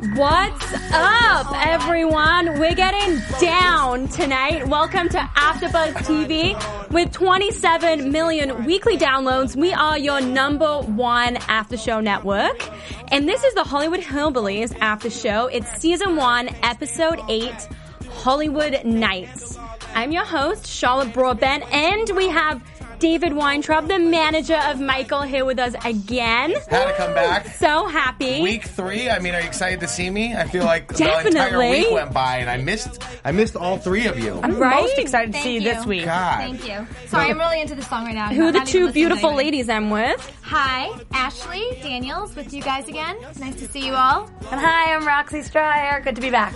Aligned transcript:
What's 0.00 0.72
up, 0.92 1.66
everyone? 1.66 2.58
We're 2.58 2.74
getting 2.74 3.20
down 3.40 4.08
tonight. 4.08 4.66
Welcome 4.66 5.08
to 5.10 5.18
AfterBuzz 5.18 5.94
TV. 5.94 6.90
With 6.90 7.12
27 7.12 8.10
million 8.10 8.64
weekly 8.64 8.98
downloads, 8.98 9.54
we 9.54 9.72
are 9.72 9.96
your 9.96 10.20
number 10.20 10.80
one 10.80 11.36
after 11.48 11.76
show 11.76 12.00
network. 12.00 12.68
And 13.12 13.28
this 13.28 13.44
is 13.44 13.54
the 13.54 13.62
Hollywood 13.62 14.00
Hillbillies 14.00 14.76
after 14.80 15.08
show. 15.10 15.46
It's 15.46 15.70
season 15.80 16.16
one, 16.16 16.48
episode 16.64 17.20
eight, 17.28 17.68
Hollywood 18.10 18.84
Nights. 18.84 19.56
I'm 19.94 20.10
your 20.10 20.24
host, 20.24 20.66
Charlotte 20.66 21.12
Broadbent, 21.14 21.72
and 21.72 22.10
we 22.16 22.28
have 22.28 22.60
David 22.98 23.32
Weintraub, 23.34 23.88
the 23.88 23.98
manager 23.98 24.56
of 24.64 24.80
Michael, 24.80 25.22
here 25.22 25.44
with 25.44 25.58
us 25.58 25.74
again. 25.84 26.52
Had 26.70 26.86
to 26.88 26.94
come 26.94 27.14
back. 27.14 27.46
So 27.56 27.86
happy. 27.86 28.40
Week 28.42 28.64
three. 28.64 29.08
I 29.10 29.18
mean, 29.18 29.34
are 29.34 29.40
you 29.40 29.46
excited 29.46 29.80
to 29.80 29.88
see 29.88 30.08
me? 30.10 30.34
I 30.34 30.46
feel 30.46 30.64
like 30.64 30.88
the 30.88 31.26
entire 31.26 31.58
week 31.58 31.90
went 31.90 32.12
by, 32.12 32.38
and 32.38 32.48
I 32.50 32.56
missed. 32.56 33.02
I 33.24 33.32
missed 33.32 33.56
all 33.56 33.78
three 33.78 34.06
of 34.06 34.18
you. 34.18 34.40
I'm 34.42 34.58
Right? 34.58 34.82
most 34.82 34.98
excited 34.98 35.32
to 35.34 35.40
see 35.40 35.54
you 35.54 35.60
you. 35.60 35.74
this 35.74 35.86
week. 35.86 36.04
God. 36.04 36.38
Thank 36.38 36.68
you. 36.68 36.86
Sorry, 37.08 37.30
I'm 37.30 37.38
really 37.38 37.60
into 37.60 37.74
the 37.74 37.82
song 37.82 38.04
right 38.06 38.14
now. 38.14 38.28
Who 38.28 38.46
are 38.46 38.52
the 38.52 38.60
two 38.60 38.92
beautiful 38.92 39.34
ladies 39.34 39.68
I'm 39.68 39.90
with? 39.90 40.20
Hi, 40.42 40.90
Ashley 41.12 41.78
Daniels 41.82 42.34
with 42.36 42.52
you 42.52 42.62
guys 42.62 42.88
again. 42.88 43.16
Nice 43.38 43.56
to 43.56 43.68
see 43.68 43.86
you 43.86 43.94
all. 43.94 44.30
And 44.50 44.60
hi, 44.60 44.94
I'm 44.94 45.06
Roxy 45.06 45.42
Striar. 45.42 46.00
Good 46.00 46.16
to 46.16 46.20
be 46.22 46.30
back. 46.30 46.54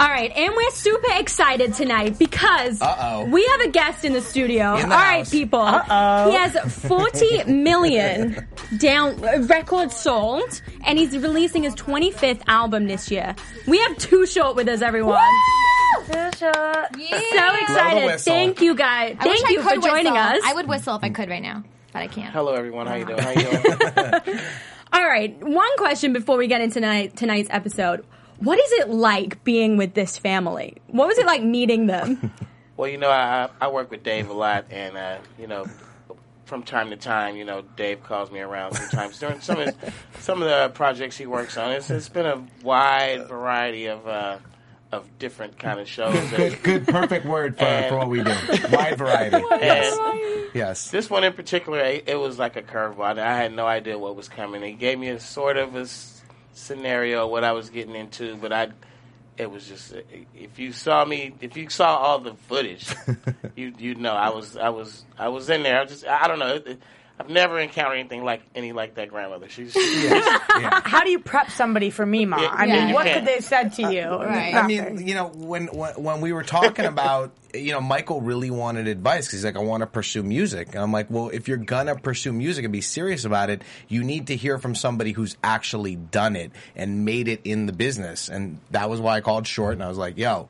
All 0.00 0.08
right, 0.08 0.32
and 0.34 0.54
we're 0.56 0.70
super 0.70 1.12
excited 1.18 1.74
tonight 1.74 2.18
because 2.18 2.80
Uh-oh. 2.80 3.26
we 3.26 3.44
have 3.44 3.60
a 3.60 3.68
guest 3.68 4.02
in 4.02 4.14
the 4.14 4.22
studio. 4.22 4.76
In 4.76 4.88
the 4.88 4.94
All 4.94 5.00
right, 5.02 5.18
house. 5.18 5.30
people. 5.30 5.60
Uh-oh. 5.60 6.30
He 6.30 6.36
has 6.36 6.56
40 6.86 7.44
million 7.52 8.48
down 8.78 9.22
uh, 9.22 9.40
records 9.42 9.94
sold, 9.94 10.62
and 10.86 10.98
he's 10.98 11.14
releasing 11.18 11.64
his 11.64 11.74
25th 11.74 12.40
album 12.48 12.86
this 12.86 13.10
year. 13.10 13.36
We 13.66 13.78
have 13.80 13.98
Too 13.98 14.24
Short 14.24 14.56
with 14.56 14.68
us, 14.68 14.80
everyone. 14.80 15.20
Too 16.06 16.12
short. 16.38 16.96
Yeah. 16.96 17.20
So 17.20 17.54
excited! 17.60 18.20
Thank 18.20 18.62
you, 18.62 18.74
guys. 18.74 19.16
I 19.20 19.24
Thank 19.24 19.50
you 19.50 19.60
for 19.60 19.68
could 19.68 19.82
joining 19.82 20.14
whistle. 20.14 20.16
us. 20.16 20.40
I 20.46 20.54
would 20.54 20.66
whistle 20.66 20.96
if 20.96 21.04
I 21.04 21.10
could 21.10 21.28
right 21.28 21.42
now, 21.42 21.62
but 21.92 22.00
I 22.00 22.06
can't. 22.06 22.32
Hello, 22.32 22.54
everyone. 22.54 22.86
How 22.86 22.94
you 22.94 23.04
doing? 23.04 23.18
How 23.22 23.30
you 23.32 23.42
doing? 24.24 24.40
All 24.94 25.06
right, 25.06 25.36
one 25.44 25.76
question 25.76 26.14
before 26.14 26.38
we 26.38 26.46
get 26.46 26.62
into 26.62 26.74
tonight, 26.74 27.16
tonight's 27.18 27.50
episode. 27.52 28.02
What 28.40 28.58
is 28.58 28.72
it 28.72 28.88
like 28.88 29.44
being 29.44 29.76
with 29.76 29.94
this 29.94 30.18
family? 30.18 30.76
What 30.88 31.06
was 31.08 31.18
it 31.18 31.26
like 31.26 31.42
meeting 31.42 31.86
them? 31.86 32.32
well, 32.76 32.88
you 32.90 32.98
know, 32.98 33.10
I 33.10 33.48
I 33.60 33.68
work 33.68 33.90
with 33.90 34.02
Dave 34.02 34.28
a 34.28 34.32
lot, 34.32 34.66
and 34.70 34.96
uh, 34.96 35.18
you 35.38 35.46
know, 35.46 35.66
from 36.46 36.62
time 36.62 36.90
to 36.90 36.96
time, 36.96 37.36
you 37.36 37.44
know, 37.44 37.62
Dave 37.76 38.02
calls 38.02 38.30
me 38.30 38.40
around 38.40 38.74
sometimes 38.74 39.18
during 39.18 39.40
some 39.40 39.58
of 39.60 39.66
his, 39.66 39.74
some 40.20 40.42
of 40.42 40.48
the 40.48 40.70
projects 40.74 41.16
he 41.16 41.26
works 41.26 41.56
on. 41.56 41.70
It's 41.72 41.90
it's 41.90 42.08
been 42.08 42.26
a 42.26 42.42
wide 42.62 43.28
variety 43.28 43.86
of 43.86 44.06
uh, 44.08 44.38
of 44.90 45.06
different 45.18 45.58
kind 45.58 45.78
of 45.78 45.86
shows. 45.88 46.14
Good, 46.30 46.62
good, 46.62 46.86
perfect 46.88 47.26
word 47.26 47.56
for, 47.58 47.64
And- 47.64 47.88
for 47.90 47.98
what 47.98 48.08
we 48.08 48.22
do. 48.22 48.34
Wide 48.72 48.96
variety. 48.98 49.36
Yes. 49.60 50.50
Yes. 50.52 50.90
This 50.90 51.08
one 51.08 51.22
in 51.22 51.32
particular, 51.34 51.78
it, 51.78 52.04
it 52.08 52.16
was 52.16 52.36
like 52.38 52.56
a 52.56 52.62
curveball. 52.62 53.18
I 53.20 53.36
had 53.36 53.52
no 53.54 53.66
idea 53.66 53.96
what 53.96 54.16
was 54.16 54.28
coming. 54.28 54.64
It 54.64 54.80
gave 54.80 54.98
me 54.98 55.08
a 55.10 55.20
sort 55.20 55.56
of 55.56 55.76
a 55.76 55.80
s- 55.82 56.19
scenario 56.52 57.26
what 57.26 57.44
I 57.44 57.52
was 57.52 57.70
getting 57.70 57.94
into, 57.94 58.36
but 58.36 58.52
I, 58.52 58.68
it 59.36 59.50
was 59.50 59.66
just 59.66 59.94
if 60.34 60.58
you 60.58 60.72
saw 60.72 61.04
me, 61.04 61.34
if 61.40 61.56
you 61.56 61.68
saw 61.70 61.96
all 61.96 62.18
the 62.18 62.34
footage, 62.34 62.86
you 63.56 63.72
you 63.78 63.94
know 63.94 64.12
I 64.12 64.30
was 64.30 64.56
I 64.56 64.68
was 64.68 65.04
I 65.18 65.28
was 65.28 65.48
in 65.50 65.62
there. 65.62 65.78
I 65.78 65.82
was 65.82 65.90
just 65.92 66.06
I 66.06 66.28
don't 66.28 66.38
know. 66.38 66.54
It- 66.54 66.66
it- 66.66 66.82
I've 67.20 67.28
never 67.28 67.58
encountered 67.58 67.98
anything 67.98 68.24
like 68.24 68.40
any 68.54 68.72
like 68.72 68.94
that 68.94 69.10
grandmother. 69.10 69.50
She's, 69.50 69.74
she's 69.74 70.04
Yeah. 70.10 70.80
How 70.84 71.04
do 71.04 71.10
you 71.10 71.18
prep 71.18 71.50
somebody 71.50 71.90
for 71.90 72.06
Mima? 72.06 72.40
Yeah, 72.40 72.48
I 72.50 72.64
mean, 72.64 72.88
you 72.88 72.94
what 72.94 73.06
could 73.06 73.26
they 73.26 73.34
have 73.34 73.44
said 73.44 73.74
to 73.74 73.82
uh, 73.84 73.90
you? 73.90 74.04
Right. 74.04 74.54
I 74.54 74.66
mean, 74.66 75.06
you 75.06 75.14
know, 75.14 75.26
when, 75.26 75.66
when 75.66 76.02
when 76.02 76.20
we 76.22 76.32
were 76.32 76.42
talking 76.42 76.86
about, 76.86 77.32
you 77.52 77.72
know, 77.72 77.80
Michael 77.82 78.22
really 78.22 78.50
wanted 78.50 78.88
advice 78.88 79.26
because 79.26 79.40
he's 79.40 79.44
like, 79.44 79.56
I 79.56 79.60
want 79.60 79.82
to 79.82 79.86
pursue 79.86 80.22
music, 80.22 80.68
and 80.68 80.78
I'm 80.78 80.92
like, 80.92 81.10
well, 81.10 81.28
if 81.28 81.46
you're 81.46 81.58
gonna 81.58 81.94
pursue 81.94 82.32
music 82.32 82.64
and 82.64 82.72
be 82.72 82.80
serious 82.80 83.26
about 83.26 83.50
it, 83.50 83.60
you 83.86 84.02
need 84.02 84.28
to 84.28 84.36
hear 84.36 84.56
from 84.56 84.74
somebody 84.74 85.12
who's 85.12 85.36
actually 85.44 85.96
done 85.96 86.36
it 86.36 86.52
and 86.74 87.04
made 87.04 87.28
it 87.28 87.42
in 87.44 87.66
the 87.66 87.74
business, 87.74 88.30
and 88.30 88.60
that 88.70 88.88
was 88.88 88.98
why 88.98 89.16
I 89.16 89.20
called 89.20 89.46
short, 89.46 89.74
and 89.74 89.82
I 89.82 89.88
was 89.88 89.98
like, 89.98 90.16
yo. 90.16 90.48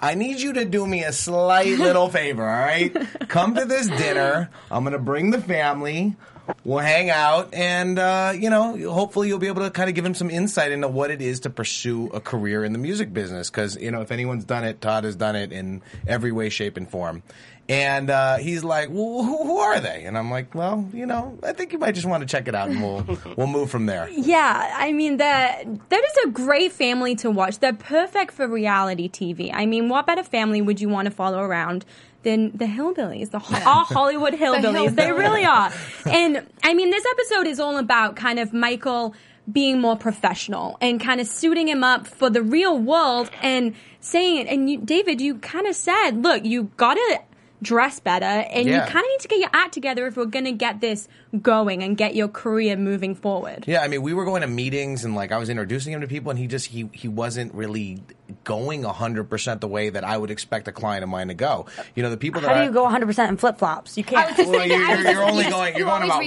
I 0.00 0.14
need 0.14 0.40
you 0.40 0.52
to 0.54 0.64
do 0.64 0.86
me 0.86 1.04
a 1.04 1.12
slight 1.12 1.78
little 1.78 2.08
favor, 2.08 2.48
all 2.48 2.60
right? 2.60 2.94
Come 3.28 3.54
to 3.54 3.64
this 3.64 3.88
dinner. 3.88 4.50
I'm 4.70 4.84
going 4.84 4.92
to 4.92 4.98
bring 4.98 5.30
the 5.30 5.40
family. 5.40 6.16
We'll 6.64 6.78
hang 6.78 7.10
out, 7.10 7.54
and 7.54 7.98
uh, 7.98 8.32
you 8.36 8.50
know, 8.50 8.76
hopefully, 8.92 9.28
you'll 9.28 9.38
be 9.38 9.46
able 9.46 9.62
to 9.62 9.70
kind 9.70 9.88
of 9.88 9.94
give 9.94 10.04
him 10.04 10.14
some 10.14 10.30
insight 10.30 10.72
into 10.72 10.88
what 10.88 11.10
it 11.10 11.22
is 11.22 11.40
to 11.40 11.50
pursue 11.50 12.08
a 12.08 12.20
career 12.20 12.64
in 12.64 12.72
the 12.72 12.78
music 12.78 13.12
business. 13.12 13.50
Because 13.50 13.76
you 13.76 13.90
know, 13.90 14.00
if 14.00 14.10
anyone's 14.10 14.44
done 14.44 14.64
it, 14.64 14.80
Todd 14.80 15.04
has 15.04 15.16
done 15.16 15.36
it 15.36 15.52
in 15.52 15.82
every 16.06 16.32
way, 16.32 16.48
shape, 16.48 16.76
and 16.76 16.88
form. 16.88 17.22
And 17.68 18.10
uh, 18.10 18.36
he's 18.36 18.62
like, 18.62 18.90
"Well, 18.90 19.24
who, 19.24 19.44
who 19.44 19.58
are 19.58 19.80
they?" 19.80 20.04
And 20.04 20.16
I'm 20.16 20.30
like, 20.30 20.54
"Well, 20.54 20.88
you 20.92 21.06
know, 21.06 21.36
I 21.42 21.52
think 21.52 21.72
you 21.72 21.78
might 21.78 21.96
just 21.96 22.06
want 22.06 22.20
to 22.20 22.26
check 22.26 22.46
it 22.46 22.54
out, 22.54 22.68
and 22.68 22.80
we'll 22.80 23.18
we'll 23.36 23.48
move 23.48 23.70
from 23.70 23.86
there." 23.86 24.08
Yeah, 24.08 24.72
I 24.76 24.92
mean 24.92 25.16
they're 25.16 25.64
they're 25.88 26.00
a 26.26 26.30
great 26.30 26.72
family 26.72 27.16
to 27.16 27.30
watch. 27.30 27.58
They're 27.58 27.72
perfect 27.72 28.32
for 28.32 28.46
reality 28.46 29.08
TV. 29.08 29.50
I 29.52 29.66
mean, 29.66 29.88
what 29.88 30.06
better 30.06 30.22
family 30.22 30.62
would 30.62 30.80
you 30.80 30.88
want 30.88 31.06
to 31.06 31.10
follow 31.10 31.40
around 31.40 31.84
than 32.26 32.50
the 32.62 32.66
hillbillies, 32.66 33.30
the 33.30 33.38
ho- 33.38 33.62
all 33.70 33.84
Hollywood 33.84 34.34
hillbillies? 34.34 34.94
they 34.96 35.12
really 35.12 35.44
are. 35.44 35.70
And 36.06 36.46
I 36.62 36.74
mean, 36.74 36.90
this 36.90 37.04
episode 37.14 37.46
is 37.46 37.58
all 37.60 37.76
about 37.78 38.16
kind 38.16 38.38
of 38.38 38.52
Michael 38.52 39.14
being 39.50 39.80
more 39.80 39.96
professional 39.96 40.76
and 40.80 41.00
kind 41.00 41.20
of 41.20 41.26
suiting 41.28 41.68
him 41.68 41.84
up 41.84 42.06
for 42.06 42.28
the 42.28 42.42
real 42.42 42.76
world 42.76 43.30
and 43.42 43.74
saying. 44.00 44.38
it. 44.40 44.46
And 44.48 44.68
you, 44.68 44.78
David, 44.78 45.20
you 45.20 45.36
kind 45.38 45.66
of 45.68 45.76
said, 45.76 46.10
"Look, 46.22 46.44
you 46.44 46.70
gotta." 46.76 47.20
dress 47.62 48.00
better 48.00 48.26
and 48.26 48.68
Yeah. 48.68 48.74
you 48.84 48.92
kind 48.92 49.02
of 49.06 49.10
need 49.12 49.20
to 49.20 49.28
get 49.28 49.38
your 49.38 49.48
act 49.54 49.72
together 49.72 50.06
if 50.06 50.14
we're 50.14 50.26
going 50.26 50.44
to 50.44 50.52
get 50.52 50.82
this 50.82 51.08
going 51.36 51.82
and 51.82 51.96
get 51.96 52.14
your 52.14 52.28
career 52.28 52.76
moving 52.76 53.14
forward. 53.14 53.64
Yeah, 53.66 53.80
I 53.82 53.88
mean, 53.88 54.02
we 54.02 54.14
were 54.14 54.24
going 54.24 54.42
to 54.42 54.48
meetings 54.48 55.04
and 55.04 55.14
like 55.14 55.32
I 55.32 55.38
was 55.38 55.48
introducing 55.48 55.92
him 55.92 56.00
to 56.00 56.06
people, 56.08 56.30
and 56.30 56.38
he 56.38 56.46
just 56.46 56.66
he 56.66 56.88
he 56.92 57.08
wasn't 57.08 57.54
really 57.54 58.02
going 58.44 58.82
hundred 58.82 59.24
percent 59.30 59.60
the 59.60 59.68
way 59.68 59.90
that 59.90 60.04
I 60.04 60.16
would 60.16 60.30
expect 60.30 60.68
a 60.68 60.72
client 60.72 61.02
of 61.04 61.08
mine 61.08 61.28
to 61.28 61.34
go. 61.34 61.66
You 61.94 62.02
know, 62.02 62.10
the 62.10 62.16
people 62.16 62.40
that 62.40 62.48
How 62.48 62.54
do 62.54 62.60
I- 62.60 62.64
you 62.64 62.70
go 62.72 62.86
100% 62.86 63.28
in 63.28 63.36
flip 63.36 63.58
flops? 63.58 63.96
You 63.96 64.04
can't. 64.04 64.36
Well, 64.38 64.66
you're, 64.66 64.76
I 64.84 64.94
was 64.96 65.04
you're, 65.04 65.12
you're 65.12 65.22
only 65.22 65.44
going. 65.44 65.74
you 65.74 65.80
You're 65.80 65.88
going 65.88 66.04
about 66.04 66.26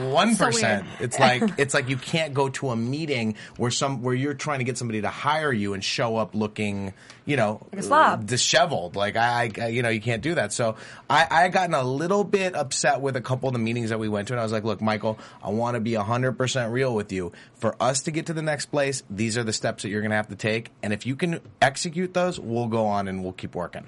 one 0.00 0.10
one 0.12 0.34
So 0.34 0.48
It's 1.00 1.18
like 1.18 1.42
it's 1.58 1.74
like 1.74 1.88
you 1.88 1.96
can't 1.96 2.34
go 2.34 2.48
to 2.50 2.70
a 2.70 2.76
meeting 2.76 3.34
where 3.56 3.70
some 3.70 4.02
where 4.02 4.14
you're 4.14 4.34
trying 4.34 4.58
to 4.58 4.64
get 4.64 4.78
somebody 4.78 5.02
to 5.02 5.08
hire 5.08 5.52
you 5.52 5.74
and 5.74 5.82
show 5.82 6.16
up 6.16 6.34
looking, 6.34 6.92
you 7.24 7.36
know, 7.36 7.66
Like 7.72 7.84
a 7.84 8.20
disheveled. 8.24 8.96
Like 8.96 9.16
I, 9.16 9.50
I, 9.60 9.66
you 9.68 9.82
know, 9.82 9.88
you 9.88 10.00
can't 10.00 10.22
do 10.22 10.34
that. 10.36 10.52
So 10.52 10.76
I, 11.08 11.26
I 11.30 11.48
gotten 11.48 11.74
a 11.74 11.82
little 11.82 12.24
bit 12.24 12.54
upset 12.54 13.00
with 13.00 13.16
a 13.16 13.20
couple 13.20 13.48
of 13.48 13.52
the 13.52 13.58
meetings 13.58 13.90
that 13.90 13.98
we 13.98 14.08
went 14.08 14.28
to, 14.28 14.34
and 14.34 14.40
I 14.40 14.43
was 14.44 14.52
like, 14.52 14.64
look, 14.64 14.80
Michael, 14.80 15.18
I 15.42 15.50
want 15.50 15.74
to 15.74 15.80
be 15.80 15.94
hundred 15.94 16.32
percent 16.32 16.72
real 16.72 16.94
with 16.94 17.10
you. 17.12 17.32
For 17.54 17.74
us 17.80 18.02
to 18.02 18.10
get 18.10 18.26
to 18.26 18.32
the 18.32 18.42
next 18.42 18.66
place, 18.66 19.02
these 19.10 19.36
are 19.36 19.44
the 19.44 19.52
steps 19.52 19.82
that 19.82 19.88
you're 19.88 20.02
going 20.02 20.10
to 20.10 20.16
have 20.16 20.28
to 20.28 20.36
take, 20.36 20.70
and 20.82 20.92
if 20.92 21.06
you 21.06 21.16
can 21.16 21.40
execute 21.60 22.14
those, 22.14 22.38
we'll 22.38 22.68
go 22.68 22.86
on 22.86 23.08
and 23.08 23.22
we'll 23.22 23.32
keep 23.32 23.54
working. 23.54 23.86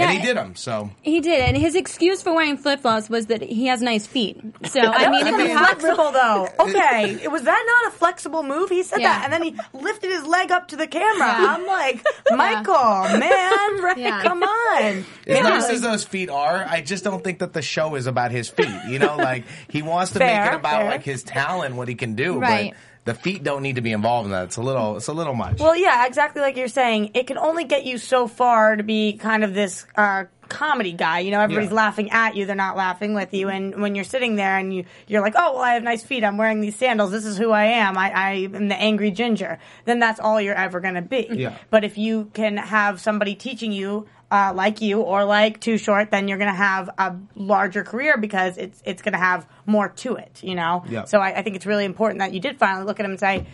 And 0.00 0.18
he 0.18 0.24
did 0.26 0.36
them. 0.36 0.54
So 0.56 0.90
He 1.02 1.20
did, 1.20 1.40
and 1.40 1.56
his 1.56 1.74
excuse 1.74 2.22
for 2.22 2.34
wearing 2.34 2.56
flip 2.56 2.80
flops 2.80 3.08
was 3.08 3.26
that 3.26 3.42
he 3.42 3.66
has 3.66 3.80
nice 3.82 4.06
feet. 4.06 4.40
So 4.66 4.80
I 4.80 5.08
mean, 5.10 5.26
if 5.26 5.36
you 5.38 5.56
have 5.56 5.78
flexible 5.80 6.12
though. 6.12 6.48
Okay, 6.60 7.26
was 7.28 7.42
that 7.42 7.64
not 7.84 7.92
a 7.92 7.96
flexible 7.96 8.42
move? 8.42 8.68
He 8.70 8.82
said 8.82 9.00
Yeah. 9.00 9.18
that, 9.18 9.24
and 9.24 9.32
then 9.32 9.42
he 9.42 9.56
lifted 9.72 10.10
his 10.10 10.24
leg 10.26 10.50
up 10.50 10.68
to 10.68 10.76
the 10.76 10.86
camera. 10.86 11.26
I'm 11.28 11.66
like, 11.66 12.04
Michael, 12.30 13.18
man, 13.18 13.82
right, 13.82 13.98
Yeah. 13.98 14.22
come 14.22 14.42
on. 14.42 14.82
As 14.82 15.04
Yeah. 15.26 15.42
nice 15.42 15.68
as 15.70 15.80
those 15.80 16.04
feet 16.04 16.30
are, 16.30 16.64
I 16.68 16.80
just 16.80 17.04
don't 17.04 17.22
think 17.22 17.38
that 17.40 17.52
the 17.52 17.62
show 17.62 17.94
is 17.94 18.06
about 18.06 18.30
his 18.30 18.48
feet. 18.48 18.68
You 18.88 18.98
know, 18.98 19.16
like 19.16 19.44
he 19.68 19.82
wants 19.82 20.12
to 20.12 20.18
make 20.20 20.28
it 20.30 20.54
about 20.54 20.82
fair. 20.82 20.90
like 20.90 21.02
his 21.02 21.22
talent, 21.22 21.74
what 21.74 21.88
he 21.88 21.94
can 21.94 22.14
do, 22.14 22.38
Right. 22.38 22.70
but 22.72 22.78
the 23.04 23.14
feet 23.14 23.42
don't 23.42 23.62
need 23.62 23.76
to 23.76 23.80
be 23.80 23.92
involved 23.92 24.26
in 24.26 24.32
that. 24.32 24.44
It's 24.44 24.56
a 24.56 24.62
little, 24.62 24.96
it's 24.96 25.08
a 25.08 25.12
little 25.12 25.34
much. 25.34 25.58
Well, 25.60 25.74
yeah, 25.76 26.06
exactly 26.06 26.42
like 26.42 26.56
you're 26.56 26.68
saying. 26.68 27.12
It 27.14 27.26
can 27.26 27.38
only 27.38 27.64
get 27.64 27.84
you 27.84 27.98
so 27.98 28.26
far 28.28 28.76
to 28.76 28.82
be 28.82 29.14
kind 29.14 29.42
of 29.42 29.54
this 29.54 29.86
uh, 29.96 30.24
comedy 30.48 30.92
guy. 30.92 31.20
You 31.20 31.30
know, 31.30 31.40
everybody's 31.40 31.70
Yeah. 31.70 31.76
laughing 31.76 32.10
at 32.10 32.36
you; 32.36 32.44
they're 32.44 32.54
not 32.56 32.76
laughing 32.76 33.14
with 33.14 33.32
you. 33.32 33.48
And 33.48 33.80
when 33.80 33.94
you're 33.94 34.04
sitting 34.04 34.36
there 34.36 34.58
and 34.58 34.74
you 34.74 34.84
you're 35.06 35.22
like, 35.22 35.34
"Oh, 35.36 35.54
well, 35.54 35.62
I 35.62 35.74
have 35.74 35.82
nice 35.82 36.02
feet. 36.02 36.24
I'm 36.24 36.36
wearing 36.36 36.60
these 36.60 36.76
sandals. 36.76 37.10
This 37.10 37.24
is 37.24 37.38
who 37.38 37.50
I 37.52 37.64
am. 37.64 37.96
I, 37.96 38.10
I 38.10 38.30
am 38.54 38.68
the 38.68 38.76
angry 38.76 39.10
ginger." 39.10 39.58
Then 39.86 39.98
that's 39.98 40.20
all 40.20 40.40
you're 40.40 40.54
ever 40.54 40.80
going 40.80 40.94
to 40.96 41.02
be. 41.02 41.26
Yeah. 41.30 41.56
But 41.70 41.84
if 41.84 41.96
you 41.96 42.30
can 42.34 42.56
have 42.58 43.00
somebody 43.00 43.34
teaching 43.34 43.72
you. 43.72 44.06
Uh, 44.32 44.52
like 44.54 44.80
you 44.80 45.00
or 45.00 45.24
like 45.24 45.60
Too 45.60 45.76
Short, 45.76 46.12
then 46.12 46.28
you're 46.28 46.38
going 46.38 46.50
to 46.50 46.56
have 46.56 46.88
a 46.98 47.16
larger 47.34 47.82
career 47.82 48.16
because 48.16 48.58
it's 48.58 48.80
it's 48.84 49.02
going 49.02 49.14
to 49.14 49.18
have 49.18 49.44
more 49.66 49.88
to 49.88 50.14
it, 50.14 50.40
you 50.44 50.54
know. 50.54 50.84
Yeah. 50.88 51.04
So 51.04 51.18
I, 51.18 51.38
I 51.38 51.42
think 51.42 51.56
it's 51.56 51.66
really 51.66 51.84
important 51.84 52.20
that 52.20 52.32
you 52.32 52.38
did 52.38 52.56
finally 52.56 52.84
look 52.84 53.00
at 53.00 53.04
him 53.04 53.10
and 53.10 53.18
say, 53.18 53.46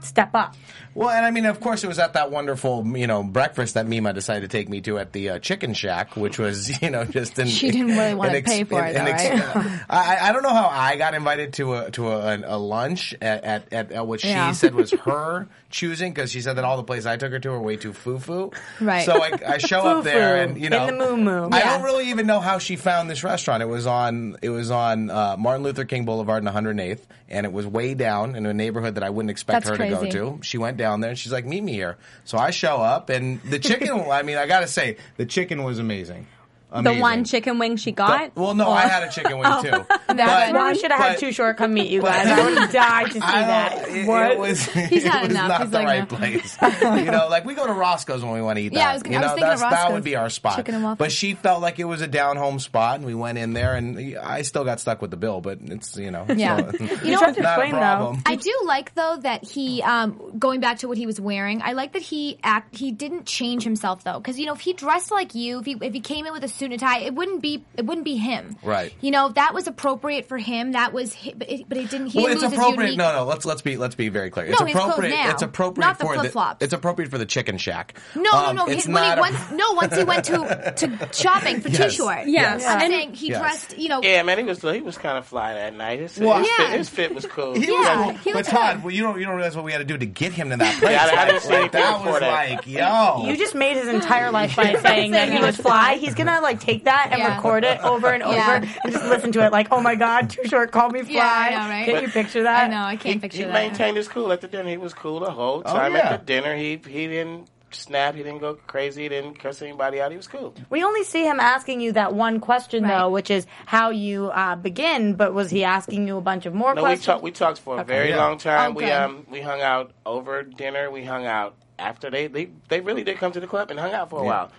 "Step 0.00 0.34
up." 0.34 0.54
Well, 0.94 1.10
and 1.10 1.26
I 1.26 1.30
mean, 1.30 1.44
of 1.44 1.60
course, 1.60 1.84
it 1.84 1.88
was 1.88 1.98
at 1.98 2.14
that 2.14 2.30
wonderful, 2.30 2.86
you 2.96 3.06
know, 3.06 3.22
breakfast 3.22 3.74
that 3.74 3.86
Mima 3.86 4.12
decided 4.14 4.48
to 4.50 4.56
take 4.56 4.68
me 4.68 4.80
to 4.82 4.98
at 4.98 5.12
the 5.12 5.30
uh, 5.30 5.38
Chicken 5.40 5.74
Shack, 5.74 6.16
which 6.16 6.38
was, 6.38 6.80
you 6.82 6.88
know, 6.90 7.04
just 7.04 7.38
an. 7.38 7.48
She 7.48 7.70
didn't 7.70 7.88
really 7.96 8.14
wanna 8.14 8.34
an 8.38 8.42
pay 8.44 8.64
for 8.64 8.82
it, 8.84 8.94
though, 8.94 9.00
right? 9.04 9.80
I, 9.90 10.18
I 10.28 10.32
don't 10.32 10.42
know 10.42 10.54
how 10.54 10.68
I 10.70 10.96
got 10.96 11.12
invited 11.14 11.52
to 11.54 11.74
a 11.74 11.90
to 11.92 12.08
a, 12.08 12.38
a 12.44 12.56
lunch 12.58 13.14
at, 13.20 13.44
at, 13.44 13.72
at, 13.72 13.92
at 13.92 14.06
what 14.06 14.24
Yeah. 14.24 14.48
she 14.48 14.54
said 14.54 14.74
was 14.74 14.90
her 15.04 15.48
choosing 15.68 16.12
because 16.14 16.30
she 16.30 16.40
said 16.40 16.54
that 16.56 16.64
all 16.64 16.76
the 16.78 16.82
places 16.84 17.06
I 17.06 17.16
took 17.18 17.32
her 17.32 17.38
to 17.40 17.50
were 17.50 17.60
way 17.60 17.76
too 17.76 17.92
foo 17.92 18.18
foo. 18.18 18.52
Right. 18.80 19.04
So 19.04 19.22
I, 19.22 19.32
I 19.46 19.58
show 19.58 19.80
up 19.80 20.04
there 20.04 20.42
and 20.42 20.58
you 20.58 20.70
know 20.70 20.86
in 20.88 20.96
the 20.98 21.04
moo 21.04 21.16
moo. 21.18 21.48
I 21.52 21.58
Yeah. 21.58 21.74
don't 21.76 21.82
really 21.84 22.08
even 22.10 22.26
know 22.26 22.40
how 22.40 22.58
she 22.58 22.76
found 22.76 23.10
this 23.10 23.22
restaurant. 23.22 23.62
It 23.62 23.66
was 23.66 23.86
on 23.86 24.36
it 24.40 24.48
was 24.50 24.70
on 24.70 25.10
uh, 25.10 25.36
Martin 25.38 25.62
Luther 25.62 25.84
King 25.84 26.04
Boulevard 26.06 26.42
and 26.44 26.54
108th, 26.54 27.00
and 27.28 27.44
it 27.44 27.52
was 27.52 27.66
way 27.66 27.92
down 27.94 28.34
in 28.34 28.46
a 28.46 28.54
neighborhood 28.54 28.94
that 28.94 29.04
I 29.04 29.10
wouldn't 29.10 29.30
expect 29.30 29.64
That's 29.66 29.76
her 29.78 29.84
to 29.84 29.85
crazy. 29.94 30.10
go 30.18 30.32
to. 30.36 30.42
She 30.42 30.58
went 30.58 30.76
down 30.76 31.00
there 31.00 31.10
and 31.10 31.18
she's 31.18 31.32
like, 31.32 31.44
"Meet 31.44 31.62
me 31.62 31.72
here." 31.72 31.96
So 32.24 32.38
I 32.38 32.50
show 32.50 32.76
up, 32.76 33.10
and 33.10 33.40
the 33.42 33.58
chicken. 33.58 34.00
I 34.10 34.22
mean, 34.22 34.36
I 34.36 34.46
gotta 34.46 34.66
say, 34.66 34.96
the 35.16 35.26
chicken 35.26 35.62
was 35.62 35.78
amazing. 35.78 36.26
The 36.72 36.94
one 36.94 37.24
chicken 37.24 37.58
wing 37.58 37.76
she 37.76 37.92
got. 37.92 38.34
Well, 38.36 38.54
no, 38.54 38.70
I 38.70 38.82
had 38.82 39.02
a 39.04 39.10
chicken 39.10 39.38
wing 39.38 39.50
too. 39.62 39.70
But, 39.70 40.16
That's 40.16 40.52
why 40.52 40.72
we 40.72 40.78
should 40.78 40.90
have 40.90 41.00
had 41.00 41.12
but- 41.14 41.20
Too 41.20 41.32
Short 41.32 41.56
come 41.56 41.74
meet 41.74 41.90
you 41.90 42.02
guys. 42.02 42.26
I 42.26 42.44
would 42.44 42.58
have 42.58 42.72
died 42.72 43.06
to 43.06 43.12
see 43.14 43.20
that. 43.20 43.88
it, 43.88 44.06
What? 44.06 44.32
it 44.32 44.38
was, 44.38 44.64
He's 44.66 45.04
it 45.04 45.10
had 45.10 45.22
was 45.22 45.30
enough. 45.30 45.48
not 45.48 45.60
He's 45.62 45.70
the 45.70 45.78
like, 45.78 45.86
right 45.86 46.10
no. 46.10 46.16
place. 46.18 46.58
you 47.04 47.10
know, 47.10 47.28
like 47.30 47.44
we 47.44 47.54
go 47.54 47.66
to 47.66 47.72
Roscoe's 47.72 48.22
when 48.22 48.32
we 48.32 48.42
want 48.42 48.58
to 48.58 48.62
eat 48.64 48.70
that. 48.70 48.78
Yeah, 48.78 48.90
I 48.90 48.92
was 48.94 49.02
gonna- 49.02 49.16
you 49.16 49.18
I 49.20 49.22
was 49.22 49.30
know, 49.30 49.34
thinking 49.36 49.52
of 49.54 49.60
that's, 49.60 49.74
that 49.84 49.92
would 49.92 50.04
be 50.04 50.16
our 50.16 50.28
spot. 50.30 50.56
Chicken 50.56 50.74
and. 50.74 50.98
But 50.98 51.12
she 51.12 51.34
felt 51.34 51.62
like 51.62 51.78
it 51.78 51.84
was 51.84 52.02
a 52.02 52.06
down 52.08 52.36
home 52.36 52.58
spot, 52.58 52.96
and 52.96 53.06
we 53.06 53.14
went 53.14 53.38
in 53.38 53.52
there, 53.52 53.74
and 53.74 54.16
I 54.18 54.42
still 54.42 54.64
got 54.64 54.80
stuck 54.80 55.00
with 55.00 55.10
the 55.10 55.16
bill, 55.16 55.40
but 55.40 55.58
it's 55.62 55.96
you 55.96 56.10
know, 56.10 56.26
Yeah. 56.28 56.70
so- 56.72 56.84
You 57.04 57.12
know- 57.12 57.18
tried 57.18 57.34
to 57.36 57.42
not 57.42 57.58
a 57.58 57.62
explain, 57.62 57.72
though. 57.72 57.78
problem. 57.78 58.22
I 58.26 58.36
do 58.36 58.52
like 58.66 58.94
though 58.94 59.16
that 59.22 59.44
he, 59.48 59.82
um, 59.82 60.32
going 60.38 60.60
back 60.60 60.78
to 60.78 60.88
what 60.88 60.98
he 60.98 61.06
was 61.06 61.20
wearing, 61.20 61.62
I 61.62 61.72
like 61.72 61.92
that 61.92 62.02
he 62.02 62.38
act. 62.42 62.76
He 62.76 62.90
didn't 62.92 63.26
change 63.26 63.62
himself 63.62 64.04
though, 64.04 64.18
because 64.18 64.38
you 64.38 64.46
know 64.46 64.52
if 64.54 64.60
he 64.60 64.72
dressed 64.72 65.10
like 65.10 65.34
you, 65.34 65.60
if 65.60 65.64
he 65.66 65.76
if 65.80 65.92
he 65.94 66.00
came 66.00 66.26
in 66.26 66.32
with 66.32 66.44
a 66.44 66.48
suit 66.56 66.70
and 66.72 66.80
tie, 66.80 67.00
it 67.00 67.14
wouldn't 67.14 67.42
be 67.42 67.64
it 67.76 67.84
wouldn't 67.86 68.04
be 68.04 68.16
him. 68.16 68.56
Right. 68.62 68.92
You 69.00 69.10
know 69.10 69.28
that 69.30 69.54
was 69.54 69.66
appropriate 69.66 70.26
for 70.28 70.38
him. 70.38 70.72
That 70.72 70.92
was, 70.92 71.14
hi 71.14 71.32
but 71.36 71.50
it, 71.50 71.68
but 71.68 71.78
it 71.78 71.90
didn't. 71.90 72.08
He 72.08 72.18
Well, 72.18 72.32
it's 72.32 72.42
his 72.42 72.52
appropriate. 72.52 72.86
unique- 72.92 72.98
No, 72.98 73.12
no. 73.12 73.24
Let's 73.24 73.44
let's 73.44 73.62
be 73.62 73.76
let's 73.76 73.94
be 73.94 74.08
very 74.08 74.30
clear. 74.30 74.46
It's 74.46 74.58
No, 74.60 74.66
his 74.66 74.74
clothes 74.74 74.90
appropriate. 74.90 75.16
now, 75.16 75.30
It's 75.30 75.42
appropriate 75.42 75.86
not 75.86 75.98
the 75.98 76.04
for 76.06 76.14
flip-flops. 76.14 76.64
It's 76.64 76.72
appropriate 76.72 77.10
for 77.10 77.18
the 77.18 77.26
Chicken 77.26 77.58
Shack. 77.58 77.98
No, 78.14 78.30
Um, 78.32 78.56
no, 78.56 78.64
no. 78.66 78.72
It's 78.72 78.84
He, 78.84 78.92
when 78.92 79.02
he 79.02 79.08
not. 79.10 79.18
a- 79.18 79.20
once, 79.20 79.50
no, 79.52 79.72
once 79.72 79.96
he 79.96 80.04
went 80.04 80.24
to 80.26 80.72
to 80.76 81.08
shopping 81.12 81.60
for 81.60 81.68
Yes. 81.68 81.92
T-shirt. 81.96 82.26
Yes. 82.28 82.64
I'm 82.66 82.80
And- 82.82 82.92
saying 82.92 83.14
he 83.14 83.28
Yes. 83.30 83.40
dressed. 83.40 83.78
You 83.78 83.88
know, 83.88 84.00
Yeah, 84.02 84.22
man, 84.22 84.38
he 84.38 84.44
was 84.44 84.62
he 84.62 84.80
was 84.80 84.96
kind 84.98 85.18
of 85.18 85.26
fly 85.26 85.54
that 85.54 85.74
night. 85.76 86.00
His, 86.00 86.18
Well, 86.18 86.38
his, 86.38 86.48
Yeah. 86.58 86.68
fit, 86.70 86.78
his 86.78 86.88
fit 86.88 87.14
was 87.14 87.26
cool. 87.26 87.54
He 87.54 87.66
Yeah, 87.66 88.06
was, 88.12 88.16
he 88.24 88.32
but 88.32 88.44
Todd, 88.46 88.82
well, 88.82 88.92
you 88.92 89.02
don't 89.02 89.18
you 89.18 89.26
don't 89.26 89.34
realize 89.36 89.56
what 89.56 89.64
we 89.64 89.72
had 89.72 89.78
to 89.78 89.84
do 89.84 89.96
to 89.98 90.06
get 90.06 90.32
him 90.32 90.50
to 90.50 90.56
that 90.56 90.78
place. 90.80 90.92
Yeah, 90.92 91.10
I- 91.12 91.22
I 91.22 91.26
didn't 91.26 91.42
see 91.42 91.68
that 91.68 92.04
was 92.04 92.20
like, 92.20 92.66
yo, 92.66 93.24
You 93.26 93.36
just 93.36 93.54
made 93.54 93.76
his 93.76 93.88
entire 93.88 94.30
life 94.30 94.56
by 94.56 94.74
saying 94.82 95.12
that 95.12 95.30
he 95.30 95.38
was 95.38 95.56
fly. 95.56 95.94
He's 95.96 96.14
gonna 96.14 96.40
like 96.46 96.60
take 96.60 96.84
that 96.84 97.08
and 97.12 97.18
Yeah. 97.20 97.36
record 97.36 97.64
it 97.64 97.80
over 97.84 98.08
and 98.08 98.22
over 98.30 98.34
Yeah. 98.36 98.64
and 98.84 98.92
just 98.92 99.04
listen 99.04 99.32
to 99.32 99.44
it 99.44 99.52
like, 99.52 99.68
oh 99.70 99.80
my 99.80 99.94
god, 99.94 100.30
too 100.30 100.44
short, 100.44 100.72
call 100.72 100.88
me 100.90 101.02
fly. 101.02 101.12
Yeah, 101.14 101.22
I 101.24 101.50
know, 101.50 101.70
right? 101.70 101.84
Can 101.86 102.02
you 102.02 102.08
picture 102.08 102.42
that? 102.44 102.64
I 102.64 102.68
know. 102.68 102.82
I 102.82 102.96
can't 102.96 103.14
he, 103.16 103.20
picture 103.20 103.38
he 103.38 103.44
that. 103.44 103.52
maintained 103.52 103.96
his 103.96 104.08
cool 104.08 104.32
at 104.32 104.40
the 104.40 104.48
dinner. 104.48 104.70
He 104.70 104.76
was 104.76 104.94
cool 104.94 105.20
the 105.20 105.30
whole 105.30 105.62
Oh, 105.64 105.72
time 105.72 105.94
yeah. 105.94 106.12
at 106.14 106.20
the 106.20 106.24
dinner. 106.26 106.56
He 106.56 106.80
he 106.86 107.06
didn't 107.08 107.48
snap. 107.72 108.14
He 108.14 108.22
didn't 108.22 108.38
go 108.38 108.54
crazy. 108.66 109.02
He 109.02 109.08
didn't 109.08 109.38
cuss 109.38 109.60
anybody 109.60 110.00
out. 110.00 110.10
He 110.10 110.16
was 110.16 110.28
cool. 110.28 110.54
We 110.70 110.82
only 110.84 111.02
see 111.04 111.24
him 111.26 111.40
asking 111.40 111.80
you 111.80 111.92
that 111.92 112.14
one 112.14 112.40
question 112.40 112.84
Right. 112.84 112.96
though, 112.96 113.10
which 113.10 113.30
is 113.30 113.46
how 113.66 113.90
you 113.90 114.26
uh, 114.30 114.56
begin. 114.56 115.14
But 115.14 115.34
was 115.34 115.50
he 115.50 115.64
asking 115.64 116.06
you 116.08 116.16
a 116.16 116.20
bunch 116.22 116.46
of 116.46 116.54
more 116.54 116.74
No, 116.74 116.82
we 116.82 116.86
questions? 116.86 117.06
talked. 117.06 117.22
We 117.22 117.32
talked 117.32 117.58
for 117.58 117.78
a 117.80 117.84
very 117.84 118.10
Yeah. 118.10 118.16
long 118.24 118.38
time. 118.38 118.70
Oh, 118.70 118.74
we 118.74 118.84
good. 118.84 118.92
um 118.92 119.26
we 119.30 119.40
hung 119.40 119.60
out 119.60 119.90
over 120.06 120.42
dinner. 120.42 120.90
We 120.90 121.04
hung 121.04 121.26
out 121.26 121.54
after 121.78 122.08
they 122.08 122.28
they 122.28 122.48
they 122.68 122.80
really 122.80 123.04
did 123.04 123.18
come 123.18 123.32
to 123.32 123.40
the 123.40 123.46
club 123.48 123.70
and 123.70 123.78
hung 123.78 123.92
out 123.92 124.08
for 124.10 124.20
a 124.20 124.22
Yeah. 124.22 124.28
while. 124.28 124.52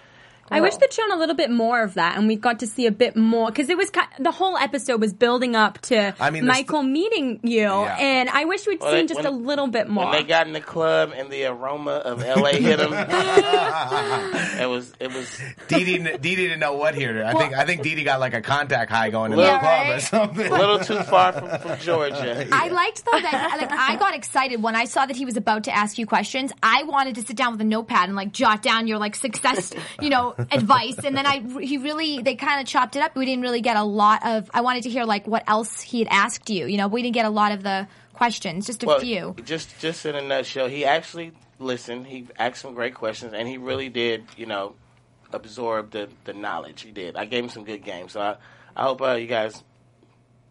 I 0.49 0.61
wish 0.61 0.75
they'd 0.77 0.93
shown 0.93 1.11
a 1.11 1.15
little 1.17 1.35
bit 1.35 1.49
more 1.51 1.81
of 1.83 1.95
that, 1.95 2.17
and 2.17 2.27
we 2.27 2.35
got 2.35 2.59
to 2.59 2.67
see 2.67 2.85
a 2.85 2.91
bit 2.91 3.15
more 3.15 3.47
because 3.47 3.69
it 3.69 3.77
was 3.77 3.89
ki 3.89 4.01
the 4.19 4.31
whole 4.31 4.57
episode 4.57 5.01
was 5.01 5.13
building 5.13 5.55
up 5.55 5.79
to 5.83 6.13
I 6.19 6.29
mean, 6.29 6.45
there's 6.45 6.57
Michael 6.57 6.83
meeting 6.83 7.39
you, 7.43 7.59
Yeah. 7.61 7.97
and 7.99 8.29
I 8.29 8.45
wish 8.45 8.65
we'd 8.67 8.79
Well, 8.79 8.91
seen 8.91 8.99
they- 9.07 9.13
just 9.13 9.23
when- 9.23 9.33
a 9.33 9.35
little 9.35 9.67
bit 9.67 9.89
more. 9.89 10.05
When 10.05 10.13
they 10.13 10.23
got 10.23 10.47
in 10.47 10.53
the 10.53 10.61
club 10.61 11.11
and 11.15 11.29
the 11.29 11.45
aroma 11.45 11.91
of 11.91 12.21
LA 12.23 12.51
hit 12.53 12.77
them, 12.77 12.93
it 14.61 14.67
was 14.69 14.93
it 14.99 15.13
was 15.13 15.39
Dee 15.67 15.83
Dee 15.83 15.97
Dee 15.97 16.17
Dee 16.17 16.35
didn't 16.35 16.59
know 16.59 16.73
what 16.73 16.95
here. 16.95 17.23
I 17.25 17.33
think 17.33 17.53
I 17.53 17.65
think 17.65 17.81
Dee 17.83 17.95
Dee 17.95 18.03
got 18.03 18.19
like 18.19 18.33
a 18.33 18.41
contact 18.41 18.91
high 18.91 19.09
going 19.09 19.31
to 19.31 19.37
Yeah, 19.37 19.53
the 19.53 19.59
club 19.59 19.87
or 19.87 19.91
right? 19.91 20.01
something. 20.01 20.47
a 20.47 20.57
little 20.57 20.79
too 20.79 20.99
far 21.03 21.33
from, 21.33 21.49
from 21.59 21.79
Georgia. 21.79 22.47
I 22.51 22.67
liked 22.69 23.03
though 23.05 23.19
that 23.19 23.57
like 23.59 23.71
I 23.71 23.95
got 23.97 24.15
excited 24.15 24.61
when 24.61 24.75
I 24.75 24.85
saw 24.85 25.05
that 25.05 25.15
he 25.15 25.25
was 25.25 25.37
about 25.37 25.65
to 25.65 25.75
ask 25.75 25.97
you 25.97 26.05
questions. 26.05 26.51
I 26.63 26.83
wanted 26.83 27.15
to 27.15 27.21
sit 27.23 27.35
down 27.35 27.51
with 27.51 27.61
a 27.61 27.65
notepad 27.65 28.07
and 28.09 28.15
like 28.15 28.31
jot 28.31 28.61
down 28.61 28.87
your 28.87 28.97
like 28.97 29.15
success, 29.15 29.73
you 30.01 30.09
know, 30.09 30.35
advice. 30.51 30.97
And 31.03 31.15
then 31.17 31.25
I 31.25 31.39
he 31.61 31.77
really 31.77 32.21
they 32.21 32.35
kind 32.35 32.61
of 32.61 32.67
chopped 32.67 32.95
it 32.95 33.01
up. 33.01 33.15
We 33.15 33.25
didn't 33.25 33.41
really 33.43 33.61
get 33.61 33.77
a 33.77 33.83
lot 33.83 34.25
of. 34.25 34.49
I 34.53 34.61
wanted 34.61 34.83
to 34.83 34.89
hear 34.89 35.05
like 35.05 35.27
what 35.27 35.43
else 35.47 35.81
he 35.81 35.99
had 35.99 36.07
asked 36.09 36.49
you. 36.49 36.65
You 36.67 36.77
know, 36.77 36.87
we 36.87 37.01
didn't 37.01 37.15
get 37.15 37.25
a 37.25 37.29
lot 37.29 37.51
of 37.51 37.63
the 37.63 37.87
questions, 38.13 38.65
just 38.65 38.83
a 38.83 38.87
Well, 38.87 38.99
few. 38.99 39.35
Just 39.43 39.79
just 39.79 40.05
in 40.05 40.15
a 40.15 40.21
nutshell, 40.21 40.67
he 40.67 40.85
actually 40.85 41.31
listened. 41.59 42.07
He 42.07 42.27
asked 42.37 42.61
some 42.61 42.73
great 42.73 42.95
questions, 42.95 43.33
and 43.33 43.47
he 43.47 43.57
really 43.57 43.89
did, 43.89 44.25
you 44.35 44.45
know, 44.45 44.75
absorb 45.31 45.91
the 45.91 46.09
the 46.25 46.33
knowledge. 46.33 46.81
He 46.81 46.91
did. 46.91 47.15
I 47.15 47.25
gave 47.25 47.43
him 47.43 47.49
some 47.49 47.63
good 47.63 47.83
games, 47.83 48.13
so 48.13 48.21
I 48.21 48.35
I 48.75 48.83
hope 48.83 49.01
uh, 49.01 49.13
you 49.13 49.27
guys 49.27 49.63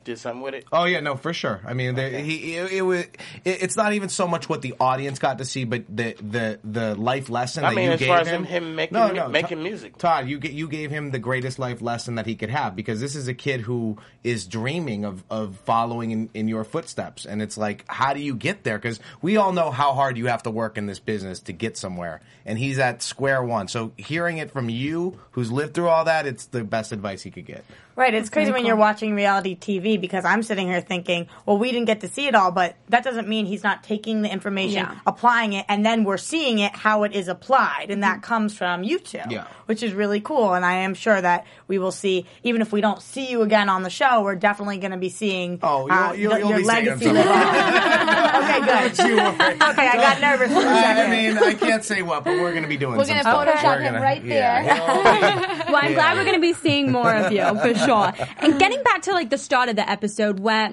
did 0.06 0.18
something 0.18 0.40
with 0.40 0.54
it. 0.54 0.64
Oh 0.72 0.84
yeah, 0.84 1.00
no, 1.00 1.16
for 1.16 1.34
sure. 1.34 1.60
I 1.66 1.74
mean, 1.74 1.94
there, 1.96 2.08
he 2.20 2.54
it, 2.56 2.72
it 2.72 2.82
was. 2.82 3.00
It, 3.00 3.10
it's 3.44 3.76
not 3.76 3.92
even 3.92 4.08
so 4.08 4.26
much 4.26 4.48
what 4.48 4.62
the 4.62 4.74
audience 4.80 5.18
got 5.18 5.38
to 5.38 5.44
see, 5.44 5.64
but 5.64 5.84
the 5.94 6.14
the 6.22 6.58
the 6.64 6.94
life 6.94 7.28
lesson 7.28 7.64
I 7.64 7.70
that 7.70 7.76
mean, 7.76 7.84
you 7.86 7.90
as 7.92 7.98
gave 8.00 8.08
far 8.08 8.20
as 8.20 8.28
him. 8.28 8.44
him- 8.44 8.64
him 8.64 8.74
making 8.76 8.96
no, 8.96 9.08
mu- 9.08 9.14
no, 9.14 9.28
making 9.28 9.62
music. 9.62 9.98
Todd, 9.98 10.28
you 10.28 10.38
get 10.38 10.52
you 10.52 10.68
gave 10.68 10.90
him 10.90 11.10
the 11.10 11.18
greatest 11.18 11.58
life 11.58 11.82
lesson 11.82 12.14
that 12.14 12.24
he 12.26 12.36
could 12.36 12.50
have 12.50 12.74
because 12.74 13.00
this 13.00 13.14
is 13.14 13.28
a 13.28 13.34
kid 13.34 13.60
who 13.60 13.98
is 14.24 14.46
dreaming 14.46 15.04
of 15.04 15.22
of 15.30 15.56
following 15.66 16.10
in, 16.12 16.30
in 16.32 16.48
your 16.48 16.64
footsteps, 16.64 17.26
and 17.26 17.42
it's 17.42 17.58
like, 17.58 17.84
how 17.88 18.14
do 18.14 18.20
you 18.20 18.34
get 18.34 18.62
there? 18.64 18.78
Because 18.78 19.00
we 19.20 19.36
all 19.36 19.52
know 19.52 19.70
how 19.70 19.92
hard 19.92 20.16
you 20.16 20.28
have 20.28 20.44
to 20.44 20.50
work 20.50 20.78
in 20.78 20.86
this 20.86 21.00
business 21.00 21.40
to 21.40 21.52
get 21.52 21.76
somewhere, 21.76 22.20
and 22.46 22.58
he's 22.58 22.78
at 22.78 23.02
square 23.02 23.42
one. 23.42 23.68
So 23.68 23.92
hearing 23.96 24.38
it 24.38 24.52
from 24.52 24.70
you, 24.70 25.18
who's 25.32 25.50
lived 25.50 25.74
through 25.74 25.88
all 25.88 26.04
that, 26.04 26.26
it's 26.26 26.46
the 26.46 26.62
best 26.64 26.92
advice 26.92 27.22
he 27.22 27.30
could 27.32 27.46
get. 27.46 27.64
Right, 27.96 28.12
it's 28.12 28.28
crazy 28.28 28.52
when 28.52 28.66
you're 28.66 28.76
watching 28.76 29.14
reality 29.14 29.56
TV 29.56 29.95
because 29.98 30.24
I'm 30.24 30.42
sitting 30.42 30.66
here 30.68 30.80
thinking, 30.80 31.26
well, 31.44 31.58
we 31.58 31.72
didn't 31.72 31.86
get 31.86 32.00
to 32.00 32.08
see 32.08 32.26
it 32.26 32.34
all, 32.34 32.50
but 32.50 32.76
that 32.88 33.04
doesn't 33.04 33.28
mean 33.28 33.46
he's 33.46 33.62
not 33.64 33.82
taking 33.82 34.22
the 34.22 34.30
information, 34.32 34.74
Yeah. 34.84 34.94
applying 35.06 35.52
it, 35.54 35.64
and 35.68 35.84
then 35.84 36.04
we're 36.04 36.16
seeing 36.16 36.58
it 36.58 36.74
how 36.74 37.02
it 37.04 37.12
is 37.14 37.28
applied, 37.28 37.86
and 37.90 38.02
that 38.02 38.22
comes 38.22 38.56
from 38.56 38.82
you 38.84 38.98
two, 38.98 39.20
Yeah. 39.28 39.44
which 39.66 39.82
is 39.82 39.92
really 39.92 40.20
cool. 40.20 40.54
And 40.54 40.64
I 40.64 40.74
am 40.78 40.94
sure 40.94 41.20
that 41.20 41.44
we 41.68 41.78
will 41.78 41.92
see, 41.92 42.26
even 42.42 42.62
if 42.62 42.72
we 42.72 42.80
don't 42.80 43.00
see 43.02 43.30
you 43.30 43.42
again 43.42 43.68
on 43.68 43.82
the 43.82 43.90
show, 43.90 44.22
we're 44.22 44.34
definitely 44.36 44.78
going 44.78 44.90
to 44.92 44.96
be 44.98 45.08
seeing 45.08 45.58
Oh, 45.62 45.86
you'll- 45.86 45.92
uh, 45.92 46.12
you'll- 46.12 46.32
the- 46.32 46.38
you'll 46.40 46.48
your 46.50 46.58
be 46.58 46.64
seeing 46.64 46.76
him 46.78 46.86
legacy 46.86 47.10
live 47.12 47.24
somewhere. 47.24 47.44
on. 47.46 48.44
okay, 48.44 48.60
good. 48.60 49.56
Okay, 49.76 49.88
I 49.88 49.96
got 49.96 50.20
nervous 50.20 50.52
for 50.52 50.58
a 50.60 50.68
I 50.70 50.82
second. 50.82 51.10
mean, 51.10 51.38
I 51.38 51.54
can't 51.54 51.84
say 51.84 52.02
what, 52.02 52.24
but 52.24 52.32
we're 52.38 52.50
going 52.52 52.62
to 52.62 52.68
be 52.68 52.76
doing. 52.76 52.96
We're 52.96 53.04
some 53.04 53.18
gonna. 53.22 53.52
Photoshop 53.52 53.78
him 53.80 53.92
gonna- 53.94 54.00
right 54.00 54.24
yeah. 54.24 55.52
Well, 55.66 55.80
I'm 55.82 55.94
glad 55.94 56.16
we're 56.16 56.24
going 56.24 56.36
to 56.36 56.40
be 56.40 56.52
seeing 56.52 56.92
more 56.92 57.12
of 57.12 57.32
you 57.32 57.42
for 57.60 57.74
sure. 57.74 58.12
And 58.38 58.58
getting 58.58 58.82
back 58.84 59.02
to 59.02 59.12
like 59.12 59.30
the 59.30 59.38
start 59.38 59.68
of 59.68 59.76
the 59.76 59.85
episode 59.90 60.40
where. 60.40 60.72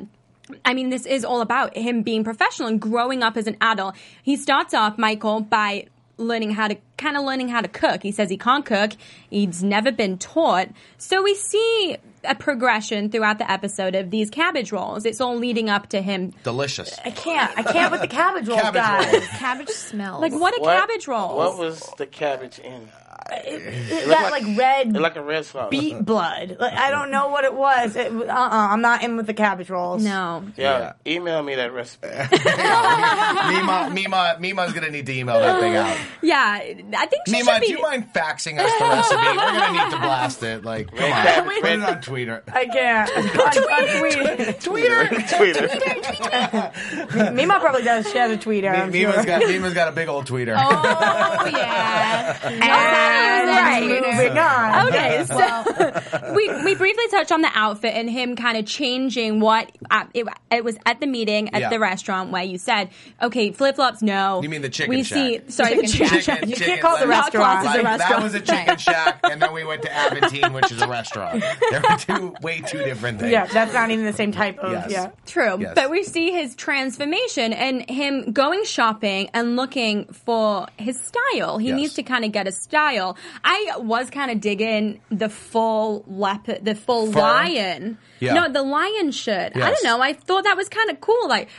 I 0.66 0.74
mean, 0.74 0.90
this 0.90 1.06
is 1.06 1.24
all 1.24 1.40
about 1.40 1.76
him 1.78 2.02
being 2.04 2.26
professional 2.26 2.68
and 2.68 2.80
growing 2.80 3.24
up 3.24 3.38
as 3.38 3.48
an 3.48 3.56
adult. 3.62 3.96
He 4.24 4.36
starts 4.36 4.74
off, 4.74 4.98
Michael, 4.98 5.40
by 5.40 5.88
learning 6.18 6.52
how 6.52 6.68
to 6.68 6.76
kind 6.98 7.16
of 7.16 7.24
learning 7.24 7.48
how 7.48 7.62
to 7.62 7.70
cook. 7.70 8.04
He 8.04 8.12
says 8.12 8.30
he 8.30 8.38
can't 8.38 8.66
cook. 8.66 8.92
He's 9.30 9.64
never 9.64 9.90
been 9.92 10.18
taught. 10.18 10.68
So 10.98 11.24
we 11.24 11.34
see 11.34 11.96
a 12.26 12.36
progression 12.36 13.10
throughout 13.10 13.38
the 13.38 13.50
episode 13.50 13.96
of 13.96 14.12
these 14.12 14.30
cabbage 14.30 14.74
rolls. 14.74 15.06
It's 15.06 15.22
all 15.22 15.38
leading 15.38 15.70
up 15.70 15.88
to 15.90 16.02
him. 16.02 16.34
Delicious. 16.44 17.00
I 17.06 17.12
can't. 17.12 17.58
I 17.58 17.64
can't 17.64 17.92
with 17.92 18.02
the 18.02 18.08
cabbage 18.10 18.48
rolls, 18.50 18.62
Cabbage 18.62 18.82
guys. 18.82 19.14
rolls. 19.14 19.28
Cabbage 19.30 19.70
smells. 19.70 20.22
Like 20.22 20.34
what 20.34 20.54
are 20.54 20.62
What- 20.62 20.78
cabbage 20.78 21.08
rolls? 21.08 21.38
What 21.38 21.58
was 21.58 21.90
the 21.98 22.06
cabbage 22.06 22.60
in? 22.60 22.90
It, 23.32 24.08
that 24.08 24.32
like, 24.32 24.58
red 24.58 24.94
like 24.94 25.16
a 25.16 25.22
red 25.24 25.46
sauce. 25.46 25.70
beet 25.70 26.04
blood. 26.04 26.58
Like, 26.60 26.74
I 26.74 26.92
don't 26.92 27.12
know 27.12 27.28
what 27.30 27.44
it 27.44 27.54
was. 27.54 27.96
It, 27.96 28.12
uh-uh, 28.12 28.28
I'm 28.32 28.82
not 28.82 29.04
in 29.04 29.18
with 29.18 29.26
the 29.28 29.34
cabbage 29.34 29.70
rolls. 29.70 30.04
no. 30.04 30.44
Yeah, 30.56 30.94
email 31.06 31.42
me 31.44 31.56
that 31.56 31.74
recipe. 31.74 32.08
Mima, 33.54 33.90
Mima, 33.94 34.38
Mima's 34.40 34.74
gonna 34.74 34.90
need 34.90 35.06
to 35.06 35.14
email 35.14 35.40
that 35.40 35.60
thing 35.60 35.76
out. 35.76 35.98
Yeah, 36.22 36.60
I 36.60 37.06
think 37.08 37.24
she 37.28 37.32
Mima, 37.34 37.54
should 37.54 37.62
be. 37.62 37.68
do 37.68 37.74
you 37.74 37.82
mind 37.82 38.14
faxing 38.14 38.60
us 38.60 38.72
the 38.80 38.86
recipe? 38.86 39.16
We're 39.16 39.36
gonna 39.36 39.84
need 39.84 39.92
to 39.92 40.00
blast 40.00 40.44
it. 40.44 40.64
Like, 40.64 40.94
come 40.96 41.12
on, 41.12 41.62
put 41.62 41.72
it 41.72 41.82
on 41.82 42.02
Twitter. 42.02 42.44
I 42.52 42.66
can't. 42.66 43.10
On, 43.14 44.54
Twitter. 44.60 45.24
Twitter. 45.38 45.70
Mima 47.34 47.60
probably 47.60 47.84
does. 47.84 48.10
She 48.12 48.18
has 48.18 48.32
a 48.32 48.38
tweeter. 48.38 48.74
I'm 48.74 48.92
Mima's 48.92 49.16
sure. 49.16 49.26
got 49.26 49.42
Mima's 49.42 49.74
got 49.74 49.88
a 49.88 49.92
big 49.92 50.08
old 50.08 50.26
tweeter. 50.26 50.56
oh 50.58 51.46
yeah. 51.52 52.38
And 53.08 54.06
moving 54.06 54.38
on. 54.38 54.88
Okay, 54.88 55.24
so 55.26 56.34
we 56.36 56.64
we 56.64 56.76
briefly 56.76 57.08
touched 57.10 57.32
on 57.32 57.42
the 57.42 57.50
outfit 57.54 57.94
and 57.96 58.10
him 58.10 58.36
kind 58.36 58.58
of 58.58 58.66
changing 58.66 59.40
what 59.40 59.72
uh, 59.92 60.06
it, 60.14 60.26
it 60.52 60.64
was 60.64 60.78
at 60.86 61.00
the 61.00 61.08
meeting 61.08 61.54
at 61.54 61.62
Yeah. 61.62 61.70
the 61.70 61.80
restaurant 61.80 62.32
where 62.32 62.44
you 62.44 62.58
said, 62.58 62.90
okay, 63.22 63.52
flip 63.52 63.76
flops, 63.76 64.02
no. 64.02 64.42
You 64.42 64.50
mean 64.50 64.62
the 64.62 64.70
chicken 64.70 64.90
We 64.96 65.04
shack. 65.04 65.16
see, 65.16 65.52
sorry, 65.52 65.76
the 65.82 65.88
Chicken 65.88 66.08
chicken, 66.08 66.22
shack. 66.22 66.40
shack. 66.40 66.48
You 66.50 66.56
can't 66.56 66.82
call 66.82 66.96
it 66.98 67.02
the 67.02 67.06
like- 67.08 67.24
restaurant. 67.24 67.66
It's 67.66 67.74
a 67.76 67.78
Like, 67.78 67.84
that 67.84 68.00
restaurant. 68.00 68.24
was 68.24 68.34
a 68.36 68.42
chicken 68.42 68.78
shack, 68.78 69.20
and 69.24 69.42
then 69.42 69.54
we 69.54 69.64
went 69.64 69.82
to 69.84 69.90
Aventine, 69.90 70.54
which 70.54 70.72
is 70.72 70.82
a 70.82 70.88
restaurant. 70.88 71.44
They 71.72 71.80
were 71.80 71.98
two 71.98 72.36
way 72.42 72.62
two 72.62 72.80
different 72.80 73.20
things. 73.20 73.32
Yeah, 73.32 73.46
that's 73.48 73.74
not 73.74 73.90
even 73.92 74.06
the 74.06 74.14
same 74.14 74.32
type 74.32 74.60
of. 74.60 74.72
Yes. 74.72 74.92
Yeah. 74.92 75.12
True, 75.26 75.58
Yes. 75.60 75.74
but 75.76 75.90
we 75.90 76.04
see 76.04 76.32
his 76.32 76.56
transformation 76.56 77.54
and 77.54 77.90
him 77.90 78.32
going 78.32 78.64
shopping 78.66 79.30
and 79.34 79.56
looking 79.56 80.06
for 80.06 80.68
his 80.78 81.00
style. 81.00 81.58
He 81.58 81.70
Yes. 81.70 81.76
needs 81.78 81.94
to 81.96 82.04
kind 82.04 82.26
of 82.26 82.32
get 82.32 82.48
a 82.48 82.52
style. 82.94 83.18
I 83.44 83.74
was 83.78 84.10
kind 84.10 84.32
of 84.32 84.40
digging 84.42 85.02
the 85.10 85.30
full 85.30 86.04
leopard, 86.08 86.64
the 86.64 86.76
full 86.76 87.12
Fur? 87.12 87.20
lion. 87.20 87.98
Yeah. 88.20 88.34
No, 88.34 88.52
the 88.52 88.64
lion 88.64 89.12
shirt. 89.12 89.56
I 89.56 89.60
don't 89.72 89.84
know. 89.84 90.02
I 90.02 90.14
thought 90.14 90.46
that 90.46 90.56
was 90.56 90.70
kind 90.70 90.90
of 90.90 91.02
cool. 91.02 91.28
Like, 91.28 91.50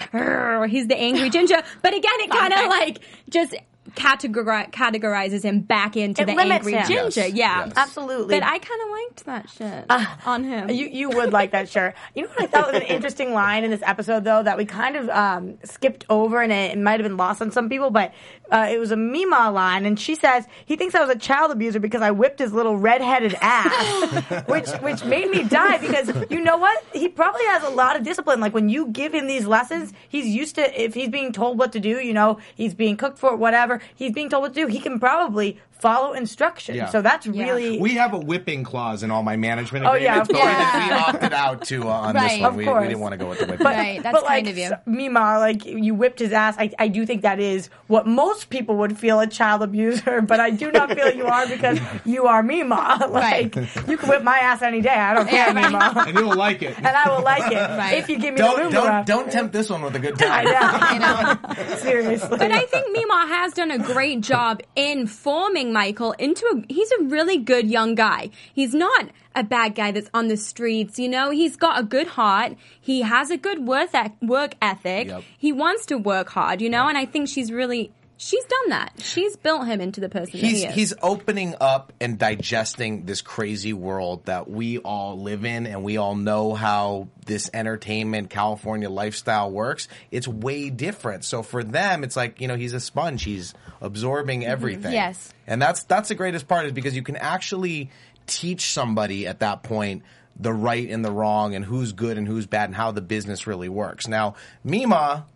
he's 0.71 0.87
the 0.87 0.97
angry 0.97 1.31
ginger. 1.31 1.63
But 1.83 1.95
again, 1.95 2.13
it 2.21 2.31
kind 2.31 2.53
of 2.53 2.67
like 2.67 3.01
just 3.29 3.55
categori- 3.93 4.71
categorizes 4.71 5.43
him 5.43 5.61
back 5.61 5.97
into 5.97 6.23
It 6.23 6.27
the 6.27 6.33
angry 6.41 6.73
him. 6.75 6.87
ginger. 6.87 7.21
Yes. 7.27 7.33
Yeah, 7.35 7.65
Yes. 7.67 7.73
Absolutely. 7.77 8.39
But 8.39 8.47
I 8.47 8.59
kind 8.59 8.81
of 8.83 8.91
liked 8.91 9.25
that 9.27 9.51
shit 9.51 9.85
on 10.27 10.45
him. 10.45 10.71
You 10.71 10.87
you 10.87 11.11
would 11.11 11.33
like 11.33 11.53
that 11.53 11.69
shirt. 11.69 11.95
You 12.15 12.23
know 12.23 12.29
what 12.29 12.43
I 12.43 12.47
thought 12.47 12.73
was 12.73 12.81
an 12.83 12.87
interesting 12.89 13.33
line 13.33 13.65
in 13.65 13.71
this 13.71 13.83
episode 13.85 14.25
though 14.25 14.43
that 14.43 14.57
we 14.57 14.65
kind 14.65 14.97
of 14.97 15.09
um, 15.11 15.59
skipped 15.65 16.05
over 16.09 16.41
and 16.43 16.53
it, 16.53 16.73
it 16.73 16.79
might 16.79 17.01
have 17.01 17.03
been 17.09 17.17
lost 17.17 17.43
on 17.43 17.51
some 17.51 17.69
people, 17.69 17.91
but 17.91 18.13
uh, 18.51 18.69
it 18.71 18.79
was 18.79 18.91
a 18.91 18.97
Mima 18.97 19.51
line 19.51 19.85
and 19.87 19.99
she 19.99 20.15
says 20.15 20.47
he 20.65 20.77
thinks 20.77 20.95
I 20.95 21.01
was 21.05 21.11
a 21.15 21.19
child 21.19 21.51
abuser 21.53 21.81
because 21.81 22.03
I 22.03 22.11
whipped 22.11 22.39
his 22.39 22.53
little 22.53 22.77
redheaded 22.77 23.35
ass, 23.41 24.45
which 24.49 24.69
which 24.83 25.05
made 25.05 25.31
me 25.31 25.45
die 25.45 25.79
because 25.79 26.11
you 26.31 26.41
know 26.41 26.57
what 26.57 26.83
he 26.93 27.09
probably 27.09 27.45
has 27.47 27.63
a 27.65 27.71
lot 27.71 27.97
of 27.97 28.03
discipline. 28.03 28.41
Like 28.41 28.55
when 28.55 28.69
you 28.69 28.87
give 28.89 29.15
him 29.15 29.27
these 29.27 29.47
lessons, 29.47 29.93
he's 30.09 30.27
used 30.27 30.55
to 30.57 30.83
if 30.83 30.95
he's 30.95 31.09
being 31.09 31.33
told 31.33 31.59
what 31.59 31.73
to 31.73 31.81
do. 31.81 32.01
You 32.01 32.13
know 32.15 32.39
he's 32.55 32.75
being 32.75 32.97
cooked 32.97 33.19
for 33.19 33.35
whatever 33.37 33.74
he's 33.95 34.13
being 34.13 34.29
told 34.29 34.43
what 34.43 34.55
to 34.55 34.61
do. 34.61 34.67
He 34.67 34.81
can 34.81 34.99
probably 34.99 35.61
follow 35.85 36.13
instructions. 36.15 36.77
Yeah. 36.79 36.89
So 36.95 37.03
that's 37.03 37.27
really 37.27 37.79
We 37.79 37.93
have 38.03 38.13
a 38.15 38.19
whipping 38.31 38.65
clause 38.65 39.03
in 39.05 39.11
all 39.11 39.23
my 39.23 39.37
management 39.37 39.85
Oh, 39.85 39.95
yeah, 39.95 40.23
agreements, 40.23 40.31
of 40.31 40.37
but 40.37 40.81
we, 40.81 40.87
we 40.89 40.93
opted 41.13 41.33
out 41.35 41.65
to 41.71 41.77
uh, 41.89 41.93
on 42.07 42.15
Right. 42.15 42.31
this 42.31 42.41
one. 42.41 42.49
Of 42.51 42.57
We, 42.57 42.65
we 42.67 42.87
didn't 42.89 43.01
want 43.01 43.13
to 43.13 43.19
go 43.19 43.29
with 43.29 43.41
the 43.41 43.47
whipping. 43.47 43.67
Right, 43.67 44.03
that's 44.03 44.15
but 44.17 44.25
kind 44.27 44.47
like, 44.47 44.53
of 44.53 44.57
you. 44.59 44.65
s- 44.65 44.81
Mima, 44.87 45.39
like 45.39 45.65
you 45.67 45.95
whipped 45.95 46.21
his 46.21 46.33
ass. 46.33 46.55
I, 46.59 46.71
I 46.79 46.89
do 46.89 47.05
think 47.05 47.21
that 47.23 47.39
is 47.39 47.69
what 47.89 48.07
most 48.07 48.49
people 48.51 48.77
would 48.79 48.97
feel 48.99 49.21
a 49.21 49.27
child 49.27 49.63
abuser, 49.63 50.23
but 50.23 50.41
I 50.41 50.51
do 50.51 50.73
not 50.73 50.91
feel 50.93 51.11
you 51.15 51.27
are 51.27 51.47
because 51.47 51.79
you 52.07 52.27
are 52.27 52.43
Mima. 52.43 53.07
Like 53.15 53.55
you 53.87 53.97
can 53.99 54.09
whip 54.09 54.23
my 54.23 54.39
ass 54.39 54.63
any 54.63 54.81
day. 54.81 54.89
I 55.09 55.13
don't 55.15 55.29
care, 55.29 55.49
Yeah, 55.49 55.53
right. 55.53 55.71
Mima, 55.73 56.05
and 56.09 56.17
you'll 56.19 56.35
like 56.35 56.63
it. 56.63 56.77
and 56.79 56.87
I 57.03 57.09
will 57.15 57.23
like 57.23 57.53
it 57.53 57.57
Right. 57.57 57.99
if 57.99 58.09
you 58.09 58.19
give 58.19 58.33
me 58.35 58.39
Don't 58.39 58.59
room 58.59 58.73
don't 58.73 58.87
enough. 58.87 59.07
don't 59.07 59.31
tempt 59.31 59.53
this 59.53 59.69
one 59.69 59.83
with 59.83 59.95
a 59.97 59.99
good 59.99 60.21
I 60.23 60.45
time. 60.45 60.45
know. 60.55 60.71
You 60.95 60.99
know. 61.01 61.77
Seriously. 61.77 62.29
But 62.39 62.51
I 62.53 62.61
think 62.67 62.87
Mima 62.93 63.27
has 63.29 63.53
done 63.53 63.71
a 63.71 63.79
great 63.79 64.21
job 64.23 64.63
in 64.77 65.07
forming 65.07 65.73
Michael 65.75 66.13
into 66.13 66.47
a, 66.47 66.73
he's 66.73 66.91
a 66.93 67.03
really 67.03 67.37
good 67.37 67.67
young 67.69 67.95
guy. 67.95 68.31
He's 68.55 68.75
not 68.75 69.11
a 69.35 69.43
bad 69.43 69.75
guy 69.75 69.91
that's 69.91 70.09
on 70.15 70.29
the 70.29 70.37
streets, 70.37 70.99
you 70.99 71.09
know? 71.09 71.31
He's 71.31 71.57
got 71.57 71.79
a 71.79 71.83
good 71.83 72.07
heart. 72.07 72.57
He 72.81 73.03
has 73.03 73.31
a 73.31 73.37
good 73.37 73.67
work, 73.67 73.91
work 74.23 74.55
ethic. 74.63 75.09
Yep. 75.09 75.23
He 75.37 75.53
wants 75.53 75.85
to 75.87 75.99
work 75.99 76.31
hard, 76.31 76.63
you 76.63 76.71
know? 76.71 76.89
And 76.89 76.97
I 76.97 77.05
think 77.05 77.29
she's 77.29 77.51
really, 77.53 77.93
she's 78.17 78.45
done 78.45 78.71
that. 78.71 78.93
She's 78.99 79.37
built 79.37 79.67
him 79.67 79.81
into 79.81 80.01
the 80.01 80.09
person 80.09 80.39
He's 80.39 80.43
that 80.43 80.49
he 80.49 80.65
is. 80.67 80.75
he's 80.75 80.95
opening 81.03 81.55
up 81.61 81.93
and 82.01 82.19
digesting 82.19 83.05
this 83.07 83.23
crazy 83.23 83.73
world 83.73 84.27
that 84.27 84.49
we 84.49 84.79
all 84.79 85.19
live 85.21 85.45
in, 85.45 85.67
and 85.67 85.83
we 85.83 85.97
all 85.97 86.15
know 86.15 86.55
how 86.55 87.09
this 87.27 87.51
entertainment 87.53 88.31
California 88.31 88.91
lifestyle 88.91 89.51
works. 89.51 89.89
It's 90.11 90.29
way 90.29 90.71
different. 90.71 91.25
So 91.25 91.43
for 91.43 91.65
them, 91.65 92.05
it's 92.05 92.17
like 92.17 92.41
you 92.41 92.49
know 92.49 92.57
he's 92.57 92.75
a 92.75 92.81
sponge. 92.81 93.25
He's 93.25 93.55
absorbing 93.81 94.41
mm-hmm. 94.41 94.51
everything. 94.51 94.93
Yes. 94.93 95.33
and 95.47 95.61
that's 95.61 95.85
that's 95.85 96.09
the 96.09 96.15
greatest 96.15 96.49
part 96.49 96.67
is 96.67 96.73
because 96.73 96.97
you 96.97 97.03
can 97.03 97.17
actually 97.17 97.91
teach 98.27 98.73
somebody 98.73 99.27
at 99.27 99.41
that 99.41 99.63
point 99.63 100.03
the 100.39 100.53
right 100.53 100.89
and 100.89 101.05
the 101.05 101.11
wrong 101.11 101.55
and 101.55 101.65
who's 101.65 101.93
good 101.93 102.19
and 102.19 102.27
who's 102.27 102.47
bad 102.47 102.65
and 102.65 102.75
how 102.75 102.91
the 102.91 103.01
business 103.01 103.47
really 103.47 103.69
works. 103.69 104.09
Now, 104.09 104.35
Mima, 104.65 105.27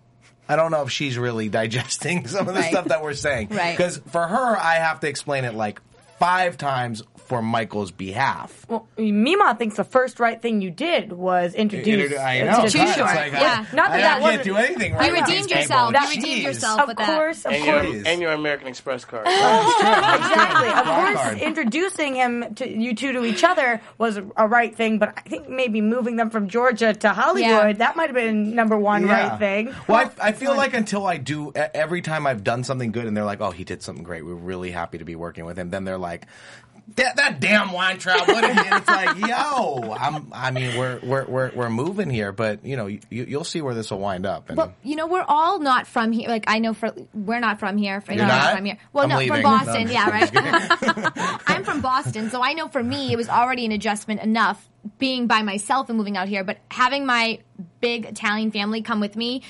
I 0.48 0.56
don't 0.56 0.70
know 0.70 0.82
if 0.82 0.90
she's 0.90 1.18
really 1.18 1.48
digesting 1.48 2.26
some 2.28 2.48
of 2.48 2.54
the 2.54 2.60
Right. 2.60 2.70
stuff 2.70 2.86
that 2.86 3.02
we're 3.02 3.12
saying. 3.14 3.48
Right. 3.50 3.76
Because 3.76 3.98
for 3.98 4.26
her, 4.26 4.56
I 4.56 4.76
have 4.76 5.00
to 5.00 5.08
explain 5.08 5.44
it 5.44 5.54
like 5.54 5.80
five 6.18 6.56
times 6.58 7.02
for 7.26 7.42
Michael's 7.42 7.90
behalf. 7.90 8.64
Well, 8.70 8.88
Mima 8.96 9.54
thinks 9.58 9.76
the 9.76 9.84
first 9.84 10.18
right 10.18 10.40
thing 10.40 10.62
you 10.62 10.70
did 10.70 11.12
was 11.12 11.54
introduce. 11.54 12.16
I 12.18 12.40
know. 12.40 12.62
It's 12.64 12.72
Too 12.72 12.78
short. 12.86 12.98
like, 13.00 13.32
Yeah. 13.32 13.66
I, 13.70 13.76
Not 13.76 13.90
that 13.90 13.92
I 13.92 13.96
that 14.00 14.10
can't 14.12 14.22
wasn't- 14.22 14.44
do 14.44 14.56
anything 14.56 14.94
right. 14.94 15.06
You 15.06 15.12
with 15.12 15.28
redeemed 15.28 15.50
yourself. 15.50 15.92
people. 15.92 16.08
You 16.08 16.16
redeemed 16.16 16.42
yourself. 16.42 16.80
Of 16.80 16.88
with 16.88 16.96
that. 16.96 17.06
course, 17.06 17.44
of 17.44 17.52
And 17.52 17.64
course. 17.64 17.86
your, 17.94 18.06
and 18.06 18.20
your 18.22 18.32
American 18.32 18.68
Express 18.68 19.04
card. 19.04 19.26
exactly. 19.28 20.68
Of 20.68 20.86
course, 20.86 21.42
introducing 21.42 22.14
him 22.14 22.54
to 22.56 22.68
you 22.68 22.94
two 22.94 23.12
to 23.12 23.24
each 23.24 23.44
other 23.44 23.80
was 23.98 24.16
a 24.36 24.48
right 24.48 24.74
thing, 24.74 24.98
but 24.98 25.12
I 25.16 25.20
think 25.28 25.48
maybe 25.48 25.80
moving 25.80 26.16
them 26.16 26.30
from 26.30 26.48
Georgia 26.48 26.94
to 26.94 27.10
Hollywood 27.10 27.42
Yeah. 27.50 27.72
that 27.74 27.96
might 27.96 28.06
have 28.08 28.14
been 28.14 28.54
number 28.54 28.76
one 28.78 29.06
Yeah. 29.06 29.28
right 29.30 29.38
thing. 29.38 29.74
Well, 29.86 30.10
I, 30.20 30.28
I 30.28 30.32
feel 30.32 30.56
like 30.56 30.72
until 30.74 31.06
I 31.06 31.18
do, 31.18 31.52
every 31.54 32.00
time 32.00 32.26
I've 32.26 32.42
done 32.42 32.64
something 32.64 32.90
good 32.92 33.06
and 33.06 33.16
they're 33.16 33.24
like, 33.24 33.40
oh, 33.42 33.50
he 33.50 33.64
did 33.64 33.82
something 33.82 34.04
great. 34.04 34.24
We're 34.24 34.32
really 34.34 34.70
happy 34.70 34.98
to 34.98 35.04
be 35.04 35.14
working 35.14 35.44
with 35.44 35.58
him. 35.58 35.68
Then 35.70 35.84
they're 35.84 35.98
like, 35.98 36.07
that, 36.96 37.16
that 37.16 37.40
damn 37.40 37.72
Weintraub. 37.72 38.28
What 38.28 38.40
did 38.42 38.58
he-" 38.58 38.74
it's 38.74 38.88
like, 38.88 39.18
yo, 39.18 39.94
I'm, 39.98 40.32
I 40.32 40.50
mean, 40.50 40.76
we're, 40.78 40.98
we're, 41.02 41.24
we're, 41.26 41.50
we're 41.54 41.70
moving 41.70 42.10
here, 42.10 42.32
but 42.32 42.64
you 42.64 42.76
know, 42.76 42.86
you, 42.86 43.00
you'll 43.10 43.44
see 43.44 43.60
where 43.60 43.74
this 43.74 43.90
will 43.90 43.98
wind 43.98 44.26
up. 44.26 44.48
And 44.48 44.56
Well, 44.56 44.74
you 44.82 44.96
know, 44.96 45.06
we're 45.06 45.24
all 45.26 45.58
not 45.58 45.86
from 45.86 46.12
here. 46.12 46.28
Like 46.28 46.44
I 46.46 46.58
know 46.58 46.74
for 46.74 46.92
we're 47.12 47.40
not 47.40 47.60
from 47.60 47.76
here. 47.76 48.00
For, 48.00 48.12
You're 48.12 48.26
not? 48.26 48.56
from 48.56 48.64
here. 48.64 48.78
Well, 48.92 49.04
I'm 49.04 49.10
no, 49.10 49.18
leaving. 49.18 49.34
from 49.34 49.42
Boston. 49.42 49.86
No, 49.86 49.92
yeah, 49.92 50.10
right. 50.10 51.42
I'm 51.46 51.64
from 51.64 51.80
Boston, 51.80 52.30
so 52.30 52.42
I 52.42 52.54
know 52.54 52.68
for 52.68 52.82
me 52.82 53.12
it 53.12 53.16
was 53.16 53.28
already 53.28 53.66
an 53.66 53.72
adjustment 53.72 54.20
enough 54.22 54.68
being 54.98 55.26
by 55.26 55.42
myself 55.42 55.88
and 55.88 55.98
moving 55.98 56.16
out 56.16 56.28
here. 56.28 56.44
But 56.44 56.58
having 56.70 57.06
my 57.06 57.40
big 57.80 58.06
Italian 58.06 58.50
family 58.50 58.82
come 58.82 59.00
with 59.00 59.16
me, 59.16 59.42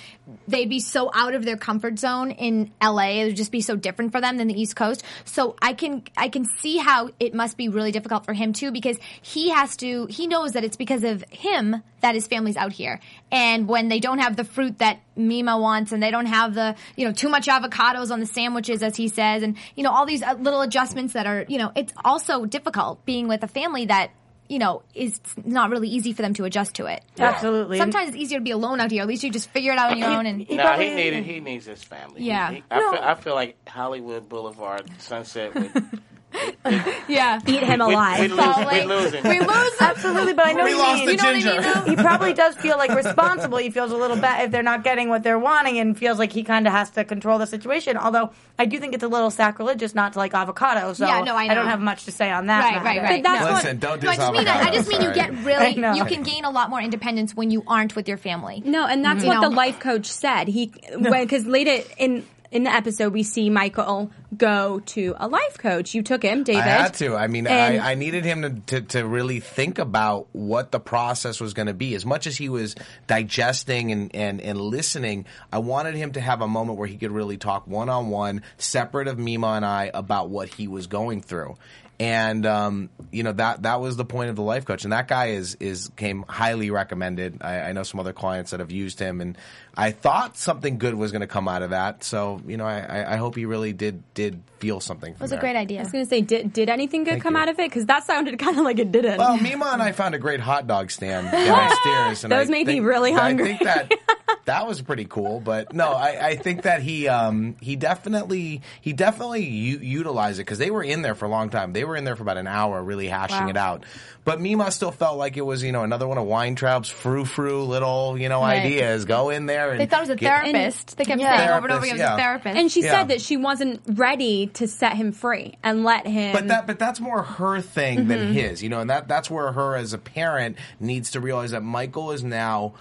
they'd 0.46 0.68
be 0.68 0.80
so 0.80 1.10
out 1.14 1.34
of 1.34 1.44
their 1.44 1.56
comfort 1.56 1.98
zone 1.98 2.30
in 2.30 2.70
LA. 2.82 3.20
It 3.20 3.24
would 3.26 3.36
just 3.36 3.52
be 3.52 3.60
so 3.60 3.76
different 3.76 4.12
for 4.12 4.20
them 4.20 4.36
than 4.36 4.48
the 4.48 4.60
East 4.60 4.76
Coast. 4.76 5.02
So 5.24 5.56
I 5.60 5.72
can 5.72 6.02
I 6.16 6.28
can 6.28 6.44
see 6.44 6.78
how 6.78 7.10
it 7.20 7.34
must 7.34 7.56
be 7.56 7.68
really 7.68 7.92
difficult 7.92 8.24
for 8.24 8.32
him 8.32 8.52
too 8.52 8.70
because 8.70 8.98
he 9.22 9.50
has 9.50 9.76
to 9.78 10.06
he 10.06 10.26
knows 10.26 10.52
that 10.52 10.64
it's 10.64 10.76
because 10.76 11.04
of 11.04 11.24
him 11.30 11.82
that 12.00 12.14
his 12.14 12.26
family's 12.26 12.56
out 12.56 12.72
here. 12.72 13.00
And 13.30 13.68
when 13.68 13.88
they 13.88 13.98
don't 14.00 14.20
have 14.20 14.36
the 14.36 14.44
fruit 14.44 14.78
that 14.78 15.00
Mima 15.16 15.58
wants 15.58 15.92
and 15.92 16.02
they 16.02 16.12
don't 16.12 16.26
have 16.26 16.54
the, 16.54 16.76
you 16.96 17.04
know, 17.04 17.12
too 17.12 17.28
much 17.28 17.48
avocados 17.48 18.10
on 18.10 18.20
the 18.20 18.26
sandwiches 18.26 18.82
as 18.82 18.94
he 18.94 19.08
says 19.08 19.42
and 19.42 19.56
you 19.74 19.82
know 19.82 19.90
all 19.90 20.06
these 20.06 20.22
uh, 20.22 20.34
little 20.34 20.60
adjustments 20.60 21.14
that 21.14 21.26
are, 21.26 21.44
you 21.48 21.58
know, 21.58 21.72
it's 21.74 21.92
also 22.04 22.46
difficult 22.46 23.04
being 23.04 23.28
with 23.28 23.42
a 23.42 23.48
family 23.48 23.86
that 23.86 24.10
you 24.48 24.58
know, 24.58 24.82
is 24.94 25.20
not 25.44 25.70
really 25.70 25.88
easy 25.88 26.12
for 26.12 26.22
them 26.22 26.34
to 26.34 26.44
adjust 26.44 26.74
to 26.76 26.86
it. 26.86 27.02
Absolutely. 27.18 27.78
Sometimes 27.78 28.08
it's 28.08 28.16
easier 28.16 28.38
to 28.38 28.44
be 28.44 28.50
alone 28.50 28.80
out 28.80 28.90
here. 28.90 29.02
At 29.02 29.08
least 29.08 29.22
you 29.22 29.30
just 29.30 29.50
figure 29.50 29.72
it 29.72 29.78
out 29.78 29.90
on 29.92 29.98
your 29.98 30.08
own. 30.08 30.26
And 30.26 30.40
He 30.40 30.56
No, 30.56 30.62
probably- 30.64 30.88
he 30.88 30.94
needed 30.94 31.24
he 31.24 31.40
needs 31.40 31.66
his 31.66 31.82
family. 31.84 32.22
Yeah. 32.22 32.52
He- 32.52 32.64
I, 32.70 32.78
No. 32.80 32.92
feel, 32.92 33.00
I 33.02 33.14
feel 33.14 33.34
like 33.34 33.56
Hollywood 33.68 34.28
Boulevard, 34.28 34.90
Sunset 34.98 35.54
would 35.54 35.70
Yeah. 37.08 37.40
Eat 37.46 37.62
him 37.62 37.78
we, 37.86 37.94
alive. 37.94 38.20
we, 38.20 38.28
lose, 38.28 38.38
Falling. 38.38 38.88
we 38.88 38.94
losing. 38.94 39.22
We 39.24 39.40
lose. 39.40 39.72
Absolutely, 39.80 40.34
but 40.34 40.46
I 40.46 40.52
know 40.52 40.64
We 40.64 40.70
you 40.70 40.78
lost 40.78 40.96
mean. 40.98 41.06
the 41.06 41.12
You 41.12 41.16
know 41.16 41.24
what 41.24 41.34
I 41.34 41.72
mean, 41.72 41.84
though? 41.86 41.90
he 41.90 41.96
probably 41.96 42.34
does 42.34 42.54
feel 42.56 42.76
like 42.76 42.90
responsible. 42.94 43.56
He 43.58 43.70
feels 43.70 43.92
a 43.92 43.96
little 43.96 44.16
bad 44.18 44.44
if 44.44 44.50
they're 44.50 44.62
not 44.62 44.84
getting 44.84 45.08
what 45.08 45.22
they're 45.22 45.38
wanting, 45.38 45.78
and 45.78 45.96
feels 45.96 46.18
like 46.18 46.30
he 46.32 46.44
kind 46.44 46.66
of 46.66 46.72
has 46.74 46.90
to 46.90 47.04
control 47.04 47.38
the 47.38 47.46
situation. 47.46 47.96
Although 47.96 48.30
I 48.58 48.66
do 48.66 48.78
think 48.78 48.92
it's 48.94 49.02
a 49.04 49.08
little 49.08 49.30
sacrilegious 49.30 49.94
not 49.94 50.12
to 50.12 50.18
like 50.18 50.34
avocado. 50.34 50.92
So 50.92 51.06
Yeah, 51.06 51.20
no, 51.22 51.34
I 51.34 51.46
know. 51.48 51.54
don't 51.54 51.66
have 51.68 51.80
much 51.80 52.04
to 52.04 52.12
say 52.12 52.30
on 52.30 52.46
that. 52.46 52.62
Right, 52.62 52.74
matter. 52.74 52.84
right, 52.84 53.02
right. 53.02 53.22
But 53.24 53.30
that's 53.30 53.44
No. 53.44 53.52
what- 53.52 53.64
Listen, 53.64 53.78
don't 53.78 54.02
No, 54.02 54.10
I 54.10 54.14
diss 54.16 54.20
just 54.24 54.32
mean 54.34 54.48
I 54.48 54.70
just 54.72 54.88
mean 54.88 55.02
you 55.02 55.12
get 55.14 55.30
really 55.44 55.96
you 55.98 56.04
can 56.04 56.22
gain 56.22 56.44
a 56.44 56.50
lot 56.50 56.68
more 56.70 56.80
independence 56.80 57.34
when 57.34 57.50
you 57.50 57.64
aren't 57.66 57.96
with 57.96 58.06
your 58.06 58.18
family. 58.18 58.62
No, 58.66 58.86
and 58.86 59.02
that's 59.04 59.22
You 59.22 59.28
what 59.28 59.40
know. 59.40 59.48
the 59.48 59.56
life 59.56 59.80
coach 59.80 60.06
said. 60.06 60.48
He 60.48 60.72
because 61.00 61.46
later 61.46 61.82
in 61.96 62.24
in 62.50 62.64
the 62.64 62.72
episode 62.72 63.12
we 63.12 63.22
see 63.22 63.50
Michael 63.50 64.10
go 64.36 64.80
to 64.80 65.14
a 65.18 65.28
life 65.28 65.58
coach. 65.58 65.94
You 65.94 66.02
took 66.02 66.22
him, 66.22 66.44
David. 66.44 66.62
I 66.62 66.66
had 66.66 66.94
to. 66.94 67.14
I 67.16 67.26
mean, 67.26 67.46
And- 67.46 67.80
I, 67.80 67.92
I 67.92 67.94
needed 67.94 68.24
him 68.24 68.42
to, 68.42 68.80
to, 68.80 68.80
to 68.98 69.06
really 69.06 69.40
think 69.40 69.78
about 69.78 70.28
what 70.32 70.70
the 70.72 70.80
process 70.80 71.40
was 71.40 71.54
going 71.54 71.66
to 71.66 71.74
be. 71.74 71.94
As 71.94 72.06
much 72.06 72.26
as 72.26 72.36
he 72.36 72.48
was 72.48 72.74
digesting 73.06 73.92
and, 73.92 74.14
and, 74.14 74.40
and 74.40 74.60
listening, 74.60 75.26
I 75.52 75.58
wanted 75.58 75.94
him 75.94 76.12
to 76.12 76.20
have 76.20 76.40
a 76.40 76.48
moment 76.48 76.78
where 76.78 76.88
he 76.88 76.96
could 76.96 77.12
really 77.12 77.36
talk 77.36 77.66
one 77.66 77.88
on 77.88 78.08
one, 78.08 78.42
separate 78.56 79.08
of 79.08 79.18
Mima 79.18 79.48
and 79.48 79.64
I, 79.64 79.90
about 79.92 80.30
what 80.30 80.48
he 80.48 80.68
was 80.68 80.86
going 80.86 81.20
through. 81.22 81.56
And 82.00 82.46
um, 82.46 82.90
you 83.10 83.24
know 83.24 83.32
that 83.32 83.62
that 83.62 83.80
was 83.80 83.96
the 83.96 84.04
point 84.04 84.30
of 84.30 84.36
the 84.36 84.42
life 84.42 84.64
coach, 84.64 84.84
and 84.84 84.92
that 84.92 85.08
guy 85.08 85.30
is 85.30 85.56
is 85.56 85.90
came 85.96 86.24
highly 86.28 86.70
recommended. 86.70 87.38
I, 87.40 87.60
I 87.62 87.72
know 87.72 87.82
some 87.82 87.98
other 87.98 88.12
clients 88.12 88.52
that 88.52 88.60
have 88.60 88.70
used 88.70 89.00
him, 89.00 89.20
and 89.20 89.36
I 89.80 89.92
thought 89.92 90.36
something 90.36 90.78
good 90.78 90.94
was 90.94 91.12
going 91.12 91.20
to 91.20 91.28
come 91.28 91.46
out 91.46 91.62
of 91.62 91.70
that. 91.70 92.02
So 92.02 92.42
you 92.46 92.56
know, 92.56 92.66
I, 92.66 92.80
I 92.80 93.12
I 93.14 93.16
hope 93.16 93.36
he 93.36 93.44
really 93.46 93.72
did 93.72 94.02
did 94.14 94.42
feel 94.58 94.80
something. 94.80 95.12
It 95.14 95.20
was 95.20 95.30
a 95.30 95.36
great 95.38 95.54
idea. 95.54 95.78
I 95.78 95.82
was 95.84 95.92
going 95.92 96.04
to 96.04 96.08
say, 96.10 96.20
did 96.20 96.52
did 96.52 96.68
anything 96.68 97.04
good 97.04 97.12
Thank 97.12 97.22
come 97.22 97.34
you. 97.34 97.40
out 97.40 97.48
of 97.48 97.60
it? 97.60 97.70
Because 97.70 97.86
that 97.86 98.04
sounded 98.04 98.36
kind 98.40 98.58
of 98.58 98.64
like 98.64 98.80
it 98.80 98.90
didn't. 98.90 99.18
Well, 99.18 99.36
Mima 99.36 99.66
and 99.72 99.80
I 99.80 99.92
found 99.92 100.16
a 100.16 100.18
great 100.18 100.40
hot 100.40 100.66
dog 100.66 100.90
stand 100.90 101.30
downstairs. 101.30 102.24
And 102.24 102.32
Those 102.32 102.48
I 102.48 102.50
made 102.50 102.66
me 102.66 102.72
think- 102.74 102.86
really 102.86 103.14
I 103.14 103.36
think 103.36 103.60
that 103.60 103.92
that 104.46 104.66
was 104.66 104.82
pretty 104.82 105.04
cool. 105.04 105.38
But 105.40 105.72
no, 105.72 105.92
I, 105.92 106.28
I 106.30 106.36
think 106.36 106.62
that 106.62 106.82
he 106.82 107.06
um, 107.06 107.54
he 107.60 107.76
definitely 107.76 108.62
he 108.80 108.92
definitely 108.92 109.44
u- 109.46 109.78
utilized 109.78 110.40
it 110.40 110.42
because 110.42 110.58
they 110.58 110.70
were 110.72 110.82
in 110.82 111.02
there 111.02 111.14
for 111.14 111.26
a 111.26 111.28
long 111.28 111.50
time. 111.50 111.72
They 111.72 111.84
were 111.84 111.94
in 111.94 112.02
there 112.02 112.16
for 112.16 112.22
about 112.24 112.36
an 112.38 112.48
hour, 112.48 112.82
really 112.82 113.06
hashing 113.06 113.44
Wow. 113.44 113.48
it 113.50 113.56
out. 113.56 113.84
But 114.24 114.40
Mima 114.40 114.70
still 114.72 114.90
felt 114.90 115.16
like 115.16 115.36
it 115.36 115.42
was 115.46 115.62
you 115.62 115.70
know 115.72 115.84
another 115.84 116.06
one 116.08 116.18
of 116.18 116.26
Weintraub's 116.26 116.88
frou 116.88 117.24
frou 117.24 117.62
little 117.62 118.16
you 118.18 118.28
know 118.28 118.40
Right. 118.40 118.62
ideas. 118.64 119.04
Go 119.04 119.30
in 119.30 119.46
there 119.46 119.67
and 119.72 119.80
They 119.80 119.86
thought 119.86 119.98
it 120.00 120.02
was 120.02 120.10
a 120.10 120.16
get- 120.16 120.42
therapist. 120.42 120.96
they 120.96 121.04
kept 121.04 121.20
Yeah. 121.20 121.36
saying 121.36 121.48
over 121.50 121.66
and 121.66 121.72
over 121.72 121.84
Therapist, 121.84 121.84
again 121.84 121.90
it 121.90 121.92
was 121.94 122.00
yeah. 122.00 122.14
a 122.14 122.18
therapist. 122.18 122.56
and 122.56 122.70
she 122.72 122.82
Yeah. 122.82 122.90
said 122.92 123.08
that 123.08 123.20
she 123.20 123.36
wasn't 123.36 123.80
ready 123.86 124.46
to 124.54 124.66
set 124.68 124.94
him 124.94 125.12
free 125.12 125.54
and 125.62 125.84
let 125.84 126.06
him. 126.06 126.32
But 126.32 126.48
that 126.48 126.66
but 126.66 126.78
that's 126.78 127.00
more 127.00 127.22
her 127.22 127.60
thing 127.60 127.98
Mm-hmm. 128.00 128.08
than 128.08 128.32
his, 128.32 128.62
you 128.62 128.68
know, 128.68 128.80
and 128.80 128.90
that 128.90 129.08
that's 129.08 129.30
where 129.30 129.52
her 129.52 129.76
as 129.76 129.92
a 129.92 129.98
parent 129.98 130.56
needs 130.80 131.10
to 131.12 131.20
realize 131.20 131.50
that 131.52 131.62
Michael 131.62 132.10
is 132.12 132.22
now 132.24 132.74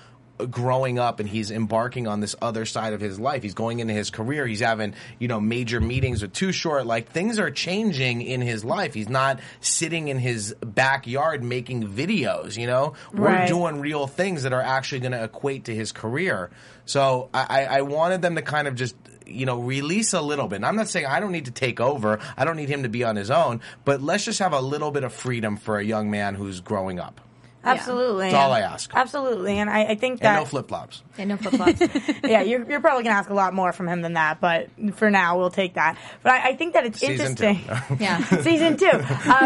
growing 0.50 1.00
up 1.00 1.20
and 1.20 1.28
he's 1.28 1.52
embarking 1.52 2.08
on 2.08 2.20
this 2.20 2.36
other 2.42 2.66
side 2.66 2.94
of 2.94 3.02
his 3.02 3.20
life. 3.20 3.44
He's 3.44 3.54
going 3.54 3.80
into 3.80 3.94
his 3.94 4.10
career. 4.10 4.46
He's 4.46 4.60
having, 4.60 4.94
you 5.20 5.28
know, 5.28 5.40
major 5.40 5.82
meetings 5.82 6.22
with 6.22 6.34
Too 6.34 6.52
Short. 6.52 6.86
Like 6.86 7.10
things 7.10 7.40
are 7.40 7.52
changing 7.52 8.22
in 8.22 8.42
his 8.42 8.64
life. 8.64 8.94
He's 8.94 9.10
not 9.10 9.40
sitting 9.62 10.08
in 10.08 10.20
his 10.20 10.56
backyard 10.62 11.44
making 11.44 11.88
videos, 11.88 12.58
you 12.58 12.68
know? 12.68 12.94
We're 13.14 13.48
doing 13.48 13.80
real 13.80 14.08
things 14.08 14.44
that 14.44 14.54
are 14.54 14.62
actually 14.62 15.00
going 15.00 15.12
to 15.14 15.24
equate 15.24 15.66
to 15.66 15.76
his 15.76 15.92
career. 15.92 16.52
So 16.86 17.30
I, 17.34 17.46
I 17.50 17.78
I 17.78 17.82
wanted 17.82 18.22
them 18.22 18.36
to 18.36 18.42
kind 18.42 18.68
of 18.68 18.76
just 18.76 18.96
you 19.26 19.46
know 19.46 19.60
release 19.60 20.14
a 20.14 20.22
little 20.22 20.48
bit. 20.48 20.58
And 20.58 20.66
I'm 20.66 20.76
not 20.76 20.88
saying 20.88 21.06
I 21.06 21.20
don't 21.20 21.32
need 21.32 21.46
to 21.46 21.52
take 21.52 21.80
over. 21.80 22.20
I 22.36 22.46
don't 22.46 22.56
need 22.56 22.70
him 22.70 22.84
to 22.84 22.90
be 22.90 23.04
on 23.04 23.16
his 23.16 23.30
own. 23.30 23.62
But 23.86 24.02
let's 24.02 24.26
just 24.26 24.40
have 24.40 24.54
a 24.54 24.62
little 24.62 24.92
bit 24.92 25.04
of 25.04 25.14
freedom 25.14 25.58
for 25.58 25.78
a 25.78 25.84
young 25.84 26.10
man 26.10 26.36
who's 26.36 26.62
growing 26.62 27.00
up. 27.00 27.22
Absolutely. 27.68 28.26
That's 28.32 28.36
all 28.36 28.52
I 28.52 28.62
ask. 28.62 28.92
Absolutely, 28.94 29.58
and 29.58 29.70
I, 29.70 29.86
I 29.86 29.96
think 29.96 30.14
And 30.22 30.22
that 30.22 30.40
no 30.40 30.46
flip 30.46 30.68
flops. 30.68 31.04
Yeah, 31.18 31.26
no 31.26 31.38
flip 31.38 31.54
flops. 31.56 31.82
yeah, 32.24 32.42
you're, 32.42 32.70
you're 32.70 32.80
probably 32.80 33.04
going 33.04 33.14
to 33.14 33.20
ask 33.20 33.30
a 33.30 33.34
lot 33.34 33.54
more 33.54 33.72
from 33.72 33.88
him 33.88 34.02
than 34.02 34.14
that, 34.14 34.40
but 34.40 34.70
for 34.94 35.10
now, 35.10 35.38
we'll 35.38 35.50
take 35.50 35.74
that. 35.76 35.98
But 36.24 36.34
I, 36.34 36.50
I 36.50 36.56
think 36.56 36.74
that 36.74 36.86
it's 36.86 37.00
Season 37.00 37.36
two. 37.36 37.46
interesting. 37.46 37.98
Yeah. 38.00 38.24
Season 38.42 38.78
two. 38.78 38.86
Um, 38.88 39.02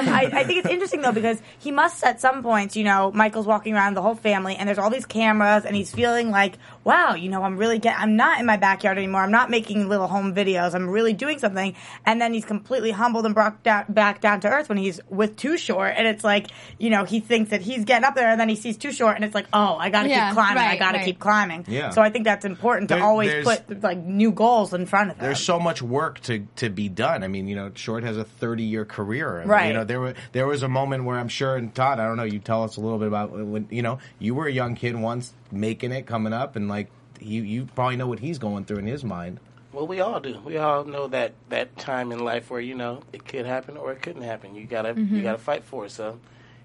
I, 0.09 0.29
I 0.33 0.43
think 0.43 0.59
it's 0.59 0.69
interesting, 0.69 1.01
though, 1.01 1.11
because 1.13 1.41
he 1.59 1.71
must, 1.71 2.03
at 2.03 2.19
some 2.19 2.43
points, 2.43 2.75
you 2.75 2.83
know, 2.83 3.11
Michael's 3.13 3.45
walking 3.47 3.73
around 3.73 3.95
the 3.95 4.01
whole 4.01 4.15
family, 4.15 4.55
and 4.55 4.67
there's 4.67 4.77
all 4.77 4.89
these 4.89 5.05
cameras, 5.05 5.65
and 5.65 5.75
he's 5.75 5.93
feeling 5.93 6.29
like, 6.31 6.57
wow, 6.83 7.13
you 7.13 7.29
know, 7.29 7.43
I'm 7.43 7.57
really 7.57 7.77
get, 7.79 8.00
I'm 8.00 8.15
not 8.15 8.39
in 8.39 8.45
my 8.45 8.57
backyard 8.57 8.97
anymore. 8.97 9.21
I'm 9.21 9.31
not 9.31 9.50
making 9.50 9.88
little 9.88 10.07
home 10.07 10.33
videos. 10.33 10.73
I'm 10.73 10.89
really 10.89 11.13
doing 11.13 11.38
something. 11.39 11.75
And 12.05 12.19
then 12.19 12.33
he's 12.33 12.45
completely 12.45 12.91
humbled 12.91 13.25
and 13.25 13.35
brought 13.35 13.61
down, 13.63 13.85
back 13.89 14.21
down 14.21 14.41
to 14.41 14.50
earth 14.50 14.67
when 14.69 14.77
he's 14.77 15.00
with 15.09 15.35
Too 15.38 15.57
Short, 15.57 15.93
and 15.95 16.07
it's 16.07 16.23
like, 16.23 16.47
you 16.79 16.89
know, 16.89 17.03
he 17.03 17.19
thinks 17.19 17.51
that 17.51 17.61
he's 17.61 17.85
getting 17.85 18.03
up 18.05 18.15
there, 18.15 18.29
and 18.29 18.39
then 18.39 18.50
he 18.50 18.55
sees 18.55 18.77
Too 18.77 18.91
Short, 18.91 19.15
and 19.15 19.23
it's 19.23 19.35
like, 19.35 19.47
oh, 19.53 19.75
I 19.77 19.89
got 19.89 20.03
to 20.03 20.09
Yeah, 20.09 20.27
keep 20.29 20.33
climbing. 20.35 20.63
I 20.63 20.77
got 20.77 20.91
to 20.93 20.97
right. 20.97 21.05
keep 21.05 21.19
climbing. 21.19 21.65
Yeah. 21.67 21.89
So 21.91 22.01
I 22.01 22.09
think 22.09 22.25
that's 22.25 22.45
important 22.45 22.89
to 22.89 22.95
There- 22.95 23.03
always 23.03 23.43
put 23.43 23.83
like 23.83 24.00
new 24.00 24.31
goals 24.31 24.73
in 24.73 24.85
front 24.85 25.11
of 25.11 25.17
them. 25.17 25.25
There's 25.25 25.39
so 25.43 25.59
much 25.59 25.81
work 25.81 26.19
to, 26.21 26.47
to 26.58 26.69
be 26.69 26.89
done. 26.89 27.23
I 27.23 27.27
mean, 27.27 27.47
you 27.47 27.56
know, 27.56 27.71
Short 27.75 28.03
has 28.03 28.17
a 28.17 28.23
30 28.23 28.63
year 28.63 28.86
career. 28.86 29.38
And, 29.39 29.49
Right. 29.49 29.67
You 29.67 29.73
know, 29.73 29.84
there 29.84 29.99
were 29.99 30.13
there 30.32 30.47
was 30.47 30.63
a 30.63 30.67
moment 30.69 31.03
where 31.03 31.17
I'm 31.19 31.27
sure, 31.27 31.56
and 31.56 31.73
Todd, 31.75 31.99
I 31.99 32.08
don't 32.08 32.17
know, 32.17 32.23
you 32.23 32.39
tell 32.39 32.63
us 32.63 32.77
a 32.77 32.82
little 32.82 32.97
bit 32.97 33.08
about 33.08 33.32
when 33.32 33.67
you 33.69 33.82
know 33.82 33.99
you 34.17 34.34
were 34.34 34.47
a 34.47 34.51
young 34.51 34.75
kid 34.75 34.95
once 34.95 35.34
making 35.51 35.91
it, 35.91 36.06
coming 36.06 36.32
up, 36.32 36.56
and 36.56 36.69
like 36.69 36.70
you 37.21 37.43
you 37.43 37.65
probably 37.75 37.95
know 37.95 38.07
what 38.07 38.19
he's 38.19 38.38
going 38.38 38.65
through 38.65 38.77
in 38.79 38.88
his 38.88 39.03
mind. 39.03 39.39
Well, 39.73 39.88
we 39.88 40.01
all 40.01 40.19
do. 40.19 40.39
We 40.43 40.57
all 40.57 40.84
know 40.84 41.07
that 41.07 41.34
that 41.49 41.77
time 41.77 42.12
in 42.12 42.19
life 42.19 42.49
where 42.49 42.60
you 42.60 42.75
know 42.75 43.03
it 43.13 43.25
could 43.25 43.45
happen 43.45 43.77
or 43.77 43.91
it 43.93 44.01
couldn't 44.01 44.23
happen. 44.23 44.55
You 44.55 44.65
gotta 44.65 44.93
Mm-hmm. 44.95 45.15
you 45.15 45.21
gotta 45.21 45.38
fight 45.38 45.63
for 45.63 45.86
it. 45.86 45.91
So 45.91 46.19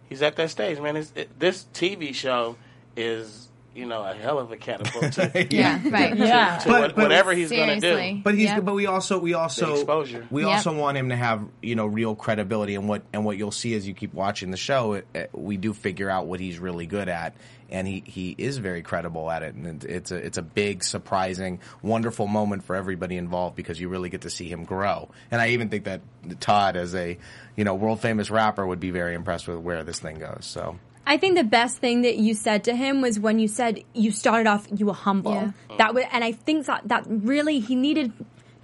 he's 0.08 0.22
at 0.22 0.36
that 0.36 0.50
stage, 0.50 0.80
man. 0.80 0.96
It's, 0.96 1.12
it, 1.14 1.38
this 1.38 1.66
TV 1.72 2.14
show 2.14 2.56
is 2.96 3.48
you 3.76 3.86
know 3.86 4.02
a 4.02 4.14
hell 4.14 4.38
of 4.38 4.50
a 4.50 4.56
catapult 4.56 5.12
to, 5.14 5.46
yeah, 5.50 5.80
right. 5.90 6.16
Yeah. 6.16 6.58
to 6.58 6.68
But- 6.68 6.80
what, 6.80 6.94
but- 6.96 7.02
whatever 7.02 7.32
he's 7.32 7.50
gonna 7.50 7.80
do. 7.80 8.20
But 8.24 8.34
he's 8.34 8.44
Yep. 8.48 8.64
but 8.64 8.74
we 8.74 8.86
also 8.86 9.18
we 9.18 9.34
also 9.34 9.66
The 9.66 9.72
exposure. 9.74 10.26
we 10.30 10.42
Yep. 10.44 10.50
also 10.52 10.76
want 10.76 10.96
him 10.96 11.10
to 11.10 11.16
have 11.16 11.42
you 11.62 11.74
know 11.76 11.86
real 11.86 12.14
credibility 12.14 12.74
and 12.74 12.88
what 12.88 13.02
and 13.12 13.24
what 13.24 13.36
you'll 13.36 13.50
see 13.52 13.74
as 13.74 13.86
you 13.86 13.94
keep 13.94 14.14
watching 14.14 14.50
the 14.50 14.56
show. 14.56 14.94
It, 14.94 15.06
it- 15.14 15.30
we 15.32 15.56
do 15.56 15.72
figure 15.72 16.08
out 16.10 16.26
what 16.26 16.40
he's 16.40 16.58
really 16.58 16.86
good 16.86 17.08
at, 17.08 17.34
and 17.70 17.86
he 17.86 18.02
he 18.06 18.34
is 18.38 18.58
very 18.58 18.82
credible 18.82 19.30
at 19.30 19.42
it, 19.42 19.54
and 19.54 19.84
it's 19.84 20.10
a 20.10 20.16
it's 20.16 20.38
a 20.38 20.42
big, 20.42 20.82
surprising, 20.82 21.60
wonderful 21.82 22.26
moment 22.26 22.64
for 22.64 22.74
everybody 22.76 23.16
involved 23.16 23.56
because 23.56 23.78
you 23.80 23.88
really 23.88 24.08
get 24.08 24.22
to 24.22 24.30
see 24.30 24.48
him 24.48 24.64
grow. 24.64 25.08
And 25.30 25.40
I 25.40 25.48
even 25.50 25.68
think 25.68 25.84
that 25.84 26.00
Todd, 26.40 26.76
as 26.76 26.94
a 26.94 27.18
you 27.56 27.64
know 27.64 27.74
world 27.74 28.00
famous 28.00 28.30
rapper, 28.30 28.66
would 28.66 28.80
be 28.80 28.90
very 28.90 29.14
impressed 29.14 29.46
with 29.48 29.58
where 29.58 29.84
this 29.84 29.98
thing 30.00 30.18
goes. 30.18 30.40
So. 30.46 30.78
I 31.06 31.16
think 31.18 31.36
the 31.36 31.44
best 31.44 31.78
thing 31.78 32.02
that 32.02 32.16
you 32.16 32.34
said 32.34 32.64
to 32.64 32.74
him 32.74 33.00
was 33.00 33.20
when 33.20 33.38
you 33.38 33.46
said 33.46 33.84
you 33.94 34.10
started 34.10 34.48
off 34.48 34.66
you 34.74 34.86
were 34.86 34.92
humble. 34.92 35.34
Yeah. 35.34 35.52
That 35.78 35.94
was, 35.94 36.04
and 36.10 36.24
I 36.24 36.32
think 36.32 36.66
that 36.66 36.88
that 36.88 37.04
really 37.06 37.60
he 37.60 37.76
needed 37.76 38.12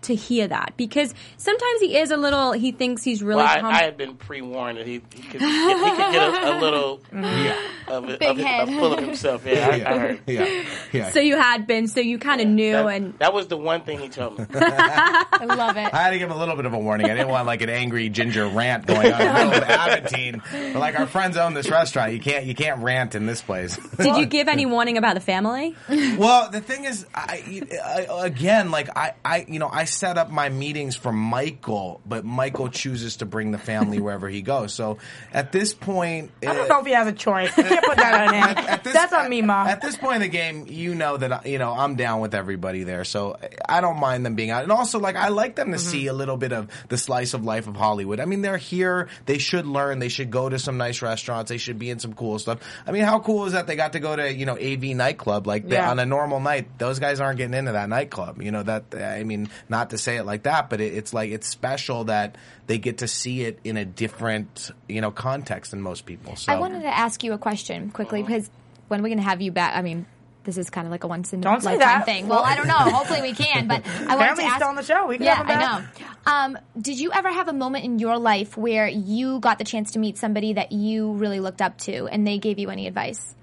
to 0.03 0.15
hear 0.15 0.49
that 0.49 0.75
because 0.77 1.15
sometimes 1.37 1.81
he 1.81 1.97
is 1.97 2.11
a 2.11 2.17
little. 2.17 2.53
He 2.53 2.73
thinks 2.73 3.03
he's 3.03 3.23
really 3.23 3.39
Well, 3.39 3.47
I, 3.47 3.59
humble. 3.61 3.71
I 3.71 3.83
had 3.83 3.97
been 3.97 4.15
pre-warned 4.17 4.79
that 4.79 4.87
he, 4.87 4.95
he 5.15 5.23
could 5.23 5.41
get, 5.41 5.41
he 5.41 5.75
could 5.75 6.13
get 6.13 6.45
a, 6.45 6.59
a 6.59 6.61
little 6.61 6.99
mm-hmm. 7.13 7.23
Yeah, 7.25 7.57
of, 7.97 8.09
it- 8.09 8.21
Big 8.21 8.29
of, 8.31 8.39
it- 8.39 8.47
head. 8.47 8.69
of 8.69 8.75
full 8.75 8.93
of 8.95 9.01
himself. 9.05 9.47
Yeah, 9.47 9.69
I, 9.69 9.95
I 9.95 9.99
heard. 9.99 10.21
yeah, 10.27 10.65
yeah. 10.93 11.11
so 11.11 11.21
you 11.21 11.37
had 11.37 11.67
been, 11.67 11.89
so 11.89 12.01
you 12.01 12.19
kind 12.19 12.41
of 12.41 12.47
knew, 12.49 12.73
That, 12.73 12.87
and 12.87 13.19
that 13.19 13.33
was 13.33 13.47
the 13.49 13.57
one 13.57 13.83
thing 13.83 13.99
he 13.99 14.09
told 14.09 14.39
me. 14.39 14.47
I 14.55 15.45
love 15.45 15.77
it. 15.77 15.93
I 15.93 15.99
had 16.03 16.11
to 16.11 16.19
give 16.19 16.31
him 16.31 16.37
a 16.37 16.39
little 16.39 16.57
bit 16.57 16.67
of 16.67 16.73
a 16.73 16.79
warning. 16.79 17.07
I 17.07 17.15
didn't 17.15 17.29
want 17.29 17.47
like 17.47 17.63
an 17.63 17.71
angry 17.71 18.09
ginger 18.09 18.47
rant 18.47 18.87
going 18.87 19.13
on 19.13 19.21
in 19.21 19.27
the 19.27 19.33
middle 19.35 19.53
of 19.55 19.63
Aventine. 19.69 20.43
But 20.73 20.79
like 20.81 20.99
our 20.99 21.07
friends 21.07 21.37
own 21.37 21.55
this 21.55 21.71
restaurant. 21.71 22.13
You 22.13 22.21
can't 22.21 22.45
you 22.47 22.55
can't 22.55 22.83
rant 22.83 23.15
in 23.15 23.27
this 23.27 23.43
place. 23.43 23.77
did 23.97 24.17
you 24.17 24.27
give 24.27 24.49
any 24.49 24.67
warning 24.67 24.99
about 24.99 25.15
the 25.15 25.21
family? 25.21 25.75
well, 25.89 26.51
the 26.51 26.61
thing 26.61 26.85
is, 26.85 27.07
I, 27.15 27.63
I 27.85 28.27
again 28.27 28.71
like 28.71 28.89
I, 28.97 29.15
I 29.25 29.45
you 29.49 29.59
know 29.59 29.69
I 29.69 29.85
set 29.93 30.19
up 30.19 30.31
my 30.31 30.49
meetings 30.49 30.97
for 30.97 31.13
Michael, 31.13 32.01
but 32.07 32.25
Michael 32.25 32.69
chooses 32.69 33.17
to 33.19 33.27
bring 33.27 33.51
the 33.51 33.59
family 33.59 34.01
wherever 34.01 34.29
he 34.29 34.43
goes. 34.43 34.73
So 34.75 34.99
at 35.33 35.53
this 35.53 35.75
point, 35.75 36.31
I 36.43 36.55
don't 36.55 36.69
know 36.69 36.81
if 36.81 36.87
he 36.87 36.93
has 36.93 37.07
a 37.09 37.13
choice. 37.13 37.57
You 37.57 37.65
can't 37.65 37.85
put 37.85 37.97
that 37.97 38.29
on 38.29 38.35
him. 38.35 38.43
at 38.69 38.85
this- 38.85 38.93
That's 38.93 39.13
on 39.13 39.29
me, 39.29 39.43
mom. 39.43 39.67
At 39.67 39.81
this 39.83 39.97
point 39.97 40.17
in 40.17 40.23
the 40.23 40.29
game, 40.29 40.67
you 40.69 40.95
know 40.95 41.17
that 41.17 41.47
you 41.47 41.59
know 41.59 41.73
I'm 41.73 41.97
down 41.97 42.21
with 42.21 42.35
everybody 42.35 42.85
there, 42.85 43.05
so 43.05 43.37
I 43.69 43.81
don't 43.81 43.99
mind 43.99 44.25
them 44.27 44.35
being 44.35 44.51
out. 44.51 44.63
And 44.63 44.73
also, 44.73 44.99
like 44.99 45.17
I 45.17 45.29
like 45.29 45.57
them 45.57 45.71
to 45.73 45.77
Mm-hmm. 45.77 45.89
see 45.91 46.07
a 46.07 46.13
little 46.13 46.37
bit 46.37 46.53
of 46.53 46.69
the 46.89 46.97
slice 46.99 47.35
of 47.35 47.45
life 47.45 47.67
of 47.67 47.77
Hollywood. 47.77 48.21
I 48.21 48.25
mean, 48.25 48.43
they're 48.43 48.57
here; 48.57 49.09
they 49.27 49.39
should 49.39 49.67
learn. 49.67 49.99
They 49.99 50.09
should 50.09 50.31
go 50.31 50.49
to 50.49 50.59
some 50.59 50.77
nice 50.79 51.03
restaurants. 51.03 51.49
They 51.49 51.59
should 51.59 51.79
be 51.79 51.91
in 51.91 51.99
some 51.99 52.13
cool 52.15 52.39
stuff. 52.39 52.61
I 52.87 52.93
mean, 52.93 53.03
how 53.05 53.21
cool 53.21 53.47
is 53.47 53.53
that? 53.53 53.67
They 53.67 53.77
got 53.77 53.93
to 53.95 54.01
go 54.01 54.15
to 54.17 54.33
you 54.33 54.47
know 54.47 54.57
AV 54.59 54.83
nightclub. 54.97 55.47
Like 55.47 55.69
they- 55.69 55.77
Yeah. 55.77 55.91
on 55.91 55.99
a 55.99 56.07
normal 56.07 56.41
night, 56.41 56.79
those 56.79 56.99
guys 56.99 57.21
aren't 57.21 57.39
getting 57.39 57.55
into 57.55 57.73
that 57.73 57.89
nightclub. 57.89 58.41
You 58.43 58.51
know 58.51 58.63
that. 58.63 58.85
I 58.95 59.25
mean, 59.25 59.49
not 59.69 59.82
to 59.91 59.99
say 59.99 60.17
it 60.17 60.25
like 60.25 60.45
that, 60.45 60.71
but 60.71 60.81
it, 60.81 60.95
it's 60.95 61.13
like 61.13 61.31
it's 61.31 61.47
special 61.47 62.05
that 62.05 62.37
they 62.67 62.79
get 62.79 62.99
to 62.99 63.09
see 63.09 63.43
it 63.43 63.59
in 63.65 63.77
a 63.77 63.85
different 63.85 64.71
you 64.89 65.01
know 65.01 65.11
context 65.11 65.71
than 65.71 65.81
most 65.81 66.07
people. 66.07 66.37
So 66.37 66.53
I 66.53 66.59
wanted 66.59 66.83
to 66.83 66.89
ask 66.97 67.23
you 67.23 67.33
a 67.33 67.39
question 67.39 67.91
quickly 67.91 68.23
because 68.23 68.51
when 68.89 69.01
are 69.01 69.03
we're 69.03 69.09
going 69.09 69.19
to 69.19 69.25
have 69.25 69.41
you 69.41 69.53
back, 69.53 69.77
I 69.77 69.83
mean, 69.83 70.07
this 70.45 70.59
is 70.59 70.71
kind 70.71 70.87
of 70.87 70.91
like 70.91 71.05
a 71.05 71.07
once 71.07 71.33
in 71.33 71.43
a 71.43 71.49
lifetime 71.49 71.79
that. 71.79 72.05
thing. 72.05 72.29
Well, 72.29 72.43
I 72.43 72.57
don't 72.57 72.67
know. 72.67 72.75
Hopefully 72.75 73.23
we 73.23 73.33
can, 73.33 73.69
but 73.69 73.87
I 73.87 74.17
wanted 74.17 74.37
to 74.37 74.45
ask. 74.45 74.57
still 74.57 74.69
on 74.69 74.77
the 74.77 74.83
show. 74.83 75.07
We 75.07 75.17
can 75.17 75.27
yeah, 75.27 75.37
have 75.37 75.47
him 75.47 75.59
I 75.59 75.61
know. 75.61 75.87
Um, 76.25 76.59
did 76.81 76.99
you 76.99 77.13
ever 77.13 77.31
have 77.31 77.49
a 77.49 77.53
moment 77.53 77.85
in 77.85 77.99
your 77.99 78.19
life 78.19 78.57
where 78.57 78.89
you 78.89 79.41
got 79.41 79.59
the 79.59 79.65
chance 79.65 79.93
to 79.93 79.99
meet 79.99 80.19
somebody 80.19 80.55
that 80.55 80.73
you 80.73 81.13
really 81.13 81.41
looked 81.41 81.63
up 81.63 81.79
to, 81.79 82.07
and 82.07 82.27
they 82.27 82.39
gave 82.39 82.59
you 82.59 82.71
any 82.71 82.87
advice? 82.87 83.35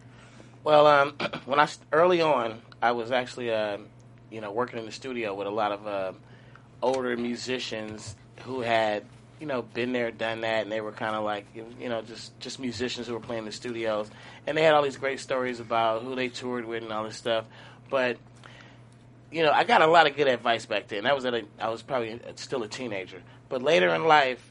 Well, 0.64 0.88
um, 0.88 1.14
when 1.46 1.60
I 1.60 1.68
early 1.92 2.22
on, 2.22 2.62
I 2.82 2.92
was 2.92 3.12
actually, 3.12 3.52
uh, 3.52 3.78
you 4.30 4.42
know, 4.42 4.52
working 4.52 4.80
in 4.80 4.86
the 4.86 4.92
studio 4.92 5.34
with 5.34 5.48
a 5.48 5.52
lot 5.52 5.72
of 5.72 5.88
uh, 5.88 6.12
older 6.82 7.16
musicians 7.18 8.16
who 8.44 8.62
had, 8.62 9.04
you 9.40 9.48
know, 9.48 9.62
been 9.62 9.94
there, 9.94 10.12
done 10.12 10.42
that, 10.42 10.64
and 10.64 10.72
they 10.72 10.82
were 10.82 10.92
kind 10.92 11.16
of 11.16 11.24
like, 11.24 11.46
you 11.54 11.90
know, 11.90 12.02
just 12.02 12.38
just 12.40 12.60
musicians 12.60 13.08
who 13.08 13.14
were 13.14 13.20
playing 13.20 13.40
in 13.40 13.46
the 13.46 13.52
studios, 13.52 14.10
and 14.48 14.58
they 14.58 14.64
had 14.64 14.74
all 14.74 14.82
these 14.82 14.98
great 14.98 15.20
stories 15.20 15.60
about 15.60 16.04
who 16.04 16.16
they 16.16 16.30
toured 16.30 16.66
with 16.66 16.84
and 16.84 16.92
all 16.92 17.04
this 17.04 17.18
stuff. 17.18 17.46
But 17.90 18.18
you 19.32 19.44
know, 19.44 19.52
I 19.52 19.64
got 19.64 19.82
a 19.82 19.88
lot 19.88 20.08
of 20.08 20.16
good 20.16 20.28
advice 20.28 20.66
back 20.66 20.88
then. 20.88 21.06
I 21.06 21.14
was 21.14 21.26
at 21.26 21.34
a, 21.34 21.44
I 21.60 21.70
was 21.70 21.82
probably 21.82 22.20
still 22.36 22.64
a 22.64 22.68
teenager, 22.68 23.22
but 23.48 23.62
later 23.62 23.94
in 23.94 24.06
life, 24.06 24.44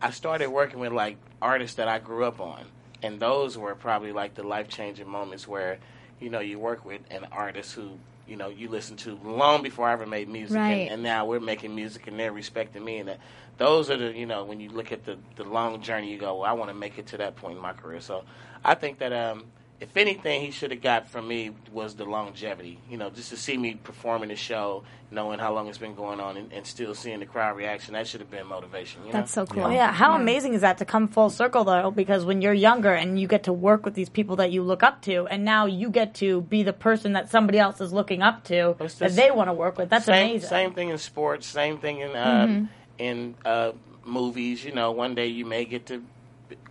I 0.00 0.10
started 0.10 0.48
working 0.48 0.80
with 0.80 0.92
like 0.92 1.16
artists 1.40 1.76
that 1.76 1.88
I 1.88 1.98
grew 1.98 2.24
up 2.24 2.40
on, 2.40 2.64
and 3.02 3.18
those 3.18 3.56
were 3.56 3.74
probably 3.74 4.12
like 4.12 4.34
the 4.34 4.42
life 4.42 4.68
changing 4.68 5.08
moments 5.08 5.48
where, 5.48 5.78
you 6.20 6.30
know, 6.30 6.40
you 6.40 6.58
work 6.58 6.84
with 6.84 7.00
an 7.10 7.26
artist 7.32 7.74
who 7.74 7.98
you 8.32 8.38
know 8.38 8.48
you 8.48 8.68
listen 8.70 8.96
to 8.96 9.18
long 9.22 9.62
before 9.62 9.86
I 9.88 9.92
ever 9.92 10.06
made 10.06 10.28
music, 10.28 10.56
Right. 10.56 10.72
and, 10.88 10.90
and 10.94 11.02
now 11.02 11.26
we're 11.26 11.38
making 11.40 11.74
music 11.74 12.06
and 12.08 12.18
they're 12.18 12.32
respecting 12.32 12.82
me, 12.82 12.96
and 13.00 13.08
that, 13.10 13.20
those 13.58 13.90
are 13.90 13.98
the 13.98 14.10
you 14.18 14.24
know 14.26 14.44
when 14.44 14.58
you 14.58 14.70
look 14.70 14.90
at 14.90 15.04
the 15.04 15.18
the 15.36 15.44
long 15.44 15.82
journey, 15.82 16.10
you 16.10 16.18
go, 16.18 16.36
well, 16.40 16.50
I 16.50 16.54
want 16.54 16.70
to 16.70 16.74
make 16.74 16.98
it 16.98 17.06
to 17.08 17.18
that 17.18 17.36
point 17.36 17.56
in 17.56 17.62
my 17.62 17.74
career. 17.74 18.00
So 18.00 18.24
I 18.64 18.74
think 18.74 18.98
that 19.00 19.12
um, 19.12 19.44
if 19.82 19.96
anything, 19.96 20.42
he 20.42 20.52
should 20.52 20.70
have 20.70 20.80
got 20.80 21.08
from 21.08 21.26
me 21.26 21.50
was 21.72 21.96
the 21.96 22.04
longevity. 22.04 22.78
You 22.88 22.96
know, 22.98 23.10
just 23.10 23.30
to 23.30 23.36
see 23.36 23.56
me 23.58 23.74
performing 23.74 24.28
the 24.28 24.36
show, 24.36 24.84
knowing 25.10 25.40
how 25.40 25.52
long 25.52 25.66
it's 25.66 25.76
been 25.76 25.96
going 25.96 26.20
on, 26.20 26.36
and, 26.36 26.52
and 26.52 26.64
still 26.64 26.94
seeing 26.94 27.18
the 27.18 27.26
crowd 27.26 27.56
reaction. 27.56 27.94
That 27.94 28.06
should 28.06 28.20
have 28.20 28.30
been 28.30 28.46
motivation. 28.46 29.00
You 29.02 29.08
know? 29.08 29.18
That's 29.18 29.32
so 29.32 29.44
cool. 29.44 29.64
Oh, 29.64 29.70
yeah, 29.70 29.90
how 29.90 30.14
amazing 30.14 30.54
is 30.54 30.60
that 30.60 30.78
to 30.78 30.84
come 30.84 31.08
full 31.08 31.30
circle 31.30 31.64
though? 31.64 31.90
Because 31.90 32.24
when 32.24 32.42
you're 32.42 32.52
younger 32.54 32.94
and 32.94 33.18
you 33.18 33.26
get 33.26 33.42
to 33.44 33.52
work 33.52 33.84
with 33.84 33.94
these 33.94 34.08
people 34.08 34.36
that 34.36 34.52
you 34.52 34.62
look 34.62 34.84
up 34.84 35.02
to, 35.02 35.26
and 35.26 35.44
now 35.44 35.66
you 35.66 35.90
get 35.90 36.14
to 36.14 36.42
be 36.42 36.62
the 36.62 36.72
person 36.72 37.14
that 37.14 37.28
somebody 37.28 37.58
else 37.58 37.80
is 37.80 37.92
looking 37.92 38.22
up 38.22 38.44
to 38.44 38.76
It's 38.78 38.94
that 38.94 39.16
they 39.16 39.32
want 39.32 39.48
to 39.48 39.52
work 39.52 39.78
with. 39.78 39.90
That's 39.90 40.04
same, 40.04 40.30
amazing. 40.30 40.48
Same 40.48 40.74
thing 40.74 40.90
in 40.90 40.98
sports. 40.98 41.48
Same 41.48 41.78
thing 41.78 41.98
in 41.98 42.14
uh, 42.14 42.66
in 42.98 43.34
uh, 43.44 43.72
movies. 44.04 44.64
You 44.64 44.72
know, 44.72 44.92
one 44.92 45.16
day 45.16 45.26
you 45.26 45.44
may 45.44 45.64
get 45.64 45.86
to, 45.86 46.04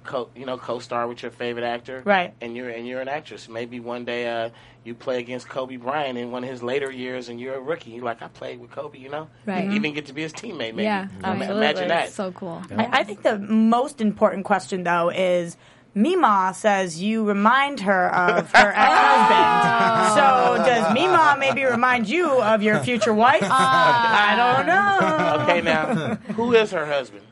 co- 0.04 0.30
you 0.36 0.46
know, 0.46 0.58
co-star 0.58 1.08
with 1.08 1.22
your 1.22 1.32
favorite 1.32 1.66
actor, 1.66 2.02
Right. 2.06 2.34
And 2.42 2.56
you're 2.56 2.70
and 2.70 2.88
you're 2.88 3.02
an 3.02 3.08
actress. 3.08 3.48
Maybe 3.50 3.80
one 3.80 4.06
day 4.06 4.28
uh, 4.28 4.50
you 4.84 4.96
play 4.96 5.20
against 5.20 5.48
Kobe 5.50 5.76
Bryant 5.78 6.18
in 6.18 6.32
one 6.32 6.44
of 6.44 6.50
his 6.50 6.62
later 6.64 6.92
years, 6.92 7.30
and 7.30 7.40
you're 7.40 7.56
a 7.56 7.62
rookie. 7.62 7.92
You're 7.92 8.04
like, 8.06 8.22
I 8.22 8.28
played 8.28 8.60
with 8.60 8.72
Kobe. 8.72 8.98
You 9.00 9.10
know, 9.10 9.28
Right. 9.46 9.66
You 9.66 9.72
even 9.74 9.94
get 9.94 10.06
to 10.08 10.14
be 10.14 10.22
his 10.24 10.34
teammate. 10.34 10.74
Maybe. 10.76 10.84
Yeah, 10.84 11.08
Ima- 11.20 11.28
absolutely. 11.28 11.56
Imagine 11.58 11.88
that. 11.90 12.10
So 12.12 12.32
cool. 12.32 12.62
I, 12.76 13.00
I 13.00 13.04
think 13.04 13.22
the 13.24 13.38
most 13.40 14.02
important 14.02 14.46
question 14.46 14.84
though 14.84 15.10
is. 15.10 15.58
Mima 15.94 16.54
says 16.56 17.02
you 17.02 17.26
remind 17.26 17.82
her 17.82 18.08
of 18.16 18.50
her 18.54 18.72
ex-husband. 18.78 20.14
So 20.16 20.64
does 20.66 20.94
Mima 20.94 21.36
maybe 21.38 21.66
remind 21.66 22.08
you 22.08 22.30
of 22.42 22.62
your 22.64 22.80
future 22.80 23.14
wife? 23.14 23.44
I 23.44 24.36
don't 24.38 24.68
know. 24.68 25.44
Okay, 25.44 25.62
now 25.62 26.16
who 26.34 26.54
is 26.54 26.72
her 26.72 26.86
husband? 26.86 27.24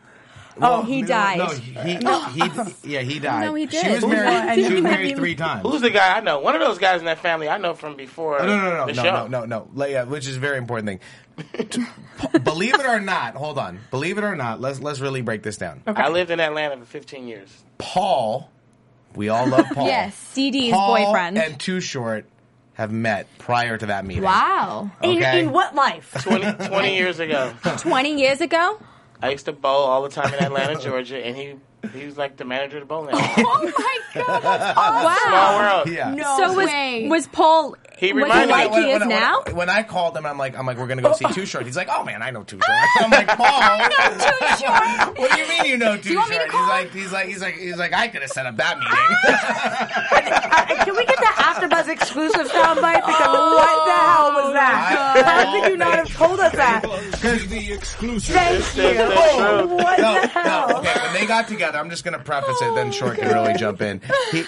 Oh, 0.61 0.83
he 0.83 1.01
No, 1.01 1.07
died. 1.07 1.37
No, 1.37 1.47
he, 1.47 2.41
he, 2.83 2.93
yeah, 2.93 3.01
he 3.01 3.19
died. 3.19 3.45
No, 3.45 3.53
he 3.55 3.65
did. 3.65 3.85
She 3.85 3.91
was 3.91 4.05
married. 4.05 4.55
She 4.65 4.73
was 4.73 4.81
married 4.81 5.15
three 5.15 5.35
times. 5.35 5.61
Who's 5.63 5.81
the 5.81 5.89
guy 5.89 6.17
I 6.17 6.21
know? 6.21 6.39
One 6.39 6.55
of 6.55 6.61
those 6.61 6.77
guys 6.77 6.99
in 6.99 7.05
that 7.05 7.19
family 7.19 7.47
I 7.49 7.57
know 7.57 7.73
from 7.73 7.95
before 7.95 8.41
Oh, 8.41 8.45
no, 8.45 8.57
no, 8.57 8.77
no, 8.77 8.85
the 8.87 8.93
no, 8.93 9.03
show. 9.03 9.11
no, 9.11 9.27
no, 9.27 9.45
no, 9.45 9.67
Like, 9.73 9.91
yeah, 9.91 10.03
which 10.03 10.27
is 10.27 10.37
a 10.37 10.39
very 10.39 10.57
important 10.57 10.87
thing. 10.87 10.99
Believe 12.43 12.73
it 12.75 12.85
or 12.85 12.99
not, 12.99 13.35
hold 13.35 13.57
on. 13.57 13.79
Believe 13.91 14.17
it 14.17 14.23
or 14.23 14.35
not, 14.35 14.59
let's 14.59 14.79
let's 14.81 14.99
really 14.99 15.21
break 15.21 15.41
this 15.43 15.57
down. 15.57 15.81
I 15.87 16.09
lived 16.09 16.31
in 16.31 16.39
Atlanta 16.39 16.77
for 16.77 16.85
15 16.85 17.27
years. 17.27 17.49
Paul, 17.77 18.49
we 19.15 19.29
all 19.29 19.47
love 19.47 19.65
Paul. 19.73 19.87
Yes. 19.87 20.33
Dee 20.33 20.51
Dee's 20.51 20.73
Paul 20.73 20.97
boyfriend. 21.05 21.37
and 21.37 21.59
Too 21.59 21.79
Short 21.79 22.25
have 22.73 22.91
met 22.91 23.27
prior 23.37 23.77
to 23.77 23.85
that 23.87 24.05
meeting. 24.05 24.23
Wow. 24.23 24.91
In, 25.01 25.17
Okay. 25.17 25.39
in 25.41 25.51
what 25.51 25.75
life? 25.75 26.13
20, 26.23 26.67
20 26.67 26.95
years 26.97 27.19
ago. 27.19 27.53
20 27.63 28.19
years 28.19 28.41
ago? 28.41 28.79
I 29.21 29.32
used 29.32 29.45
to 29.45 29.53
bowl 29.53 29.84
all 29.86 30.01
the 30.03 30.10
time 30.10 30.34
in 30.34 30.39
Atlanta, 30.43 30.79
Georgia, 30.82 31.17
and 31.25 31.36
he 31.36 31.55
he 31.97 32.05
was 32.05 32.17
like 32.17 32.36
the 32.38 32.43
manager 32.45 32.77
of 32.77 32.84
the 32.84 32.88
bowling 32.88 33.15
alley. 33.15 33.23
Oh 33.38 33.63
my 33.63 33.71
god, 34.25 34.41
that's 34.43 34.73
awesome. 34.77 35.05
Wow. 35.05 35.17
Small 35.27 35.60
world. 35.60 35.88
Yeah. 35.89 36.13
No 36.13 36.38
so 36.38 36.53
was 36.53 36.67
way. 36.67 37.08
was 37.08 37.27
Paul 37.27 37.75
He 37.97 38.12
was 38.12 38.23
reminded 38.23 38.47
me- 38.47 38.51
like 38.53 38.71
when, 38.71 38.84
he 38.84 38.91
is 38.91 38.99
when- 38.99 39.08
now? 39.10 39.41
When, 39.45 39.55
when 39.55 39.69
I 39.69 39.84
called 39.84 40.17
him, 40.17 40.25
I'm 40.25 40.38
like, 40.38 40.58
I'm 40.58 40.65
like, 40.65 40.77
we're 40.77 40.88
gonna 40.88 41.01
go 41.01 41.13
see 41.13 41.25
Too 41.32 41.45
Short. 41.45 41.65
He's 41.65 41.77
like, 41.77 41.88
oh 41.89 42.03
man, 42.03 42.21
I 42.21 42.32
know 42.32 42.43
Too 42.43 42.60
Short. 42.60 42.77
I'm 42.99 43.10
like, 43.12 43.27
Paul, 43.29 43.79
Too 43.79 44.65
short. 44.65 45.17
what 45.19 45.32
do 45.32 45.39
you 45.41 45.47
mean 45.47 45.65
you 45.65 45.77
know 45.77 45.95
Too 45.95 46.12
you 46.12 46.17
want 46.17 46.32
me 46.32 46.36
to 46.38 46.41
Short? 46.41 46.51
call 46.51 46.77
He's 46.89 46.91
like, 46.91 46.91
he's 46.91 47.12
like, 47.13 47.27
he's 47.27 47.41
like, 47.41 47.55
he's 47.55 47.77
like, 47.77 47.93
I 47.93 48.08
could 48.10 48.23
have 48.23 48.32
set 48.32 48.45
up 48.45 48.58
that 48.58 48.77
meeting. 48.79 48.95
Can 50.86 50.95
we 50.95 51.05
get 51.05 51.17
the 51.17 51.32
AfterBuzz 51.38 51.88
exclusive 51.88 52.47
soundbite? 52.49 53.05
Because 53.05 53.27
what 53.27 53.86
the 53.86 53.93
hell 53.93 54.28
was? 54.79 55.23
How 55.23 55.51
could 55.61 55.71
you 55.71 55.77
not 55.77 55.95
have 55.95 56.13
told 56.15 56.39
us 56.39 56.51
that? 56.53 56.81
the 56.83 57.71
exclusive. 57.73 58.35
Thank 58.35 58.75
you. 58.77 58.83
the 58.83 59.07
Oh, 59.15 59.57
truth. 59.67 59.71
what 59.71 59.99
no, 59.99 60.21
the 60.21 60.27
hell? 60.27 60.69
no, 60.69 60.77
okay. 60.79 60.93
When 61.01 61.13
they 61.13 61.25
got 61.25 61.47
together, 61.47 61.77
I'm 61.77 61.89
just 61.89 62.03
gonna 62.03 62.19
preface 62.19 62.57
it. 62.61 62.75
Then 62.75 62.87
oh, 62.87 62.91
Short 62.91 63.17
can 63.17 63.33
really 63.33 63.53
jump 63.53 63.81
in. 63.81 64.01
He, 64.31 64.43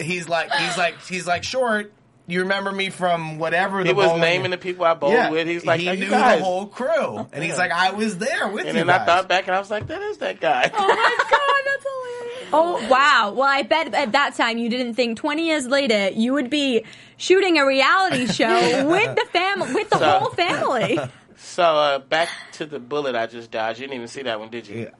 he's 0.00 0.28
like, 0.28 0.50
he's 0.52 0.76
like, 0.78 1.00
he's 1.06 1.26
like, 1.26 1.44
Short. 1.44 1.92
You 2.28 2.42
remember 2.42 2.70
me 2.70 2.88
from 2.90 3.40
whatever 3.40 3.82
the 3.82 3.88
He 3.88 3.92
was 3.94 4.06
bowling- 4.06 4.20
naming 4.20 4.50
the 4.52 4.56
people 4.56 4.84
I 4.84 4.94
bowled 4.94 5.12
Yeah, 5.12 5.30
with. 5.30 5.48
He's 5.48 5.66
like, 5.66 5.80
he 5.80 5.88
"Are 5.88 5.96
knew 5.96 6.08
guys?" 6.08 6.38
the 6.38 6.44
whole 6.44 6.66
crew, 6.66 7.26
and 7.32 7.42
he's 7.42 7.58
like, 7.58 7.72
I 7.72 7.90
was 7.90 8.16
there 8.16 8.46
with 8.46 8.62
you. 8.64 8.68
And 8.70 8.78
you 8.78 8.84
then 8.84 8.90
I 8.90 8.98
guys. 8.98 9.06
thought 9.06 9.28
back 9.28 9.48
and 9.48 9.56
I 9.56 9.58
was 9.58 9.70
like, 9.72 9.88
that 9.88 10.00
is 10.02 10.18
that 10.18 10.40
guy. 10.40 10.70
Oh 10.72 10.86
my 10.86 11.24
god, 11.30 11.62
that's 11.66 11.84
hilarious. 11.84 12.21
Oh 12.52 12.86
wow! 12.88 13.32
Well, 13.34 13.48
I 13.48 13.62
bet 13.62 13.94
at 13.94 14.12
that 14.12 14.34
time 14.34 14.58
you 14.58 14.68
didn't 14.68 14.94
think 14.94 15.18
20 15.18 15.46
years 15.46 15.66
later 15.66 16.10
you 16.10 16.32
would 16.34 16.50
be 16.50 16.84
shooting 17.16 17.58
a 17.58 17.66
reality 17.66 18.26
show 18.26 18.86
with 18.90 19.14
the 19.16 19.24
family, 19.32 19.74
with 19.74 19.90
the 19.90 19.98
So- 19.98 20.18
whole 20.18 20.30
family. 20.30 20.98
So 21.44 21.64
uh, 21.64 21.98
back 21.98 22.28
to 22.52 22.66
the 22.66 22.78
bullet 22.78 23.16
I 23.16 23.26
just 23.26 23.50
dodged. 23.50 23.80
You 23.80 23.86
didn't 23.86 23.96
even 23.96 24.06
see 24.08 24.22
that 24.22 24.38
one, 24.38 24.48
did 24.48 24.68
you? 24.68 24.82
Yeah. 24.82 24.90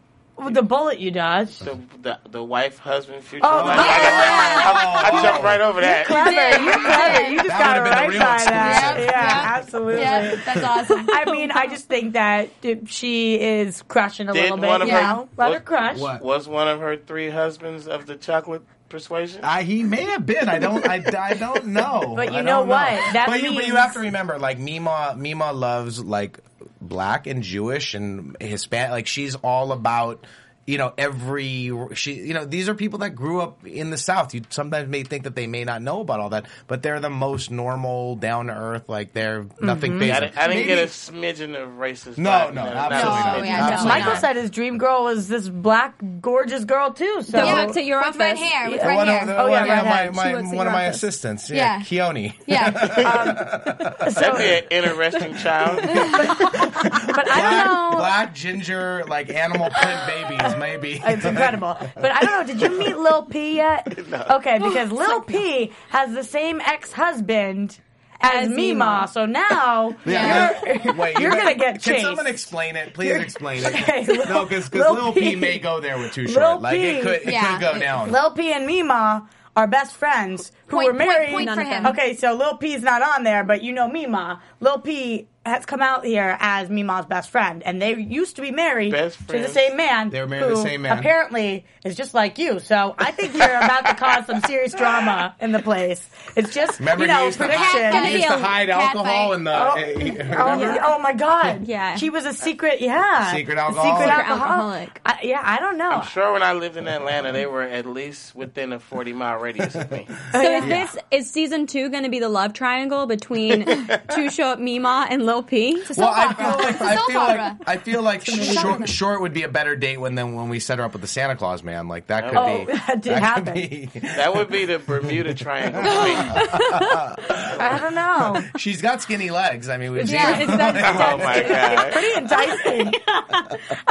With 0.44 0.54
the 0.54 0.62
bullet 0.62 0.98
you 0.98 1.10
dodged. 1.10 1.64
The, 1.64 1.78
the 2.02 2.18
the 2.30 2.42
wife, 2.44 2.78
husband, 2.78 3.22
future 3.24 3.44
Oh, 3.46 3.64
wife. 3.64 3.76
yeah. 3.76 3.82
I, 3.84 5.10
I, 5.12 5.18
I 5.18 5.22
jumped 5.22 5.42
right 5.44 5.60
over 5.60 5.80
that. 5.80 6.00
You 6.08 6.14
Clever, 6.14 6.30
you 6.64 6.72
clever. 6.84 7.28
You 7.30 7.36
just 7.38 7.48
That 7.48 7.58
got 7.60 7.76
it 7.76 7.82
would've 7.82 7.84
been 7.84 7.92
the 7.92 7.96
right 7.96 8.08
real 8.10 8.18
by 8.18 8.50
that. 8.52 8.94
Yeah, 8.98 9.04
Yeah. 9.04 9.56
absolutely. 9.58 10.00
Yeah, 10.00 10.34
that's 10.44 10.62
awesome. 10.64 11.08
I 11.12 11.30
mean, 11.30 11.50
I 11.50 11.66
just 11.66 11.86
think 11.88 12.14
that 12.14 12.50
she 12.86 13.40
is 13.40 13.82
crushing 13.82 14.28
a 14.28 14.32
Did 14.32 14.42
little 14.42 14.56
bit. 14.58 14.68
one 14.68 14.82
of 14.82 14.88
you 14.88 14.94
her- 14.94 15.00
know, 15.02 15.28
let 15.36 15.52
her 15.52 15.60
crush. 15.60 15.98
What? 15.98 16.22
Was 16.22 16.48
one 16.48 16.68
of 16.68 16.80
her 16.80 16.96
three 16.96 17.30
husbands 17.30 17.86
of 17.88 18.06
the 18.06 18.16
chocolate 18.16 18.62
persuasion? 18.88 19.40
I, 19.42 19.62
he 19.62 19.82
may 19.82 20.02
have 20.04 20.26
been. 20.26 20.48
I 20.48 20.58
don't. 20.58 20.86
I, 20.86 21.02
I 21.18 21.34
don't 21.34 21.66
know. 21.68 22.12
But 22.16 22.32
you 22.32 22.38
I 22.38 22.42
know 22.42 22.58
don't 22.60 22.68
what? 22.68 22.90
That 23.12 23.26
but, 23.28 23.42
you, 23.42 23.54
but 23.54 23.66
you 23.66 23.76
have 23.76 23.94
to 23.94 24.00
remember, 24.00 24.38
like 24.38 24.58
Mima. 24.58 25.14
Mima 25.16 25.52
loves 25.52 26.02
like 26.02 26.38
black 26.88 27.26
and 27.26 27.42
Jewish 27.42 27.94
and 27.94 28.36
Hispanic. 28.40 28.90
Like 28.90 29.06
she's 29.06 29.34
all 29.36 29.72
about. 29.72 30.26
You 30.64 30.78
know, 30.78 30.92
every 30.96 31.72
she. 31.94 32.12
You 32.12 32.34
know, 32.34 32.44
these 32.44 32.68
are 32.68 32.74
people 32.76 33.00
that 33.00 33.16
grew 33.16 33.40
up 33.40 33.66
in 33.66 33.90
the 33.90 33.98
South. 33.98 34.32
You 34.32 34.42
sometimes 34.48 34.88
may 34.88 35.02
think 35.02 35.24
that 35.24 35.34
they 35.34 35.48
may 35.48 35.64
not 35.64 35.82
know 35.82 36.00
about 36.02 36.20
all 36.20 36.28
that, 36.28 36.46
but 36.68 36.84
they're 36.84 37.00
the 37.00 37.10
most 37.10 37.50
normal, 37.50 38.14
down 38.14 38.46
to 38.46 38.52
earth. 38.52 38.88
Like 38.88 39.12
they're 39.12 39.44
nothing. 39.60 39.94
I, 39.94 39.96
Mm-hmm. 39.96 40.20
didn't, 40.20 40.38
I 40.38 40.46
didn't 40.46 40.66
get 40.68 40.78
a 40.78 40.86
smidgen 40.86 41.60
of 41.60 41.68
racist. 41.70 42.16
No, 42.16 42.30
vibe, 42.30 42.54
no, 42.54 42.62
not 42.72 42.92
a 42.92 42.94
absolutely 42.94 43.00
smidgen. 43.02 43.24
not. 43.24 43.44
yeah, 43.44 43.52
Absolutely 43.56 43.70
definitely 43.70 43.88
Michael 43.88 44.12
not. 44.12 44.20
said 44.20 44.36
his 44.36 44.50
dream 44.52 44.78
girl 44.78 45.02
was 45.02 45.26
this 45.26 45.48
black, 45.48 46.00
gorgeous 46.20 46.64
girl 46.64 46.92
too. 46.92 47.22
So 47.22 47.32
That 47.32 47.66
worked 47.66 47.76
at 47.76 47.84
your 47.84 47.98
With 47.98 48.06
office. 48.10 48.20
red 48.20 48.36
hair, 48.38 48.70
with 48.70 48.76
Yeah. 48.78 48.86
red 48.86 48.96
One 48.98 49.06
hair. 49.08 49.20
of 49.22 49.26
the, 49.26 49.36
Oh, 49.42 49.46
yeah, 49.48 49.58
one, 49.58 49.66
yeah, 49.66 49.82
right 50.04 50.14
my, 50.14 50.22
my, 50.22 50.28
She 50.28 50.34
works 50.36 50.48
at 50.52 50.56
one 50.56 50.66
of 50.68 50.72
my 50.72 50.84
assistants, 50.84 51.50
yeah, 51.50 51.56
Yeah. 51.56 51.80
Keone. 51.80 52.34
Yeah. 52.46 52.70
That'd 54.14 54.38
be 54.38 54.76
an 54.78 54.84
interesting 54.84 55.34
child. 55.38 55.80
but 56.82 57.30
I 57.30 57.40
don't 57.64 57.90
know. 57.92 57.96
Black 57.98 58.34
ginger, 58.34 59.04
like 59.08 59.30
animal 59.30 59.70
print 59.70 60.00
babies, 60.06 60.56
maybe. 60.58 61.00
It's 61.12 61.24
incredible. 61.24 61.76
But 61.94 62.10
I 62.12 62.20
don't 62.20 62.46
know. 62.48 62.54
Did 62.54 62.60
you 62.62 62.78
meet 62.78 62.96
Lil 62.96 63.22
P 63.24 63.56
yet? 63.56 63.86
Okay, 64.32 64.58
because 64.58 64.90
oh, 64.92 64.96
Lil 64.96 65.20
P 65.22 65.72
has 65.90 66.14
the 66.14 66.24
same 66.24 66.60
ex-husband 66.60 67.78
as 68.20 68.44
As 68.44 68.48
Mima. 68.50 68.56
Mima. 68.56 69.08
So 69.12 69.26
now 69.26 69.96
Yeah. 70.06 70.78
you're, 70.84 70.94
Wait, 70.94 71.18
you're 71.18 71.32
you 71.32 71.38
gonna 71.38 71.54
get 71.54 71.82
Can 71.82 71.94
chased. 71.94 72.02
someone 72.04 72.26
explain 72.26 72.76
it? 72.76 72.94
Please 72.94 73.16
explain 73.16 73.62
it. 73.64 73.74
Okay, 73.74 74.06
no, 74.28 74.44
because 74.44 74.72
Lil 74.72 74.94
Lil 74.94 75.12
P. 75.12 75.20
P 75.30 75.36
may 75.36 75.58
go 75.58 75.80
there 75.80 75.98
with 75.98 76.12
Too 76.12 76.26
Lil 76.26 76.60
Like 76.60 76.74
P. 76.76 76.82
it 76.84 77.02
could, 77.02 77.22
it 77.22 77.32
Yeah. 77.32 77.52
could 77.58 77.60
go 77.72 77.78
down. 77.78 78.12
Lil 78.12 78.30
P 78.30 78.52
and 78.52 78.66
Mima 78.66 79.28
are 79.56 79.66
best 79.66 79.94
friends 79.96 80.52
who 80.66 80.76
Point- 80.76 80.86
were 80.86 80.92
married. 80.94 81.30
point 81.32 81.50
for 81.50 81.62
him. 81.62 81.86
Okay, 81.86 82.14
so 82.14 82.32
Lil 82.34 82.56
P's 82.58 82.80
not 82.82 83.02
on 83.02 83.24
there, 83.24 83.44
but 83.44 83.62
you 83.62 83.72
know 83.72 83.88
Mima. 83.88 84.40
Lil 84.60 84.78
P 84.78 85.26
has 85.44 85.66
come 85.66 85.82
out 85.82 86.04
here 86.04 86.36
as 86.40 86.70
Mima's 86.70 87.06
best 87.06 87.30
friend, 87.30 87.62
and 87.64 87.82
they 87.82 87.96
used 87.96 88.36
to 88.36 88.42
be 88.42 88.50
married 88.52 88.92
to 88.92 89.10
the 89.26 89.48
same 89.48 89.76
man. 89.76 90.10
They 90.10 90.20
were 90.20 90.26
married 90.28 90.42
to 90.44 90.48
who 90.50 90.54
the 90.56 90.62
same 90.62 90.82
man. 90.82 90.98
Apparently, 90.98 91.64
is 91.84 91.96
just 91.96 92.14
like 92.14 92.38
you. 92.38 92.60
So 92.60 92.94
I 92.98 93.10
think 93.10 93.34
you're 93.34 93.42
about 93.56 93.86
to 93.86 93.94
cause 93.94 94.26
some 94.26 94.40
serious 94.42 94.72
drama 94.72 95.34
in 95.40 95.50
the 95.52 95.58
place. 95.60 96.08
It's 96.36 96.54
just 96.54 96.78
Remember, 96.78 97.04
you 97.04 97.08
know 97.08 97.18
he 97.20 97.24
used 97.26 97.38
to 97.38 97.44
prediction. 97.44 97.92
hide, 97.92 98.06
he 98.06 98.14
used 98.16 98.28
to 98.28 98.38
hide 98.38 98.70
alcohol 98.70 99.04
fight. 99.04 99.34
in 99.34 99.44
the. 99.44 99.52
Oh, 99.52 100.42
Oh, 100.52 100.78
oh 100.96 100.98
my 101.00 101.12
God! 101.12 101.66
Yeah. 101.66 101.96
she 101.96 102.10
was 102.10 102.24
a 102.24 102.32
secret. 102.34 102.80
Yeah, 102.80 103.32
Secret 103.32 103.58
A 103.58 103.62
alcoholic. 103.62 103.98
Secret 103.98 104.10
Secret 104.10 104.28
alcoholic. 104.30 105.00
I, 105.04 105.18
yeah, 105.22 105.40
I 105.42 105.58
don't 105.58 105.78
know. 105.78 105.90
I'm 105.90 106.06
sure 106.06 106.32
when 106.32 106.42
I 106.42 106.52
lived 106.52 106.76
in 106.76 106.86
Atlanta, 106.88 107.32
they 107.32 107.46
were 107.46 107.62
at 107.62 107.86
least 107.86 108.34
within 108.34 108.72
a 108.72 108.78
40 108.78 109.12
mile 109.12 109.38
radius 109.38 109.74
of 109.74 109.90
me. 109.90 110.06
So 110.32 110.40
is 110.40 110.64
this 110.66 110.96
is 111.10 111.30
season 111.30 111.66
two 111.66 111.90
going 111.90 112.04
to 112.04 112.08
be 112.10 112.18
the 112.20 112.28
love 112.28 112.52
triangle 112.52 113.06
between 113.06 113.64
Too 114.14 114.30
Short, 114.30 114.60
Mima, 114.60 115.06
and 115.10 115.24
Lil 115.26 115.31
P? 115.40 115.82
Well, 115.96 116.12
I 116.14 116.34
feel 116.34 116.46
like 116.58 116.80
I 116.82 116.96
feel 117.06 117.20
like. 117.20 117.56
I 117.68 117.76
feel 117.78 118.02
like 118.02 118.26
short, 118.26 118.88
short 118.88 119.20
would 119.22 119.32
be 119.32 119.44
a 119.44 119.48
better 119.48 119.74
date 119.76 119.96
when 119.98 120.14
than 120.16 120.34
when 120.34 120.50
we 120.50 120.58
set 120.60 120.78
her 120.78 120.84
up 120.84 120.92
with 120.92 121.00
the 121.00 121.08
Santa 121.08 121.36
Claus 121.36 121.62
man. 121.62 121.88
Like 121.88 122.08
that 122.08 122.28
could 122.28 122.36
Oh, 122.36 122.66
be 122.66 122.72
that 122.72 123.00
did 123.00 123.14
could 123.14 123.22
happen. 123.22 123.54
be- 123.54 123.86
That 124.02 124.34
would 124.34 124.50
be 124.50 124.66
the 124.66 124.78
Bermuda 124.80 125.32
Triangle 125.34 125.80
for. 125.80 125.88
I 127.62 127.78
don't 127.80 127.94
know. 127.94 128.42
She's 128.58 128.82
got 128.82 129.00
skinny 129.00 129.30
legs. 129.30 129.68
I 129.68 129.76
mean, 129.78 129.92
we've 129.92 130.10
Yeah, 130.10 130.36
it. 130.38 130.42
it's 130.42 130.50
that- 130.56 130.76
Oh 130.76 131.18
my 131.18 131.42
god. 131.48 131.92
Pretty 131.92 132.14
enticing. 132.18 132.88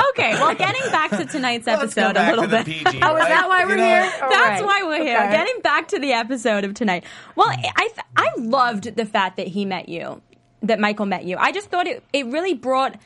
Okay, 0.09 0.33
well, 0.33 0.53
getting 0.55 0.91
back 0.91 1.11
to 1.11 1.25
tonight's 1.25 1.65
Let's 1.67 1.93
go 1.93 2.01
episode 2.09 2.17
a 2.17 2.29
little 2.29 2.43
to 2.43 2.47
the 2.49 2.57
bit. 2.57 2.65
PG. 2.65 2.99
Oh, 3.01 3.15
is 3.15 3.21
right? 3.21 3.29
that 3.29 3.47
why 3.47 3.61
You 3.61 3.67
we're 3.69 3.77
know, 3.77 3.85
here? 3.85 4.13
All 4.21 4.29
That's 4.29 4.61
right. 4.61 4.65
why 4.65 4.83
we're 4.83 5.03
here. 5.03 5.17
Okay. 5.19 5.31
Getting 5.31 5.61
back 5.61 5.87
to 5.89 5.99
the 5.99 6.11
episode 6.13 6.63
of 6.65 6.73
tonight. 6.73 7.03
Well, 7.35 7.47
I 7.49 7.89
I 8.15 8.29
loved 8.37 8.95
the 8.95 9.05
fact 9.05 9.37
that 9.37 9.47
he 9.47 9.65
met 9.65 9.87
you, 9.89 10.21
that 10.61 10.79
Michael 10.79 11.05
met 11.05 11.23
you. 11.25 11.37
I 11.37 11.51
just 11.51 11.69
thought 11.69 11.87
it 11.87 12.03
it 12.13 12.25
really 12.27 12.53
brought 12.53 12.97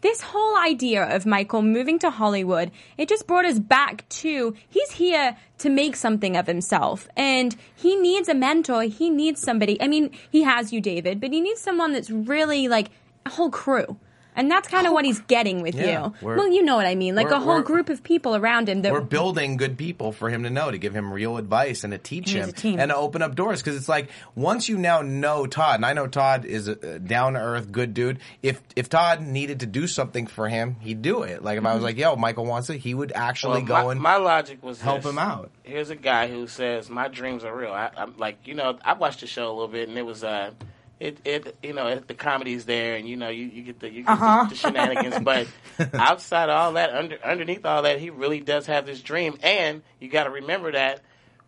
this 0.00 0.22
whole 0.22 0.56
idea 0.56 1.04
of 1.14 1.26
Michael 1.26 1.62
moving 1.62 1.98
to 1.98 2.10
Hollywood. 2.10 2.70
It 2.96 3.08
just 3.08 3.26
brought 3.26 3.44
us 3.44 3.58
back 3.58 4.08
to 4.08 4.54
he's 4.68 4.92
here 4.92 5.36
to 5.58 5.68
make 5.68 5.94
something 5.96 6.36
of 6.36 6.46
himself, 6.46 7.08
and 7.16 7.54
he 7.74 7.96
needs 7.96 8.28
a 8.28 8.34
mentor. 8.34 8.84
He 8.84 9.10
needs 9.10 9.40
somebody. 9.40 9.80
I 9.80 9.88
mean, 9.88 10.10
he 10.30 10.42
has 10.42 10.72
you, 10.72 10.80
David, 10.80 11.20
but 11.20 11.32
he 11.32 11.40
needs 11.40 11.60
someone 11.60 11.92
that's 11.92 12.10
really 12.10 12.68
like 12.68 12.90
a 13.26 13.30
whole 13.30 13.50
crew. 13.50 13.98
And 14.40 14.50
that's 14.50 14.68
kind 14.68 14.86
of 14.86 14.94
what 14.94 15.04
he's 15.04 15.20
getting 15.20 15.60
with 15.60 15.74
Yeah, 15.74 16.06
you. 16.06 16.14
Well, 16.22 16.48
you 16.48 16.62
know 16.62 16.74
what 16.76 16.86
I 16.86 16.94
mean. 16.94 17.14
Like 17.14 17.30
a 17.30 17.38
whole 17.38 17.60
group 17.60 17.90
of 17.90 18.02
people 18.02 18.34
around 18.34 18.70
him 18.70 18.80
that 18.82 18.92
We're 18.92 19.02
building 19.02 19.58
good 19.58 19.76
people 19.76 20.12
for 20.12 20.30
him 20.30 20.44
to 20.44 20.50
know, 20.50 20.70
to 20.70 20.78
give 20.78 20.96
him 20.96 21.12
real 21.12 21.36
advice 21.36 21.84
and 21.84 21.90
to 21.92 21.98
teach 21.98 22.30
him 22.32 22.50
and 22.64 22.90
to 22.90 22.96
open 22.96 23.20
up 23.20 23.34
doors. 23.34 23.60
Because 23.60 23.76
it's 23.76 23.88
like 23.88 24.08
once 24.34 24.66
you 24.66 24.78
now 24.78 25.02
know 25.02 25.46
Todd, 25.46 25.74
and 25.76 25.84
I 25.84 25.92
know 25.92 26.06
Todd 26.06 26.46
is 26.46 26.68
a 26.68 26.98
down 26.98 27.34
to 27.34 27.40
earth, 27.40 27.70
good 27.70 27.92
dude. 27.92 28.18
If 28.42 28.62
if 28.76 28.88
Todd 28.88 29.20
needed 29.20 29.60
to 29.60 29.66
do 29.66 29.86
something 29.86 30.26
for 30.26 30.48
him, 30.48 30.76
he'd 30.80 31.02
do 31.02 31.22
it. 31.22 31.44
Like 31.44 31.58
if 31.58 31.66
I 31.66 31.74
was 31.74 31.82
like, 31.82 31.98
"Yo, 31.98 32.16
Michael 32.16 32.46
wants 32.46 32.70
it," 32.70 32.78
he 32.78 32.94
would 32.94 33.12
actually 33.14 33.58
Well, 33.58 33.66
go 33.66 33.84
my, 33.84 33.92
and 33.92 34.00
my 34.00 34.16
logic 34.16 34.62
was 34.62 34.80
help 34.80 35.02
this. 35.02 35.12
him 35.12 35.18
out. 35.18 35.50
Here's 35.64 35.90
a 35.90 35.96
guy 35.96 36.28
who 36.28 36.46
says 36.46 36.88
my 36.88 37.08
dreams 37.08 37.44
are 37.44 37.54
real. 37.54 37.72
I, 37.72 37.90
I'm 37.94 38.16
like, 38.16 38.38
you 38.46 38.54
know, 38.54 38.78
I 38.82 38.94
watched 38.94 39.20
the 39.20 39.26
show 39.26 39.48
a 39.48 39.52
little 39.52 39.68
bit, 39.68 39.88
and 39.90 39.98
it 39.98 40.06
was, 40.06 40.24
uh, 40.24 40.52
it, 41.00 41.18
it, 41.24 41.56
you 41.62 41.72
know, 41.72 41.86
it, 41.88 42.06
the 42.06 42.14
comedy's 42.14 42.66
there, 42.66 42.94
and 42.96 43.08
you 43.08 43.16
know, 43.16 43.30
you, 43.30 43.46
you 43.46 43.62
get 43.62 43.80
the, 43.80 43.90
you 43.90 44.02
get 44.02 44.10
Uh-huh. 44.12 44.44
the, 44.44 44.50
the 44.50 44.54
shenanigans. 44.54 45.18
but 45.24 45.46
outside 45.94 46.50
of 46.50 46.56
all 46.56 46.72
that, 46.74 46.94
under, 46.94 47.18
underneath 47.24 47.64
all 47.64 47.82
that, 47.82 47.98
he 47.98 48.10
really 48.10 48.40
does 48.40 48.66
have 48.66 48.86
this 48.86 49.00
dream, 49.00 49.38
and 49.42 49.82
you 49.98 50.08
got 50.08 50.24
to 50.24 50.30
remember 50.30 50.72
that 50.72 51.00